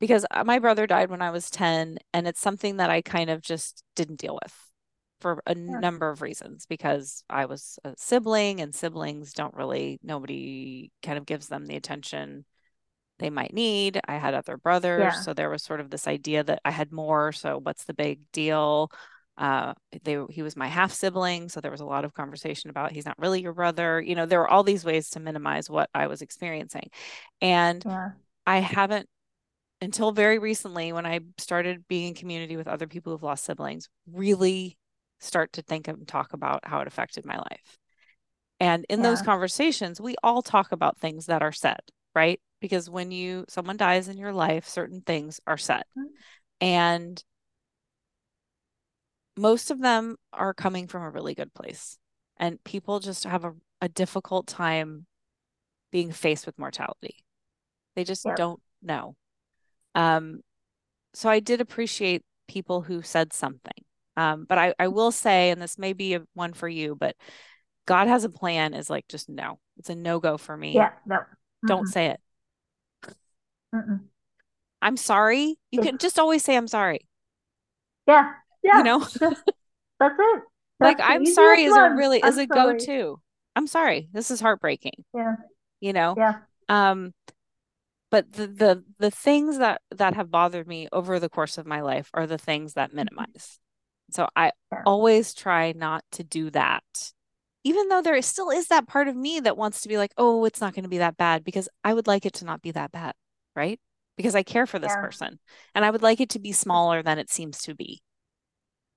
because 0.00 0.26
uh, 0.30 0.44
my 0.44 0.58
brother 0.58 0.86
died 0.86 1.10
when 1.10 1.22
I 1.22 1.30
was 1.30 1.50
10, 1.50 1.98
and 2.12 2.28
it's 2.28 2.40
something 2.40 2.76
that 2.76 2.90
I 2.90 3.00
kind 3.00 3.30
of 3.30 3.40
just 3.40 3.82
didn't 3.96 4.20
deal 4.20 4.38
with 4.42 4.54
for 5.20 5.42
a 5.46 5.54
yeah. 5.54 5.80
number 5.80 6.08
of 6.08 6.22
reasons 6.22 6.66
because 6.66 7.22
I 7.28 7.46
was 7.46 7.78
a 7.84 7.94
sibling, 7.96 8.60
and 8.60 8.74
siblings 8.74 9.32
don't 9.32 9.54
really, 9.54 9.98
nobody 10.02 10.90
kind 11.02 11.18
of 11.18 11.26
gives 11.26 11.48
them 11.48 11.66
the 11.66 11.76
attention 11.76 12.44
they 13.18 13.30
might 13.30 13.52
need. 13.52 14.00
I 14.06 14.16
had 14.16 14.34
other 14.34 14.56
brothers. 14.56 15.00
Yeah. 15.00 15.20
So 15.20 15.34
there 15.34 15.50
was 15.50 15.62
sort 15.62 15.80
of 15.80 15.90
this 15.90 16.06
idea 16.06 16.44
that 16.44 16.60
I 16.64 16.70
had 16.70 16.92
more. 16.92 17.32
So 17.32 17.58
what's 17.58 17.84
the 17.84 17.94
big 17.94 18.20
deal? 18.32 18.90
uh, 19.38 19.72
they 20.02 20.18
he 20.30 20.42
was 20.42 20.56
my 20.56 20.66
half 20.66 20.92
sibling 20.92 21.48
so 21.48 21.60
there 21.60 21.70
was 21.70 21.80
a 21.80 21.86
lot 21.86 22.04
of 22.04 22.12
conversation 22.12 22.70
about 22.70 22.92
he's 22.92 23.06
not 23.06 23.18
really 23.18 23.40
your 23.40 23.52
brother 23.52 24.00
you 24.00 24.14
know 24.14 24.26
there 24.26 24.40
were 24.40 24.48
all 24.48 24.64
these 24.64 24.84
ways 24.84 25.10
to 25.10 25.20
minimize 25.20 25.70
what 25.70 25.88
i 25.94 26.08
was 26.08 26.22
experiencing 26.22 26.90
and 27.40 27.84
yeah. 27.86 28.10
i 28.46 28.58
haven't 28.58 29.08
until 29.80 30.10
very 30.10 30.40
recently 30.40 30.92
when 30.92 31.06
i 31.06 31.20
started 31.38 31.86
being 31.86 32.08
in 32.08 32.14
community 32.14 32.56
with 32.56 32.66
other 32.66 32.88
people 32.88 33.12
who've 33.12 33.22
lost 33.22 33.44
siblings 33.44 33.88
really 34.12 34.76
start 35.18 35.52
to 35.52 35.62
think 35.62 35.88
and 35.88 36.06
talk 36.06 36.32
about 36.32 36.60
how 36.64 36.80
it 36.80 36.88
affected 36.88 37.24
my 37.24 37.36
life 37.36 37.78
and 38.60 38.84
in 38.88 39.00
yeah. 39.00 39.08
those 39.08 39.22
conversations 39.22 40.00
we 40.00 40.14
all 40.22 40.42
talk 40.42 40.72
about 40.72 40.98
things 40.98 41.26
that 41.26 41.42
are 41.42 41.52
said 41.52 41.80
right 42.14 42.40
because 42.60 42.88
when 42.90 43.10
you 43.10 43.44
someone 43.48 43.76
dies 43.76 44.08
in 44.08 44.18
your 44.18 44.32
life 44.32 44.66
certain 44.66 45.00
things 45.00 45.40
are 45.46 45.58
said 45.58 45.84
mm-hmm. 45.96 46.06
and 46.60 47.22
most 49.38 49.70
of 49.70 49.80
them 49.80 50.16
are 50.32 50.52
coming 50.52 50.86
from 50.88 51.02
a 51.02 51.10
really 51.10 51.34
good 51.34 51.54
place. 51.54 51.96
And 52.36 52.62
people 52.64 53.00
just 53.00 53.24
have 53.24 53.44
a, 53.44 53.54
a 53.80 53.88
difficult 53.88 54.46
time 54.46 55.06
being 55.90 56.12
faced 56.12 56.44
with 56.44 56.58
mortality. 56.58 57.16
They 57.96 58.04
just 58.04 58.24
yep. 58.26 58.36
don't 58.36 58.60
know. 58.82 59.16
Um, 59.94 60.40
so 61.14 61.28
I 61.28 61.40
did 61.40 61.60
appreciate 61.60 62.22
people 62.48 62.82
who 62.82 63.02
said 63.02 63.32
something. 63.32 63.84
Um, 64.18 64.46
but 64.48 64.58
I, 64.58 64.74
I 64.80 64.88
will 64.88 65.12
say, 65.12 65.50
and 65.50 65.62
this 65.62 65.78
may 65.78 65.92
be 65.92 66.14
a 66.14 66.22
one 66.34 66.52
for 66.52 66.68
you, 66.68 66.96
but 66.96 67.14
God 67.86 68.08
has 68.08 68.24
a 68.24 68.28
plan 68.28 68.74
is 68.74 68.90
like 68.90 69.06
just 69.06 69.28
no. 69.28 69.60
It's 69.76 69.90
a 69.90 69.94
no 69.94 70.18
go 70.18 70.36
for 70.36 70.56
me. 70.56 70.74
Yeah, 70.74 70.90
no. 71.06 71.18
Mm-mm. 71.18 71.68
Don't 71.68 71.86
say 71.86 72.06
it. 72.06 72.20
Mm-mm. 73.72 74.00
I'm 74.82 74.96
sorry. 74.96 75.56
You 75.70 75.82
can 75.82 75.98
just 75.98 76.18
always 76.18 76.42
say 76.42 76.56
I'm 76.56 76.66
sorry. 76.66 77.06
Yeah. 78.08 78.32
Yeah. 78.64 78.78
You 78.78 78.82
know? 78.82 78.98
that's 79.20 79.20
it. 79.20 79.38
That's 80.00 80.12
like 80.80 81.00
I'm 81.00 81.24
sorry 81.24 81.62
is 81.62 81.76
a 81.76 81.94
really 81.96 82.20
I'm 82.22 82.30
is 82.30 82.38
a 82.38 82.46
go 82.48 82.76
to. 82.76 83.20
I'm 83.54 83.68
sorry. 83.68 84.08
This 84.12 84.32
is 84.32 84.40
heartbreaking. 84.40 85.04
Yeah. 85.14 85.36
You 85.78 85.92
know? 85.92 86.16
Yeah. 86.16 86.34
Um 86.68 87.12
but 88.10 88.32
the 88.32 88.48
the 88.48 88.84
the 88.98 89.10
things 89.12 89.58
that 89.58 89.80
that 89.94 90.14
have 90.14 90.28
bothered 90.28 90.66
me 90.66 90.88
over 90.92 91.20
the 91.20 91.28
course 91.28 91.56
of 91.56 91.66
my 91.66 91.82
life 91.82 92.10
are 92.14 92.26
the 92.26 92.38
things 92.38 92.74
that 92.74 92.92
minimize. 92.92 93.60
So 94.10 94.28
I 94.34 94.52
yeah. 94.72 94.82
always 94.86 95.34
try 95.34 95.72
not 95.72 96.04
to 96.12 96.24
do 96.24 96.50
that. 96.50 97.12
Even 97.64 97.88
though 97.88 98.02
there 98.02 98.20
still 98.22 98.50
is 98.50 98.68
that 98.68 98.86
part 98.86 99.08
of 99.08 99.16
me 99.16 99.40
that 99.40 99.56
wants 99.56 99.82
to 99.82 99.88
be 99.88 99.98
like, 99.98 100.12
"Oh, 100.16 100.44
it's 100.44 100.60
not 100.60 100.74
going 100.74 100.84
to 100.84 100.88
be 100.88 100.98
that 100.98 101.16
bad," 101.16 101.44
because 101.44 101.68
I 101.84 101.94
would 101.94 102.06
like 102.06 102.24
it 102.26 102.34
to 102.34 102.44
not 102.44 102.62
be 102.62 102.70
that 102.72 102.92
bad, 102.92 103.14
right? 103.54 103.80
Because 104.16 104.34
I 104.34 104.42
care 104.42 104.66
for 104.66 104.78
this 104.78 104.92
yeah. 104.94 105.00
person 105.02 105.38
and 105.74 105.84
I 105.84 105.90
would 105.90 106.02
like 106.02 106.20
it 106.20 106.30
to 106.30 106.38
be 106.38 106.52
smaller 106.52 107.02
than 107.02 107.18
it 107.18 107.30
seems 107.30 107.58
to 107.62 107.74
be. 107.74 108.02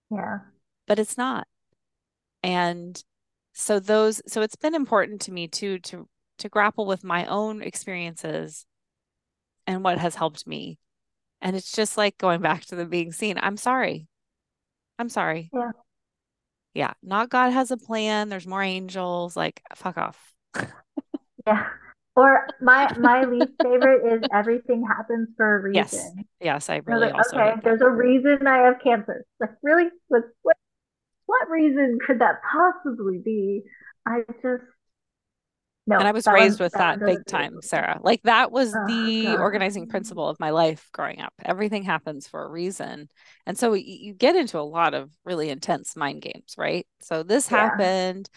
Yeah. 0.10 0.40
But 0.88 1.00
it's 1.00 1.18
not. 1.18 1.48
And 2.44 3.02
so 3.54 3.80
those 3.80 4.22
so 4.28 4.42
it's 4.42 4.56
been 4.56 4.76
important 4.76 5.22
to 5.22 5.32
me 5.32 5.48
too 5.48 5.80
to 5.80 6.08
to 6.40 6.50
grapple 6.50 6.86
with 6.86 7.04
my 7.04 7.26
own 7.26 7.62
experiences 7.62 8.66
and 9.68 9.84
what 9.84 9.98
has 10.00 10.16
helped 10.16 10.48
me. 10.48 10.80
And 11.42 11.56
it's 11.56 11.72
just 11.72 11.98
like 11.98 12.18
going 12.18 12.42
back 12.42 12.66
to 12.66 12.76
the 12.76 12.86
being 12.86 13.12
seen. 13.12 13.38
I'm 13.42 13.58
sorry. 13.58 14.08
I'm 15.02 15.10
sorry. 15.10 15.50
Yeah. 15.52 15.72
Yeah. 16.74 16.94
Not 17.02 17.30
God 17.30 17.52
has 17.52 17.72
a 17.72 17.78
plan. 17.78 18.30
There's 18.30 18.48
more 18.48 18.64
angels. 18.64 19.36
Like, 19.36 19.62
fuck 19.76 19.98
off. 19.98 20.34
yeah. 21.48 21.68
Or 22.16 22.48
my 22.62 22.96
my 23.00 23.24
least 23.32 23.54
favorite 23.62 24.14
is 24.14 24.22
everything 24.32 24.86
happens 24.86 25.30
for 25.36 25.58
a 25.58 25.62
reason. 25.62 25.76
Yes. 25.76 26.26
Yes, 26.40 26.70
I 26.70 26.82
really 26.86 27.08
like, 27.08 27.16
also 27.16 27.38
okay. 27.38 27.60
There's 27.64 27.82
a 27.82 27.90
reason 27.90 28.46
I 28.46 28.60
have 28.60 28.76
cancer. 28.84 29.26
Like 29.40 29.52
really, 29.64 29.86
what, 30.08 30.24
what 30.44 30.58
what 31.26 31.50
reason 31.50 31.98
could 32.06 32.20
that 32.20 32.42
possibly 32.52 33.18
be? 33.24 33.64
I 34.06 34.22
just 34.42 34.64
no, 35.88 35.98
and 35.98 36.08
I 36.08 36.12
was 36.12 36.28
raised 36.28 36.60
with 36.60 36.74
that, 36.74 37.00
that 37.00 37.06
big 37.06 37.26
time, 37.26 37.58
Sara. 37.62 38.00
Like 38.04 38.22
that 38.24 38.52
was 38.52 38.74
oh, 38.76 38.88
the 38.88 39.24
God. 39.26 39.40
organizing 39.40 39.88
principle 39.88 40.28
of 40.28 40.40
my 40.40 40.52
life 40.52 40.88
growing 40.94 41.22
up. 41.22 41.34
Everything 41.44 41.84
happens 41.84 42.28
for 42.28 42.44
a 42.44 42.50
reason. 42.50 43.10
And 43.46 43.58
so 43.58 43.74
you 43.74 44.14
get 44.14 44.36
into 44.36 44.60
a 44.60 44.62
lot 44.62 44.94
of 44.94 45.12
really 45.26 45.50
intense 45.50 45.96
mind 45.96 46.22
games, 46.22 46.56
right? 46.58 46.86
So 47.02 47.24
this 47.24 47.50
yeah. 47.50 47.70
happened 47.70 48.30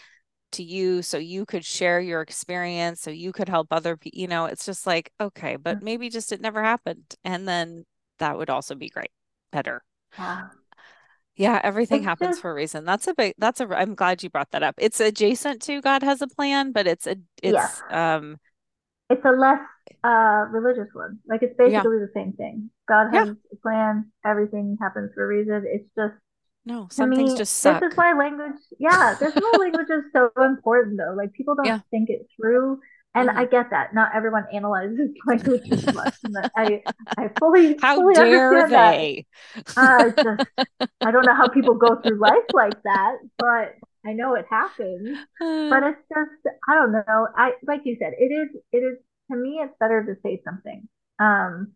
to 0.53 0.63
you 0.63 1.01
so 1.01 1.17
you 1.17 1.45
could 1.45 1.63
share 1.63 1.99
your 1.99 2.21
experience, 2.21 3.01
so 3.01 3.11
you 3.11 3.31
could 3.31 3.49
help 3.49 3.67
other 3.71 3.95
people. 3.95 4.19
You 4.19 4.27
know, 4.27 4.45
it's 4.45 4.65
just 4.65 4.87
like, 4.87 5.11
okay, 5.21 5.55
but 5.55 5.77
mm-hmm. 5.77 5.85
maybe 5.85 6.09
just 6.09 6.31
it 6.31 6.41
never 6.41 6.63
happened. 6.63 7.13
And 7.23 7.47
then 7.47 7.85
that 8.19 8.37
would 8.37 8.49
also 8.49 8.73
be 8.73 8.89
great, 8.89 9.11
better. 9.51 9.83
Yeah. 10.17 10.47
Yeah, 11.37 11.59
everything 11.63 12.03
happens 12.03 12.39
for 12.39 12.51
a 12.51 12.53
reason. 12.53 12.85
That's 12.85 13.07
a 13.07 13.13
big 13.13 13.35
that's 13.37 13.59
a 13.59 13.67
I'm 13.67 13.95
glad 13.95 14.23
you 14.23 14.29
brought 14.29 14.51
that 14.51 14.63
up. 14.63 14.75
It's 14.77 14.99
adjacent 14.99 15.61
to 15.63 15.81
God 15.81 16.01
has 16.01 16.21
a 16.21 16.27
plan, 16.27 16.71
but 16.71 16.87
it's 16.87 17.07
a 17.07 17.17
it's 17.43 17.81
yeah. 17.89 18.15
um 18.17 18.37
it's 19.09 19.23
a 19.25 19.31
less 19.31 19.59
uh 20.03 20.45
religious 20.49 20.87
one. 20.93 21.19
Like 21.27 21.43
it's 21.43 21.55
basically 21.57 21.97
yeah. 21.97 22.05
the 22.05 22.11
same 22.13 22.33
thing. 22.33 22.69
God 22.87 23.13
has 23.13 23.27
yeah. 23.27 23.33
a 23.51 23.55
plan, 23.57 24.11
everything 24.25 24.77
happens 24.79 25.11
for 25.13 25.25
a 25.25 25.27
reason. 25.27 25.65
It's 25.67 25.89
just 25.95 26.15
no, 26.65 26.87
some 26.89 27.09
me, 27.09 27.17
things 27.17 27.35
just 27.35 27.57
suck. 27.57 27.81
This 27.81 27.91
is 27.91 27.97
why 27.97 28.13
language 28.13 28.61
yeah, 28.79 29.15
this 29.19 29.35
is 29.35 29.41
why 29.41 29.57
language 29.59 29.89
is 29.89 30.05
so 30.13 30.31
important 30.37 30.97
though. 30.97 31.15
Like 31.17 31.33
people 31.33 31.55
don't 31.61 31.83
think 31.91 32.09
it 32.09 32.27
through 32.37 32.79
and 33.15 33.29
mm-hmm. 33.29 33.39
I 33.39 33.45
get 33.45 33.69
that. 33.71 33.93
Not 33.93 34.11
everyone 34.13 34.45
analyzes 34.53 35.09
language 35.25 35.71
as 35.71 35.93
much. 35.93 36.15
I 36.55 36.83
I 37.17 37.29
fully 37.39 37.77
how 37.81 37.95
fully 37.95 38.13
dare 38.13 38.69
they? 38.69 39.25
Uh, 39.75 40.09
just, 40.23 40.47
I 41.01 41.11
don't 41.11 41.25
know 41.25 41.35
how 41.35 41.47
people 41.47 41.75
go 41.75 41.95
through 42.01 42.19
life 42.19 42.43
like 42.53 42.81
that, 42.83 43.17
but 43.39 43.75
I 44.05 44.13
know 44.13 44.35
it 44.35 44.45
happens. 44.49 45.17
but 45.39 45.83
it's 45.83 46.01
just 46.09 46.55
I 46.69 46.75
don't 46.75 46.91
know. 46.91 47.27
I 47.35 47.53
like 47.65 47.81
you 47.85 47.95
said, 47.99 48.13
it 48.19 48.31
is 48.31 48.49
it 48.71 48.79
is 48.79 48.97
to 49.31 49.37
me 49.37 49.61
it's 49.63 49.73
better 49.79 50.03
to 50.03 50.15
say 50.21 50.41
something. 50.45 50.87
Um, 51.17 51.71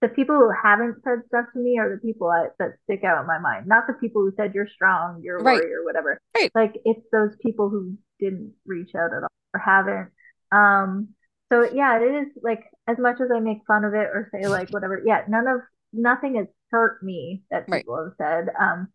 the 0.00 0.08
people 0.08 0.36
who 0.36 0.50
haven't 0.62 1.02
said 1.02 1.18
stuff 1.26 1.46
to 1.52 1.58
me 1.58 1.78
are 1.78 1.90
the 1.90 2.00
people 2.00 2.28
I, 2.28 2.46
that 2.60 2.76
stick 2.84 3.02
out 3.04 3.20
in 3.20 3.26
my 3.26 3.38
mind. 3.38 3.66
Not 3.66 3.86
the 3.88 3.94
people 3.94 4.22
who 4.22 4.32
said 4.36 4.54
you're 4.54 4.68
strong, 4.68 5.20
you're 5.22 5.38
a 5.38 5.42
right. 5.42 5.60
warrior, 5.60 5.84
whatever. 5.84 6.20
Right. 6.36 6.50
Like 6.54 6.80
it's 6.84 7.04
those 7.12 7.34
people 7.42 7.68
who 7.68 7.98
didn't 8.20 8.54
reach 8.64 8.94
out 8.94 9.12
at 9.12 9.22
all 9.22 9.28
or 9.54 9.60
haven't 9.60 10.10
um, 10.52 11.08
so 11.52 11.68
yeah, 11.72 11.98
it 11.98 12.26
is 12.26 12.28
like 12.42 12.64
as 12.86 12.98
much 12.98 13.16
as 13.20 13.30
I 13.34 13.40
make 13.40 13.58
fun 13.66 13.84
of 13.84 13.94
it 13.94 14.08
or 14.12 14.28
say 14.32 14.48
like 14.48 14.70
whatever, 14.70 15.02
yeah, 15.04 15.22
none 15.28 15.46
of 15.46 15.60
nothing 15.92 16.36
has 16.36 16.46
hurt 16.70 17.02
me 17.02 17.42
that 17.50 17.66
people 17.66 17.94
right. 17.94 18.04
have 18.04 18.46
said. 18.46 18.54
Um, 18.60 18.88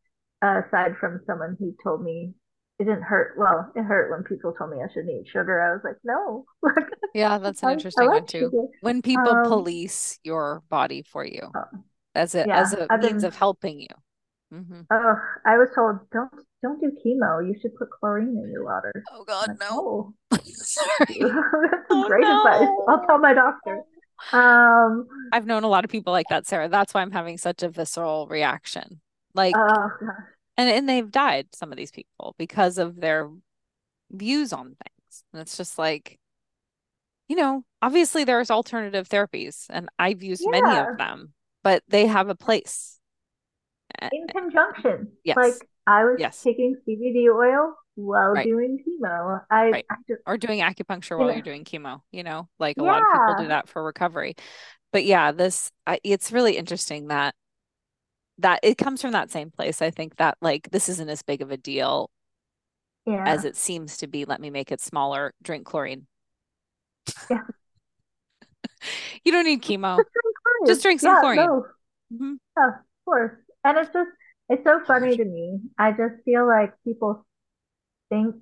aside 0.43 0.95
from 0.99 1.21
someone 1.25 1.55
who 1.59 1.73
told 1.83 2.03
me 2.03 2.33
it 2.79 2.85
didn't 2.85 3.03
hurt. 3.03 3.35
Well, 3.37 3.71
it 3.75 3.83
hurt 3.83 4.11
when 4.11 4.23
people 4.23 4.53
told 4.53 4.71
me 4.71 4.77
I 4.83 4.91
shouldn't 4.91 5.09
eat 5.09 5.29
sugar. 5.31 5.61
I 5.61 5.73
was 5.73 5.81
like, 5.83 5.97
no. 6.03 6.45
yeah, 7.13 7.37
that's 7.37 7.63
an 7.63 7.71
interesting 7.71 8.07
one 8.07 8.25
too. 8.25 8.49
Sugar. 8.51 8.65
When 8.81 9.01
people 9.01 9.29
um, 9.29 9.45
police 9.45 10.19
your 10.23 10.63
body 10.69 11.03
for 11.03 11.25
you 11.25 11.49
uh, 11.55 11.77
as 12.15 12.35
a 12.35 12.45
yeah, 12.47 12.59
as 12.59 12.73
a 12.73 12.87
I've 12.89 13.01
means 13.01 13.21
been, 13.21 13.27
of 13.27 13.35
helping 13.35 13.79
you. 13.79 13.87
Mm-hmm. 14.53 14.81
Oh, 14.91 15.15
I 15.45 15.57
was 15.57 15.69
told 15.73 15.99
don't 16.11 16.33
don't 16.63 16.79
do 16.79 16.91
chemo. 17.05 17.45
You 17.45 17.55
should 17.61 17.75
put 17.75 17.89
chlorine 17.91 18.41
in 18.43 18.51
your 18.51 18.63
water. 18.63 19.03
Oh 19.11 19.23
God, 19.25 19.49
like, 19.49 19.59
no. 19.59 19.69
Oh. 19.69 20.13
That's 20.31 20.47
oh, 21.91 22.07
great 22.07 22.21
no. 22.21 22.43
advice. 22.43 22.67
I'll 22.87 23.05
tell 23.05 23.19
my 23.19 23.33
doctor. 23.33 23.81
Um, 24.31 25.05
I've 25.33 25.45
known 25.45 25.63
a 25.63 25.67
lot 25.67 25.83
of 25.83 25.91
people 25.91 26.13
like 26.13 26.27
that, 26.29 26.47
Sara. 26.47 26.69
That's 26.69 26.93
why 26.93 27.01
I'm 27.01 27.11
having 27.11 27.37
such 27.37 27.61
a 27.61 27.69
visceral 27.69 28.27
reaction. 28.27 29.01
Like, 29.35 29.55
uh, 29.55 29.89
and 30.57 30.69
and 30.69 30.87
they've 30.87 31.11
died. 31.11 31.47
Some 31.53 31.71
of 31.71 31.77
these 31.77 31.91
people 31.91 32.33
because 32.37 32.77
of 32.77 32.95
their 32.95 33.29
views 34.09 34.53
on 34.53 34.67
things, 34.67 35.23
and 35.33 35.41
it's 35.41 35.57
just 35.57 35.77
like, 35.77 36.17
you 37.27 37.35
know, 37.35 37.65
obviously 37.81 38.23
there's 38.23 38.49
alternative 38.49 39.09
therapies, 39.09 39.65
and 39.69 39.89
I've 39.99 40.23
used 40.23 40.43
yeah. 40.45 40.61
many 40.61 40.77
of 40.79 40.97
them, 40.97 41.33
but 41.61 41.83
they 41.89 42.05
have 42.05 42.29
a 42.29 42.35
place 42.35 42.99
in 44.11 44.27
conjunction. 44.27 45.11
Yes. 45.23 45.37
Like 45.37 45.67
I 45.85 46.03
was 46.05 46.17
yes. 46.19 46.41
taking 46.41 46.75
CBD 46.87 47.27
oil 47.33 47.73
while 47.95 48.31
right. 48.31 48.45
doing 48.45 48.79
chemo. 48.79 49.41
I, 49.49 49.69
right. 49.69 49.85
I 49.89 49.95
just, 50.07 50.21
or 50.25 50.37
doing 50.37 50.59
acupuncture 50.59 51.17
while 51.17 51.27
yeah. 51.27 51.35
you're 51.35 51.43
doing 51.43 51.63
chemo. 51.63 52.01
You 52.11 52.23
know, 52.23 52.49
like 52.59 52.77
a 52.77 52.83
yeah. 52.83 52.91
lot 52.91 53.01
of 53.01 53.07
people 53.11 53.43
do 53.43 53.47
that 53.49 53.67
for 53.67 53.83
recovery. 53.83 54.35
But 54.91 55.05
yeah, 55.05 55.31
this 55.31 55.71
I, 55.85 55.99
it's 56.03 56.31
really 56.31 56.57
interesting 56.57 57.07
that 57.07 57.35
that 58.39 58.59
it 58.63 58.77
comes 58.77 59.01
from 59.01 59.11
that 59.11 59.31
same 59.31 59.51
place. 59.51 59.81
I 59.81 59.91
think 59.91 60.17
that 60.17 60.37
like 60.41 60.69
this 60.71 60.89
isn't 60.89 61.09
as 61.09 61.21
big 61.23 61.41
of 61.41 61.51
a 61.51 61.57
deal 61.57 62.09
yeah. 63.05 63.23
as 63.25 63.45
it 63.45 63.55
seems 63.55 63.97
to 63.97 64.07
be. 64.07 64.25
Let 64.25 64.41
me 64.41 64.49
make 64.49 64.71
it 64.71 64.81
smaller. 64.81 65.33
Drink 65.41 65.65
chlorine. 65.65 66.07
Yeah. 67.29 67.41
you 69.23 69.31
don't 69.31 69.45
need 69.45 69.61
chemo. 69.61 69.99
Just 70.67 70.81
drink 70.81 71.01
some 71.01 71.19
chlorine. 71.19 71.37
No. 71.37 71.65
Mm-hmm. 72.13 72.33
Yeah, 72.57 72.67
of 72.67 72.73
course. 73.05 73.33
And 73.65 73.77
it's 73.77 73.91
just 73.93 74.09
it's 74.49 74.63
so 74.63 74.79
funny 74.85 75.17
to 75.17 75.25
me. 75.25 75.59
I 75.77 75.91
just 75.91 76.23
feel 76.25 76.47
like 76.47 76.73
people 76.83 77.25
think 78.09 78.35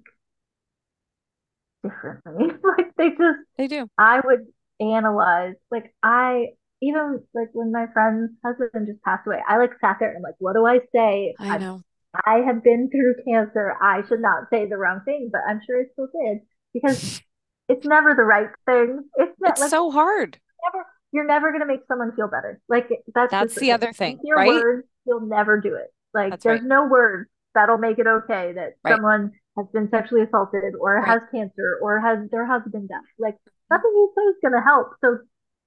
differently. 1.83 2.47
like 2.77 2.95
they 2.97 3.09
just 3.09 3.39
they 3.57 3.67
do. 3.67 3.87
I 3.97 4.21
would 4.23 4.47
analyze 4.79 5.55
like 5.69 5.93
I 6.01 6.47
even 6.81 7.21
like 7.33 7.49
when 7.53 7.71
my 7.71 7.85
friend's 7.93 8.31
husband 8.43 8.87
just 8.87 9.01
passed 9.03 9.27
away, 9.27 9.39
I 9.47 9.57
like 9.57 9.71
sat 9.79 9.97
there 9.99 10.13
and 10.13 10.23
like, 10.23 10.35
what 10.39 10.53
do 10.53 10.65
I 10.65 10.79
say? 10.93 11.35
I 11.39 11.57
know. 11.57 11.83
I, 12.25 12.37
I 12.37 12.37
have 12.45 12.63
been 12.63 12.89
through 12.89 13.15
cancer. 13.25 13.75
I 13.81 14.01
should 14.07 14.21
not 14.21 14.49
say 14.51 14.67
the 14.67 14.77
wrong 14.77 15.01
thing, 15.05 15.29
but 15.31 15.41
I'm 15.47 15.61
sure 15.65 15.79
I 15.79 15.85
still 15.93 16.07
did 16.07 16.39
because 16.73 17.21
it's 17.69 17.85
never 17.85 18.15
the 18.15 18.23
right 18.23 18.49
thing. 18.65 19.05
It's, 19.15 19.39
not, 19.39 19.51
it's 19.51 19.61
like, 19.61 19.69
so 19.69 19.91
hard. 19.91 20.39
Never, 20.73 20.85
you're 21.11 21.27
never 21.27 21.51
gonna 21.51 21.67
make 21.67 21.81
someone 21.87 22.13
feel 22.15 22.27
better. 22.27 22.59
Like 22.67 22.89
that's 23.13 23.31
that's 23.31 23.55
the, 23.55 23.61
the 23.61 23.71
other 23.73 23.93
thing, 23.93 24.19
right? 24.35 24.47
Words, 24.47 24.87
you'll 25.05 25.27
never 25.27 25.59
do 25.59 25.75
it. 25.75 25.93
Like 26.13 26.31
that's 26.31 26.43
there's 26.43 26.59
right. 26.61 26.67
no 26.67 26.87
words 26.87 27.29
that'll 27.53 27.77
make 27.77 27.99
it 27.99 28.07
okay 28.07 28.53
that 28.53 28.73
right. 28.83 28.95
someone 28.95 29.31
has 29.57 29.67
been 29.73 29.89
sexually 29.89 30.23
assaulted 30.23 30.75
or 30.79 30.95
right. 30.95 31.07
has 31.07 31.21
cancer 31.33 31.79
or 31.81 31.99
has 31.99 32.19
their 32.31 32.45
husband 32.45 32.89
died. 32.89 32.99
Like 33.19 33.35
mm-hmm. 33.35 33.75
nothing 33.75 33.91
you 33.93 34.13
say 34.15 34.23
is 34.23 34.35
gonna 34.43 34.63
help. 34.63 34.93
So 35.01 35.19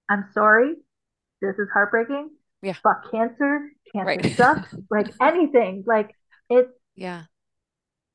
I'm 0.08 0.24
sorry. 0.32 0.74
This 1.40 1.56
is 1.58 1.68
heartbreaking. 1.72 2.30
Yeah. 2.62 2.74
Fuck 2.82 3.10
cancer. 3.10 3.70
Cancer 3.94 4.30
sucks. 4.30 4.74
like 4.90 5.12
anything. 5.20 5.84
Like 5.86 6.14
it's 6.48 6.70
yeah. 6.94 7.24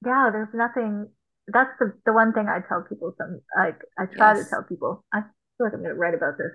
Yeah, 0.05 0.29
there's 0.31 0.53
nothing 0.53 1.07
that's 1.51 1.71
the 1.79 1.93
the 2.05 2.13
one 2.13 2.33
thing 2.33 2.47
I 2.47 2.59
tell 2.67 2.85
people 2.87 3.13
some 3.17 3.41
like 3.57 3.79
I 3.97 4.05
try 4.05 4.35
yes. 4.35 4.45
to 4.45 4.49
tell 4.49 4.63
people. 4.63 5.03
I 5.13 5.21
feel 5.21 5.67
like 5.67 5.73
I'm 5.73 5.81
gonna 5.81 5.95
write 5.95 6.13
about 6.13 6.37
this. 6.37 6.51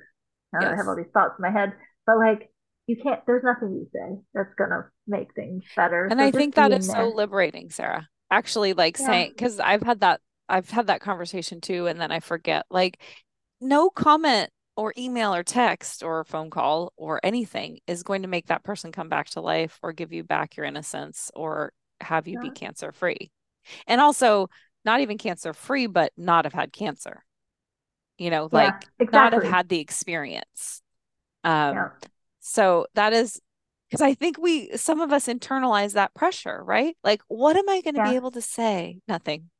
Yes. 0.60 0.72
I 0.72 0.76
have 0.76 0.88
all 0.88 0.96
these 0.96 1.12
thoughts 1.12 1.34
in 1.38 1.42
my 1.42 1.50
head. 1.50 1.72
But 2.06 2.18
like 2.18 2.50
you 2.86 2.96
can't 3.02 3.20
there's 3.26 3.44
nothing 3.44 3.72
you 3.72 3.86
say 3.92 4.20
that's 4.34 4.54
gonna 4.56 4.84
make 5.06 5.34
things 5.34 5.64
better. 5.74 6.06
And 6.06 6.20
so 6.20 6.26
I 6.26 6.30
think 6.30 6.54
that 6.54 6.72
is 6.72 6.86
there. 6.86 6.96
so 6.96 7.08
liberating, 7.08 7.70
Sara. 7.70 8.08
Actually 8.30 8.72
like 8.72 8.98
yeah. 8.98 9.06
saying 9.06 9.30
because 9.30 9.60
I've 9.60 9.82
had 9.82 10.00
that 10.00 10.20
I've 10.48 10.68
had 10.68 10.88
that 10.88 11.00
conversation 11.00 11.60
too, 11.60 11.86
and 11.86 12.00
then 12.00 12.10
I 12.10 12.20
forget. 12.20 12.66
Like 12.70 13.00
no 13.60 13.90
comment 13.90 14.50
or 14.76 14.92
email 14.98 15.34
or 15.34 15.42
text 15.42 16.02
or 16.02 16.24
phone 16.24 16.50
call 16.50 16.92
or 16.96 17.20
anything 17.22 17.78
is 17.86 18.02
going 18.02 18.22
to 18.22 18.28
make 18.28 18.46
that 18.48 18.64
person 18.64 18.92
come 18.92 19.08
back 19.08 19.30
to 19.30 19.40
life 19.40 19.78
or 19.82 19.92
give 19.92 20.12
you 20.12 20.24
back 20.24 20.56
your 20.56 20.66
innocence 20.66 21.30
or 21.34 21.72
have 22.00 22.26
you 22.26 22.34
yeah. 22.34 22.48
be 22.48 22.50
cancer 22.50 22.92
free. 22.92 23.30
And 23.86 24.00
also, 24.00 24.48
not 24.84 25.00
even 25.00 25.16
cancer 25.16 25.54
free, 25.54 25.86
but 25.86 26.12
not 26.16 26.44
have 26.44 26.52
had 26.52 26.72
cancer. 26.72 27.24
You 28.18 28.30
know, 28.30 28.48
yeah, 28.52 28.58
like 28.58 28.74
exactly. 28.98 29.18
not 29.18 29.32
have 29.32 29.42
had 29.44 29.68
the 29.68 29.80
experience. 29.80 30.82
Um, 31.42 31.74
yeah. 31.74 31.88
So 32.46 32.86
that 32.94 33.14
is 33.14 33.40
because 33.88 34.02
I 34.02 34.12
think 34.12 34.36
we, 34.38 34.76
some 34.76 35.00
of 35.00 35.12
us 35.12 35.28
internalize 35.28 35.94
that 35.94 36.14
pressure, 36.14 36.62
right? 36.62 36.94
Like, 37.02 37.22
what 37.28 37.56
am 37.56 37.68
I 37.68 37.80
going 37.80 37.94
to 37.94 38.00
yeah. 38.00 38.10
be 38.10 38.16
able 38.16 38.32
to 38.32 38.42
say? 38.42 39.00
Nothing. 39.08 39.50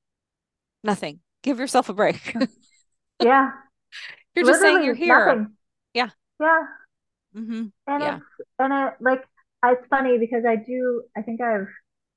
Nothing. 0.82 1.20
Give 1.43 1.59
yourself 1.59 1.89
a 1.89 1.95
break. 1.95 2.37
yeah. 3.22 3.51
You're 4.35 4.45
just 4.45 4.61
saying 4.61 4.82
you're 4.82 4.95
here. 4.95 5.26
Nothing. 5.26 5.53
Yeah. 5.95 6.09
Yeah. 6.41 6.62
Mm-hmm. 7.37 7.66
And 7.87 8.03
yeah. 8.03 8.16
it's 8.16 8.49
and 8.59 8.72
it 8.72 8.95
like 9.01 9.22
it's 9.64 9.87
funny 9.89 10.18
because 10.18 10.43
I 10.45 10.57
do 10.57 11.05
I 11.16 11.22
think 11.22 11.41
I've 11.41 11.68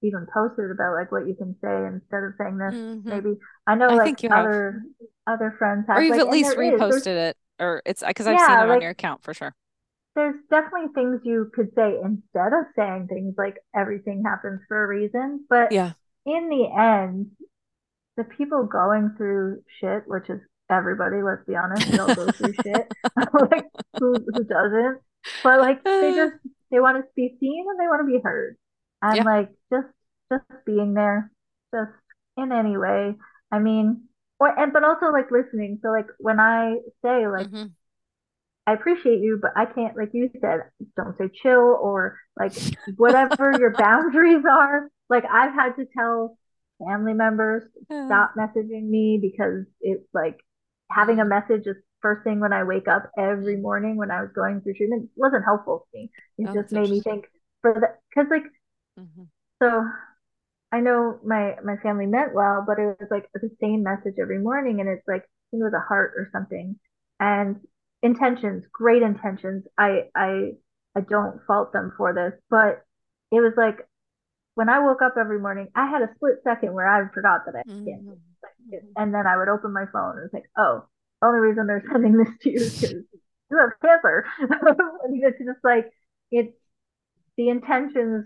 even 0.01 0.25
posted 0.33 0.71
about 0.71 0.95
like 0.95 1.11
what 1.11 1.27
you 1.27 1.35
can 1.35 1.55
say 1.61 1.85
instead 1.85 2.23
of 2.23 2.33
saying 2.39 2.57
this. 2.57 2.73
Mm-hmm. 2.73 3.07
Maybe 3.07 3.29
I 3.67 3.75
know 3.75 3.89
I 3.89 3.93
like 3.93 4.25
other 4.31 4.81
have. 5.27 5.35
other 5.35 5.55
friends 5.59 5.85
have, 5.87 5.97
or 5.97 6.01
you've 6.01 6.17
like, 6.17 6.25
at 6.25 6.31
least 6.31 6.57
reposted 6.57 7.29
it, 7.29 7.37
or 7.59 7.83
it's 7.85 8.01
because 8.01 8.25
I've 8.25 8.39
yeah, 8.39 8.47
seen 8.47 8.57
it 8.57 8.67
like, 8.69 8.75
on 8.77 8.81
your 8.81 8.91
account 8.91 9.23
for 9.23 9.35
sure. 9.35 9.53
There's 10.17 10.35
definitely 10.49 10.93
things 10.95 11.21
you 11.23 11.51
could 11.53 11.69
say 11.75 11.93
instead 12.03 12.51
of 12.51 12.65
saying 12.75 13.05
things 13.07 13.35
like 13.37 13.57
everything 13.75 14.23
happens 14.25 14.61
for 14.67 14.83
a 14.83 14.87
reason, 14.87 15.45
but 15.47 15.71
yeah, 15.71 15.93
in 16.25 16.49
the 16.49 16.65
end, 16.65 17.27
the 18.17 18.23
people 18.23 18.65
going 18.65 19.13
through 19.15 19.61
shit, 19.79 20.03
which 20.07 20.27
is 20.29 20.41
everybody, 20.71 21.21
let's 21.21 21.45
be 21.45 21.55
honest, 21.55 21.87
we 21.91 21.99
all 21.99 22.15
go 22.15 22.31
through 22.31 22.53
shit. 22.53 22.91
like 23.51 23.65
who 23.99 24.13
who 24.13 24.43
doesn't? 24.43 25.01
But 25.43 25.59
like 25.59 25.83
they 25.83 26.13
just 26.15 26.33
they 26.71 26.79
want 26.79 26.97
to 26.97 27.03
be 27.15 27.37
seen 27.39 27.65
and 27.69 27.79
they 27.79 27.87
want 27.87 28.01
to 28.01 28.11
be 28.11 28.19
heard. 28.23 28.57
And 29.03 29.17
yeah. 29.17 29.23
like 29.23 29.49
just 29.71 29.87
just 30.31 30.65
being 30.65 30.95
there, 30.95 31.31
just 31.73 31.91
in 32.37 32.51
any 32.51 32.75
way. 32.75 33.13
I 33.51 33.59
mean 33.59 34.07
or 34.39 34.57
and 34.59 34.73
but 34.73 34.83
also 34.83 35.11
like 35.11 35.31
listening. 35.31 35.79
So 35.81 35.89
like 35.89 36.07
when 36.17 36.39
I 36.39 36.77
say 37.03 37.27
like 37.27 37.47
mm-hmm. 37.47 37.67
I 38.67 38.73
appreciate 38.73 39.21
you, 39.21 39.39
but 39.41 39.51
I 39.55 39.65
can't, 39.65 39.95
like 39.95 40.09
you 40.11 40.29
said, 40.41 40.59
don't 40.97 41.17
say 41.17 41.29
chill 41.41 41.79
or 41.81 42.19
like 42.37 42.51
whatever 42.97 43.53
your 43.59 43.71
boundaries 43.71 44.43
are. 44.49 44.89
Like 45.09 45.23
I've 45.23 45.53
had 45.53 45.77
to 45.77 45.85
tell 45.97 46.37
family 46.85 47.13
members 47.13 47.63
stop 47.85 48.33
messaging 48.37 48.89
me 48.89 49.19
because 49.21 49.65
it's 49.79 50.07
like 50.13 50.37
having 50.91 51.19
a 51.19 51.25
message 51.25 51.63
just 51.63 51.79
first 52.01 52.25
thing 52.25 52.41
when 52.41 52.51
I 52.51 52.65
wake 52.65 52.89
up 52.89 53.09
every 53.17 53.55
morning 53.55 53.95
when 53.95 54.11
I 54.11 54.21
was 54.21 54.31
going 54.35 54.61
through 54.61 54.73
treatment 54.73 55.09
wasn't 55.15 55.45
helpful 55.45 55.87
to 55.91 55.97
me. 55.97 56.11
It 56.37 56.49
oh, 56.49 56.53
just 56.53 56.73
made 56.73 56.89
me 56.89 56.99
think 56.99 57.25
for 57.61 57.73
the 57.73 57.87
because 58.09 58.29
like 58.29 58.43
mm-hmm. 58.99 59.23
so 59.63 59.85
I 60.73 60.81
know 60.81 61.19
my 61.25 61.55
my 61.63 61.77
family 61.77 62.05
meant 62.05 62.33
well, 62.33 62.65
but 62.67 62.79
it 62.79 62.97
was 62.99 63.07
like 63.09 63.29
the 63.33 63.49
same 63.61 63.81
message 63.81 64.15
every 64.21 64.39
morning, 64.39 64.81
and 64.81 64.89
it's 64.89 65.07
like 65.07 65.23
it 65.53 65.63
was 65.63 65.73
a 65.73 65.87
heart 65.87 66.13
or 66.17 66.29
something, 66.33 66.77
and 67.21 67.61
intentions, 68.07 68.63
great 68.71 69.03
intentions. 69.03 69.65
I 69.77 70.09
I 70.15 70.51
I 70.95 71.01
don't 71.01 71.39
fault 71.45 71.73
them 71.73 71.93
for 71.97 72.13
this, 72.13 72.33
but 72.49 72.83
it 73.31 73.41
was 73.41 73.53
like 73.57 73.85
when 74.55 74.69
I 74.69 74.79
woke 74.79 75.03
up 75.03 75.15
every 75.19 75.39
morning, 75.39 75.67
I 75.75 75.85
had 75.85 76.01
a 76.01 76.09
split 76.15 76.37
second 76.43 76.73
where 76.73 76.87
I 76.87 77.07
forgot 77.13 77.41
that 77.45 77.55
I 77.55 77.59
had 77.59 77.67
mm-hmm. 77.67 78.13
And 78.95 79.13
then 79.13 79.27
I 79.27 79.37
would 79.37 79.49
open 79.49 79.71
my 79.71 79.85
phone 79.93 80.17
and 80.17 80.25
it's 80.25 80.33
like, 80.33 80.49
oh, 80.57 80.83
the 81.21 81.27
only 81.27 81.39
reason 81.39 81.67
they're 81.67 81.83
sending 81.91 82.17
this 82.17 82.29
to 82.41 82.49
you 82.49 82.57
is 82.57 82.81
because 82.81 83.03
you 83.51 83.57
have 83.59 83.69
cancer. 83.81 84.25
it's 84.39 85.37
just 85.37 85.63
like, 85.63 85.85
it's 86.31 86.53
the 87.37 87.49
intentions 87.49 88.25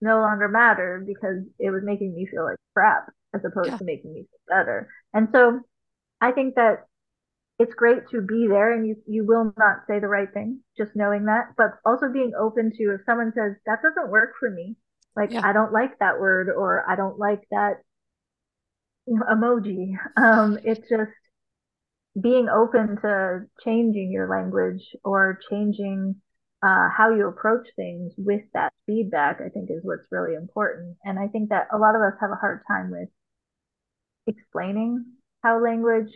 no 0.00 0.20
longer 0.20 0.46
matter 0.46 1.02
because 1.06 1.42
it 1.58 1.70
was 1.70 1.82
making 1.82 2.14
me 2.14 2.26
feel 2.30 2.44
like 2.44 2.58
crap 2.74 3.06
as 3.34 3.40
opposed 3.44 3.70
yeah. 3.70 3.78
to 3.78 3.84
making 3.84 4.12
me 4.12 4.20
feel 4.20 4.56
better. 4.56 4.88
And 5.14 5.28
so 5.32 5.60
I 6.20 6.32
think 6.32 6.56
that 6.56 6.84
it's 7.62 7.74
great 7.74 8.08
to 8.10 8.20
be 8.20 8.48
there 8.48 8.72
and 8.72 8.86
you, 8.86 8.96
you 9.06 9.24
will 9.24 9.52
not 9.56 9.86
say 9.86 10.00
the 10.00 10.08
right 10.08 10.28
thing, 10.34 10.60
just 10.76 10.90
knowing 10.96 11.26
that, 11.26 11.54
but 11.56 11.70
also 11.86 12.08
being 12.12 12.32
open 12.38 12.72
to 12.76 12.94
if 12.94 13.02
someone 13.06 13.32
says 13.36 13.52
that 13.66 13.78
doesn't 13.82 14.10
work 14.10 14.32
for 14.40 14.50
me, 14.50 14.76
like 15.14 15.32
yeah. 15.32 15.42
I 15.44 15.52
don't 15.52 15.72
like 15.72 15.98
that 16.00 16.18
word 16.18 16.48
or 16.48 16.84
I 16.90 16.96
don't 16.96 17.18
like 17.18 17.42
that 17.50 17.74
emoji. 19.08 19.92
Um, 20.16 20.58
it's 20.64 20.88
just 20.88 21.12
being 22.20 22.48
open 22.48 22.98
to 23.02 23.42
changing 23.64 24.10
your 24.10 24.28
language 24.28 24.82
or 25.04 25.38
changing 25.48 26.16
uh, 26.62 26.88
how 26.96 27.14
you 27.14 27.28
approach 27.28 27.68
things 27.76 28.12
with 28.18 28.42
that 28.54 28.72
feedback, 28.86 29.40
I 29.44 29.48
think 29.50 29.70
is 29.70 29.82
what's 29.82 30.06
really 30.10 30.34
important. 30.34 30.96
And 31.04 31.18
I 31.18 31.28
think 31.28 31.50
that 31.50 31.68
a 31.72 31.78
lot 31.78 31.94
of 31.94 32.02
us 32.02 32.18
have 32.20 32.30
a 32.30 32.36
hard 32.40 32.62
time 32.68 32.90
with 32.90 33.08
explaining 34.26 35.04
how 35.42 35.62
language 35.62 36.12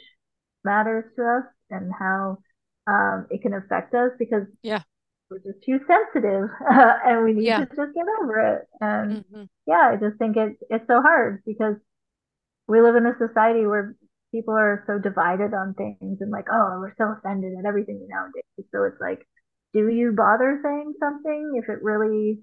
matters 0.66 1.04
to 1.16 1.22
us 1.22 1.44
and 1.70 1.90
how 1.98 2.38
um, 2.86 3.26
it 3.30 3.40
can 3.42 3.54
affect 3.54 3.94
us 3.94 4.10
because 4.18 4.44
yeah 4.62 4.82
we're 5.30 5.38
just 5.38 5.64
too 5.64 5.78
sensitive 5.86 6.50
uh, 6.70 6.94
and 7.06 7.24
we 7.24 7.32
need 7.32 7.46
yeah. 7.46 7.58
to 7.58 7.66
just 7.66 7.94
get 7.94 8.06
over 8.22 8.38
it 8.54 8.68
and 8.80 9.24
mm-hmm. 9.24 9.44
yeah 9.66 9.90
i 9.92 9.96
just 9.96 10.18
think 10.18 10.36
it's 10.36 10.60
it's 10.70 10.86
so 10.86 11.00
hard 11.00 11.42
because 11.46 11.76
we 12.68 12.80
live 12.80 12.96
in 12.96 13.06
a 13.06 13.14
society 13.18 13.66
where 13.66 13.96
people 14.32 14.54
are 14.54 14.84
so 14.86 14.98
divided 14.98 15.54
on 15.54 15.74
things 15.74 16.18
and 16.20 16.30
like, 16.30 16.46
oh, 16.52 16.78
we're 16.80 16.94
so 16.98 17.16
offended 17.16 17.52
at 17.58 17.64
everything 17.64 18.06
nowadays. 18.08 18.68
So 18.72 18.84
it's 18.84 19.00
like, 19.00 19.26
do 19.72 19.88
you 19.88 20.12
bother 20.12 20.60
saying 20.62 20.94
something 21.00 21.52
if 21.56 21.68
it 21.68 21.82
really 21.82 22.38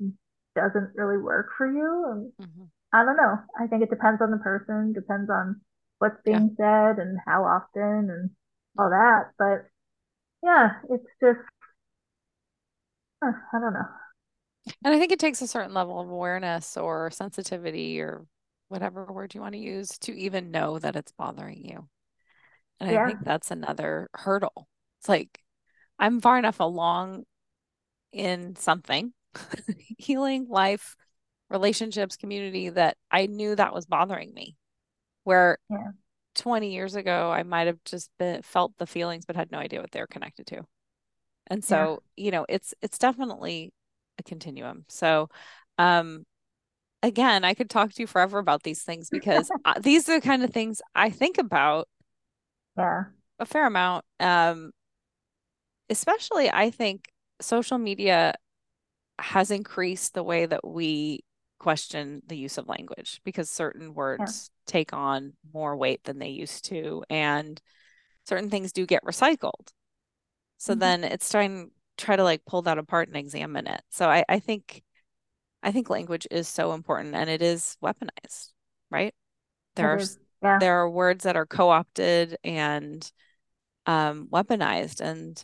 doesn't 0.56 0.92
really 0.96 1.18
work 1.18 1.50
for 1.58 1.68
you? 1.68 2.06
And 2.12 2.48
mm-hmm. 2.48 2.64
I 2.94 3.06
don't 3.06 3.18
know. 3.18 3.38
I 3.60 3.68
think 3.68 3.84
it 3.84 3.90
depends 3.90 4.22
on 4.22 4.32
the 4.32 4.38
person, 4.38 4.94
depends 4.94 5.30
on 5.30 5.62
what's 6.04 6.22
being 6.26 6.54
yeah. 6.60 6.92
said 6.92 7.00
and 7.02 7.18
how 7.26 7.46
often 7.46 8.10
and 8.10 8.30
all 8.78 8.90
that. 8.90 9.32
But 9.40 9.68
yeah, 10.44 10.72
it's 10.90 11.08
just, 11.22 11.40
I 13.24 13.32
don't 13.54 13.72
know. 13.72 13.88
And 14.84 14.94
I 14.94 15.00
think 15.00 15.14
it 15.14 15.20
takes 15.20 15.42
a 15.42 15.48
certain 15.48 15.74
level 15.74 16.02
of 16.02 16.10
awareness 16.10 16.76
or 16.76 17.10
sensitivity 17.10 18.02
or 18.02 18.26
whatever 18.68 19.06
word 19.06 19.34
you 19.34 19.40
want 19.40 19.54
to 19.54 19.62
use 19.62 19.98
to 20.00 20.12
even 20.12 20.52
know 20.52 20.78
that 20.78 20.98
it's 20.98 21.14
bothering 21.14 21.64
you. 21.64 21.88
And 22.82 22.92
yeah. 22.92 23.04
I 23.04 23.08
think 23.08 23.24
that's 23.24 23.52
another 23.52 24.10
hurdle. 24.14 24.68
It's 25.00 25.08
like 25.08 25.40
I'm 25.98 26.20
far 26.20 26.38
enough 26.38 26.60
along 26.60 27.24
in 28.12 28.58
something 28.58 29.14
healing, 29.98 30.48
life, 30.50 30.98
relationships, 31.50 32.18
community 32.18 32.68
that 32.72 32.98
I 33.10 33.28
knew 33.28 33.56
that 33.56 33.74
was 33.74 33.86
bothering 33.86 34.34
me. 34.34 34.58
Where 35.24 35.58
yeah. 35.70 35.92
20 36.36 36.74
years 36.74 36.96
ago, 36.96 37.32
I 37.32 37.44
might 37.44 37.68
have 37.68 37.84
just 37.86 38.10
been 38.18 38.42
felt 38.42 38.74
the 38.78 38.88
feelings 38.88 39.26
but 39.26 39.36
had 39.36 39.52
no 39.52 39.60
idea 39.60 39.82
what 39.82 39.92
they 39.92 40.00
were 40.00 40.08
connected 40.08 40.48
to. 40.48 40.64
And 41.48 41.64
so, 41.64 42.04
yeah. 42.16 42.26
you 42.26 42.32
know, 42.32 42.46
it's 42.50 42.74
it's 42.82 42.98
definitely 42.98 43.74
a 44.20 44.24
continuum. 44.24 44.86
So 44.88 45.30
um 45.78 46.26
again, 47.04 47.44
I 47.44 47.54
could 47.54 47.70
talk 47.70 47.94
to 47.94 48.02
you 48.02 48.08
forever 48.08 48.40
about 48.40 48.64
these 48.64 48.82
things 48.82 49.10
because 49.10 49.52
these 49.82 50.08
are 50.10 50.20
the 50.20 50.26
kind 50.26 50.44
of 50.44 50.52
things 50.52 50.82
I 50.96 51.10
think 51.10 51.38
about. 51.38 51.88
Yeah. 52.78 53.04
A 53.40 53.46
fair 53.46 53.68
amount. 53.68 54.06
Um, 54.20 54.72
especially 55.90 56.50
I 56.50 56.72
think 56.72 57.10
social 57.42 57.78
media 57.78 58.36
has 59.20 59.52
increased 59.52 60.14
the 60.14 60.24
way 60.24 60.46
that 60.46 60.66
we 60.66 61.24
question 61.64 62.22
the 62.28 62.36
use 62.36 62.58
of 62.58 62.68
language 62.68 63.22
because 63.24 63.50
certain 63.50 63.94
words 63.94 64.52
yeah. 64.52 64.72
take 64.72 64.92
on 64.92 65.32
more 65.54 65.78
weight 65.78 66.04
than 66.04 66.20
they 66.20 66.28
used 66.28 66.66
to 66.66 67.04
and 67.10 67.62
certain 68.26 68.50
things 68.50 68.74
do 68.74 68.86
get 68.86 69.04
recycled. 69.06 69.72
So 70.58 70.74
mm-hmm. 70.74 70.80
then 70.80 71.04
it's 71.06 71.32
trying 71.32 71.72
try 71.98 72.18
to 72.18 72.24
like 72.24 72.44
pull 72.46 72.64
that 72.64 72.78
apart 72.78 73.08
and 73.08 73.16
examine 73.16 73.68
it. 73.68 73.82
So 73.92 74.10
I, 74.10 74.26
I 74.28 74.40
think 74.40 74.84
I 75.64 75.72
think 75.72 75.90
language 75.90 76.28
is 76.30 76.50
so 76.50 76.74
important 76.74 77.16
and 77.16 77.30
it 77.30 77.42
is 77.42 77.78
weaponized, 77.82 78.50
right? 78.92 79.16
There 79.76 79.90
are 79.90 80.02
yeah. 80.42 80.60
there 80.60 80.82
are 80.82 80.90
words 80.90 81.24
that 81.24 81.38
are 81.38 81.46
co-opted 81.46 82.38
and 82.44 83.10
um, 83.86 84.28
weaponized 84.30 85.00
and 85.00 85.42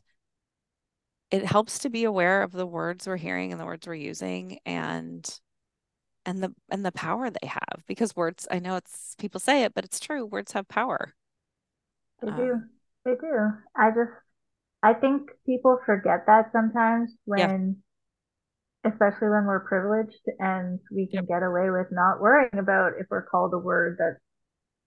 it 1.32 1.46
helps 1.46 1.80
to 1.80 1.90
be 1.90 2.04
aware 2.04 2.44
of 2.44 2.52
the 2.52 2.66
words 2.66 3.08
we're 3.08 3.16
hearing 3.16 3.52
and 3.54 3.62
the 3.62 3.66
words 3.66 3.88
we're 3.88 3.94
using 3.94 4.60
and 4.66 5.40
and 6.30 6.44
the 6.44 6.54
and 6.70 6.86
the 6.86 6.92
power 6.92 7.30
they 7.30 7.48
have 7.48 7.84
because 7.88 8.16
words 8.16 8.48
I 8.52 8.60
know 8.60 8.76
it's 8.76 9.16
people 9.18 9.40
say 9.40 9.64
it 9.64 9.74
but 9.74 9.84
it's 9.84 10.00
true 10.00 10.26
words 10.26 10.52
have 10.52 10.68
power 10.68 11.16
they 12.22 12.30
um, 12.30 12.38
do 12.38 12.62
they 13.04 13.16
do 13.16 13.50
I 13.76 13.90
just 13.90 14.12
I 14.84 14.94
think 14.94 15.32
people 15.46 15.80
forget 15.86 16.26
that 16.28 16.52
sometimes 16.52 17.12
when 17.26 17.78
yeah. 18.86 18.92
especially 18.92 19.30
when 19.30 19.46
we're 19.46 19.66
privileged 19.68 20.22
and 20.38 20.80
we 20.92 21.08
can 21.08 21.26
yep. 21.26 21.28
get 21.28 21.44
away 21.44 21.72
with 21.72 21.88
not 21.92 22.22
worrying 22.22 22.60
about 22.60 22.94
if 23.00 23.08
we're 23.10 23.26
called 23.26 23.54
a 23.56 23.58
word 23.58 23.98
that's 23.98 24.22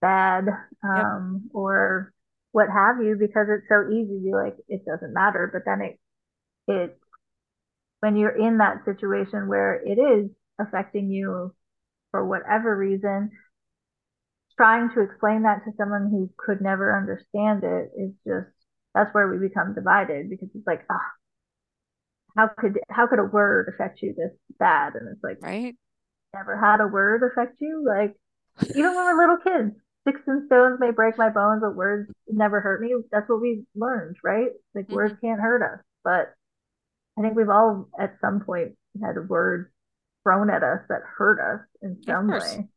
bad 0.01 0.45
um, 0.85 1.41
yep. 1.43 1.51
or 1.55 2.13
what 2.53 2.69
have 2.69 3.03
you 3.03 3.17
because 3.19 3.49
it's 3.51 3.69
so 3.69 3.91
easy 3.91 4.19
to 4.19 4.25
be 4.25 4.33
like 4.33 4.55
it 4.69 4.85
doesn't 4.85 5.13
matter 5.13 5.51
but 5.53 5.63
then 5.67 5.81
it 5.81 5.99
it 6.69 6.99
when 7.99 8.17
you're 8.17 8.37
in 8.37 8.59
that 8.59 8.85
situation 8.85 9.49
where 9.49 9.75
it 9.85 9.99
is 9.99 10.31
affecting 10.59 11.11
you 11.11 11.55
for 12.11 12.27
whatever 12.27 12.77
reason, 12.77 13.31
trying 14.57 14.91
to 14.95 15.01
explain 15.01 15.43
that 15.43 15.65
to 15.65 15.73
someone 15.77 16.09
who 16.11 16.31
could 16.37 16.61
never 16.61 16.97
understand 16.97 17.65
it 17.65 17.91
is 17.97 18.13
just 18.27 18.53
that's 18.95 19.13
where 19.15 19.29
we 19.29 19.49
become 19.49 19.75
divided 19.75 20.29
because 20.29 20.49
it's 20.55 20.67
like, 20.67 20.85
ah, 20.91 20.95
oh, 20.95 21.13
how 22.37 22.49
could 22.59 22.79
how 22.91 23.07
could 23.07 23.19
a 23.19 23.25
word 23.25 23.73
affect 23.73 24.03
you 24.03 24.15
this 24.17 24.33
bad? 24.59 24.95
And 24.95 25.09
it's 25.09 25.25
like, 25.25 25.39
right? 25.41 25.75
Never 26.35 26.59
had 26.59 26.81
a 26.81 26.87
word 26.87 27.23
affect 27.23 27.57
you? 27.61 27.85
Like 27.87 28.15
even 28.77 28.95
when 28.95 29.05
we're 29.05 29.19
little 29.19 29.39
kids, 29.43 29.77
sticks 30.03 30.21
and 30.27 30.47
stones 30.47 30.79
may 30.81 30.91
break 30.91 31.19
my 31.19 31.31
bones, 31.31 31.63
but 31.63 31.75
words 31.75 32.11
never 32.29 32.61
hurt 32.61 32.81
me. 32.81 32.95
That's 33.11 33.29
what 33.29 33.41
we 33.41 33.65
learned, 33.75 34.17
right? 34.23 34.51
Like 34.75 34.87
mm-hmm. 34.87 34.95
words 34.95 35.15
can't 35.21 35.41
hurt 35.41 35.63
us. 35.63 35.85
But 36.05 36.35
I 37.19 37.23
think 37.23 37.37
we've 37.37 37.49
all 37.49 37.89
at 37.99 38.17
some 38.21 38.41
point 38.41 38.73
had 39.03 39.29
words 39.29 39.71
thrown 40.23 40.51
at 40.51 40.63
us 40.63 40.81
that 40.89 41.01
hurt 41.17 41.41
us 41.41 41.67
in 41.83 42.03
some 42.05 42.29
way. 42.29 42.69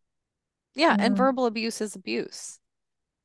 Yeah, 0.75 0.95
and 0.99 1.15
verbal 1.15 1.45
abuse 1.45 1.79
is 1.81 1.95
abuse. 1.95 2.59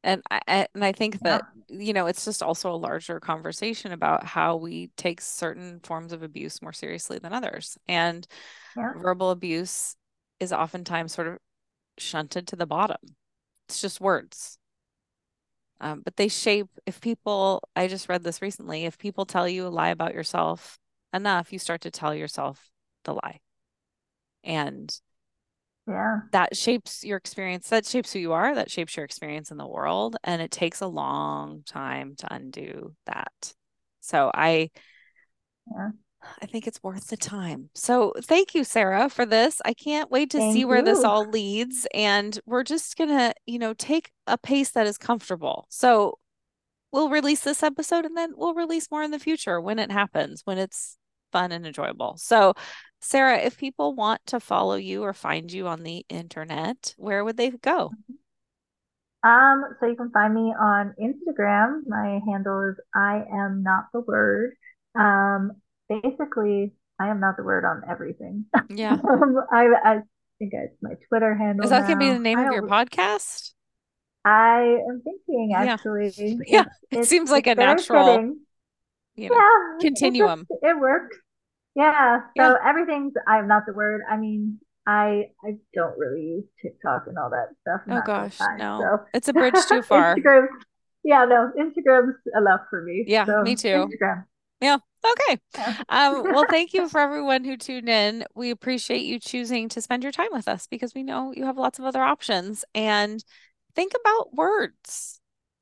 And 0.03 0.23
I 0.31 0.67
and 0.75 0.85
I 0.85 0.93
think 0.93 1.21
that 1.21 1.43
yeah. 1.69 1.79
you 1.79 1.93
know 1.93 2.07
it's 2.07 2.25
just 2.25 2.43
also 2.43 2.73
a 2.73 2.77
larger 2.77 3.21
conversation 3.21 3.93
about 3.93 4.25
how 4.25 4.57
we 4.57 4.91
take 4.97 5.21
certain 5.21 5.81
forms 5.83 6.13
of 6.13 6.23
abuse 6.23 6.63
more 6.63 6.73
seriously 6.73 7.19
than 7.19 7.33
others. 7.33 7.77
And 7.87 8.27
yeah. 8.77 8.93
verbal 8.97 9.31
abuse 9.31 9.97
is 10.39 10.53
oftentimes 10.53 11.13
sort 11.13 11.29
of 11.29 11.39
shunted 11.99 12.47
to 12.49 12.57
the 12.57 12.67
bottom. 12.67 12.97
It's 13.69 13.81
just 13.81 14.01
words. 14.01 14.57
Um, 15.83 16.03
but 16.05 16.17
they 16.17 16.29
shape 16.29 16.69
if 16.85 17.01
people 17.01 17.63
i 17.75 17.89
just 17.89 18.11
read 18.11 18.23
this 18.23 18.43
recently 18.43 18.85
if 18.85 18.99
people 18.99 19.25
tell 19.25 19.49
you 19.49 19.67
a 19.67 19.69
lie 19.69 19.89
about 19.89 20.13
yourself 20.13 20.79
enough 21.15 21.55
you 21.55 21.59
start 21.59 21.81
to 21.81 21.91
tell 21.91 22.15
yourself 22.15 22.69
the 23.05 23.15
lie 23.15 23.41
and 24.45 25.01
yeah 25.87 26.19
that 26.33 26.57
shapes 26.57 27.05
your 27.05 27.17
experience 27.17 27.69
that 27.69 27.87
shapes 27.87 28.13
who 28.13 28.19
you 28.19 28.33
are 28.33 28.55
that 28.55 28.71
shapes 28.71 28.97
your 28.97 29.05
experience 29.05 29.51
in 29.51 29.57
the 29.57 29.67
world 29.67 30.17
and 30.25 30.41
it 30.43 30.51
takes 30.51 30.81
a 30.81 30.87
long 30.87 31.63
time 31.67 32.15
to 32.17 32.33
undo 32.33 32.95
that 33.07 33.55
so 34.01 34.31
i 34.35 34.71
yeah 35.77 35.91
I 36.43 36.47
think 36.47 36.67
it's 36.67 36.83
worth 36.83 37.09
the 37.09 37.17
time. 37.17 37.71
So 37.75 38.13
thank 38.23 38.55
you, 38.55 38.65
Sara, 38.65 39.09
for 39.09 39.25
this. 39.25 39.61
I 39.65 39.73
can't 39.73 40.11
wait 40.11 40.31
to 40.31 40.39
thank 40.39 40.55
see 40.55 40.65
where 40.65 40.79
you. 40.79 40.85
this 40.85 41.03
all 41.03 41.27
leads. 41.27 41.87
And 41.95 42.39
we're 42.45 42.63
just 42.63 42.97
to, 42.99 43.33
you 43.47 43.59
know, 43.59 43.75
take 43.75 44.11
a 44.27 44.37
pace 44.37 44.71
that 44.73 44.87
is 44.87 44.99
comfortable. 44.99 45.67
So 45.71 46.19
we'll 46.93 47.09
release 47.09 47.41
this 47.41 47.63
episode 47.63 48.05
and 48.05 48.17
then 48.17 48.33
we'll 48.37 48.55
release 48.55 48.91
more 48.91 49.03
in 49.03 49.11
the 49.11 49.19
future 49.19 49.61
when 49.61 49.79
it 49.79 49.91
happens, 49.91 50.43
when 50.45 50.59
it's 50.59 50.99
fun 51.33 51.53
and 51.53 51.67
enjoyable. 51.67 52.17
So 52.19 52.55
Sara, 53.01 53.39
if 53.39 53.57
people 53.57 53.95
want 53.95 54.21
to 54.27 54.41
follow 54.41 54.75
you 54.75 55.03
or 55.03 55.13
find 55.15 55.51
you 55.51 55.67
on 55.67 55.83
the 55.83 56.05
internet, 56.09 56.95
where 56.99 57.25
would 57.25 57.37
they 57.37 57.51
go? 57.51 57.91
Um, 59.23 59.65
so 59.79 59.87
you 59.87 59.97
can 59.97 60.11
find 60.11 60.35
me 60.35 60.55
on 60.59 60.95
Instagram. 61.01 61.83
My 61.87 62.21
handle 62.27 62.71
is 62.71 62.77
I 62.95 63.23
am 63.33 63.63
not 63.63 63.87
the 63.93 64.01
word. 64.01 64.55
Um, 64.95 65.53
basically, 65.89 66.73
I 66.99 67.09
am 67.09 67.21
not 67.21 67.37
the 67.37 67.43
word 67.43 67.65
on 67.65 67.83
everything. 67.89 68.47
Yeah. 68.69 68.93
um, 68.93 69.37
I, 69.53 69.69
I 69.85 69.95
think 70.39 70.53
it's 70.55 70.77
my 70.83 70.95
Twitter 71.09 71.35
handle. 71.35 71.65
Is 71.65 71.71
that 71.71 71.87
going 71.87 71.99
to 71.99 71.99
be 71.99 72.11
the 72.11 72.19
name 72.19 72.39
I 72.39 72.47
of 72.47 72.53
your 72.53 72.67
podcast? 72.67 73.53
I 74.25 74.79
am 74.89 75.03
thinking 75.03 75.55
actually. 75.57 76.13
Yeah, 76.47 76.65
yeah. 76.93 76.99
it 76.99 77.07
seems 77.07 77.31
like 77.31 77.47
a 77.47 77.55
natural. 77.55 78.35
You 79.21 79.31
know, 79.31 79.37
yeah, 79.37 79.79
continuum. 79.81 80.41
It, 80.41 80.47
just, 80.63 80.75
it 80.75 80.81
works. 80.81 81.17
Yeah. 81.75 82.21
So 82.37 82.43
yeah. 82.43 82.55
everything's 82.67 83.13
I'm 83.27 83.49
not 83.49 83.65
the 83.67 83.73
word. 83.73 84.01
I 84.11 84.17
mean, 84.17 84.59
I 84.87 85.27
I 85.45 85.57
don't 85.75 85.99
really 85.99 86.23
use 86.23 86.45
TikTok 86.63 87.05
and 87.07 87.19
all 87.19 87.31
that 87.31 87.49
stuff. 87.61 87.81
Oh 87.89 88.03
gosh, 88.05 88.39
no. 88.59 88.81
So. 88.81 89.07
It's 89.15 89.29
a 89.29 89.33
bridge 89.33 89.55
too 89.69 89.83
far. 89.89 90.17
Instagram, 90.17 90.47
yeah, 91.05 91.25
no, 91.25 91.53
Instagram's 91.59 92.17
enough 92.37 92.61
for 92.69 92.83
me. 92.83 93.05
Yeah, 93.07 93.25
so, 93.27 93.43
me 93.43 93.57
too. 93.57 93.89
Instagram. 93.89 94.25
Yeah. 94.61 94.79
Okay. 95.05 95.41
Yeah. 95.57 95.77
um, 95.89 96.25
well, 96.25 96.45
thank 96.49 96.75
you 96.75 96.89
for 96.89 97.01
everyone 97.01 97.45
who 97.45 97.57
tuned 97.57 97.89
in. 97.89 98.25
We 98.35 98.51
appreciate 98.51 99.03
you 99.03 99.19
choosing 99.19 99.69
to 99.71 99.81
spend 99.81 100.03
your 100.03 100.13
time 100.13 100.29
with 100.33 100.49
us 100.49 100.67
because 100.67 100.95
we 100.95 101.03
know 101.03 101.33
you 101.35 101.47
have 101.47 101.57
lots 101.57 101.79
of 101.79 101.87
other 101.87 102.03
options. 102.03 102.65
And 102.75 103.25
think 103.75 103.93
about 103.99 104.35
words. 104.35 105.20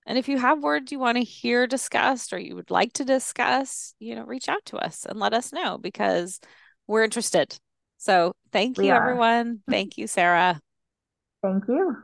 And 0.09 0.17
if 0.17 0.27
you 0.27 0.39
have 0.39 0.63
words 0.63 0.91
you 0.91 0.99
want 0.99 1.19
to 1.19 1.23
hear 1.23 1.67
discussed 1.67 2.33
or 2.33 2.39
you 2.39 2.57
would 2.57 2.71
like 2.71 2.95
to 2.95 3.05
discuss, 3.05 3.95
you 3.99 4.15
know, 4.15 4.25
reach 4.25 4.49
out 4.49 4.65
to 4.67 4.79
us 4.79 5.05
and 5.05 5.21
let 5.21 5.35
us 5.35 5.53
know 5.53 5.77
because 5.77 6.41
we're 6.87 7.05
interested. 7.05 7.55
So 7.99 8.33
thank 8.51 8.79
you, 8.79 8.91
everyone. 8.91 9.61
Thank 9.69 9.99
you, 9.99 10.07
Sara. 10.07 10.61
Thank 11.43 11.69
you. 11.69 11.95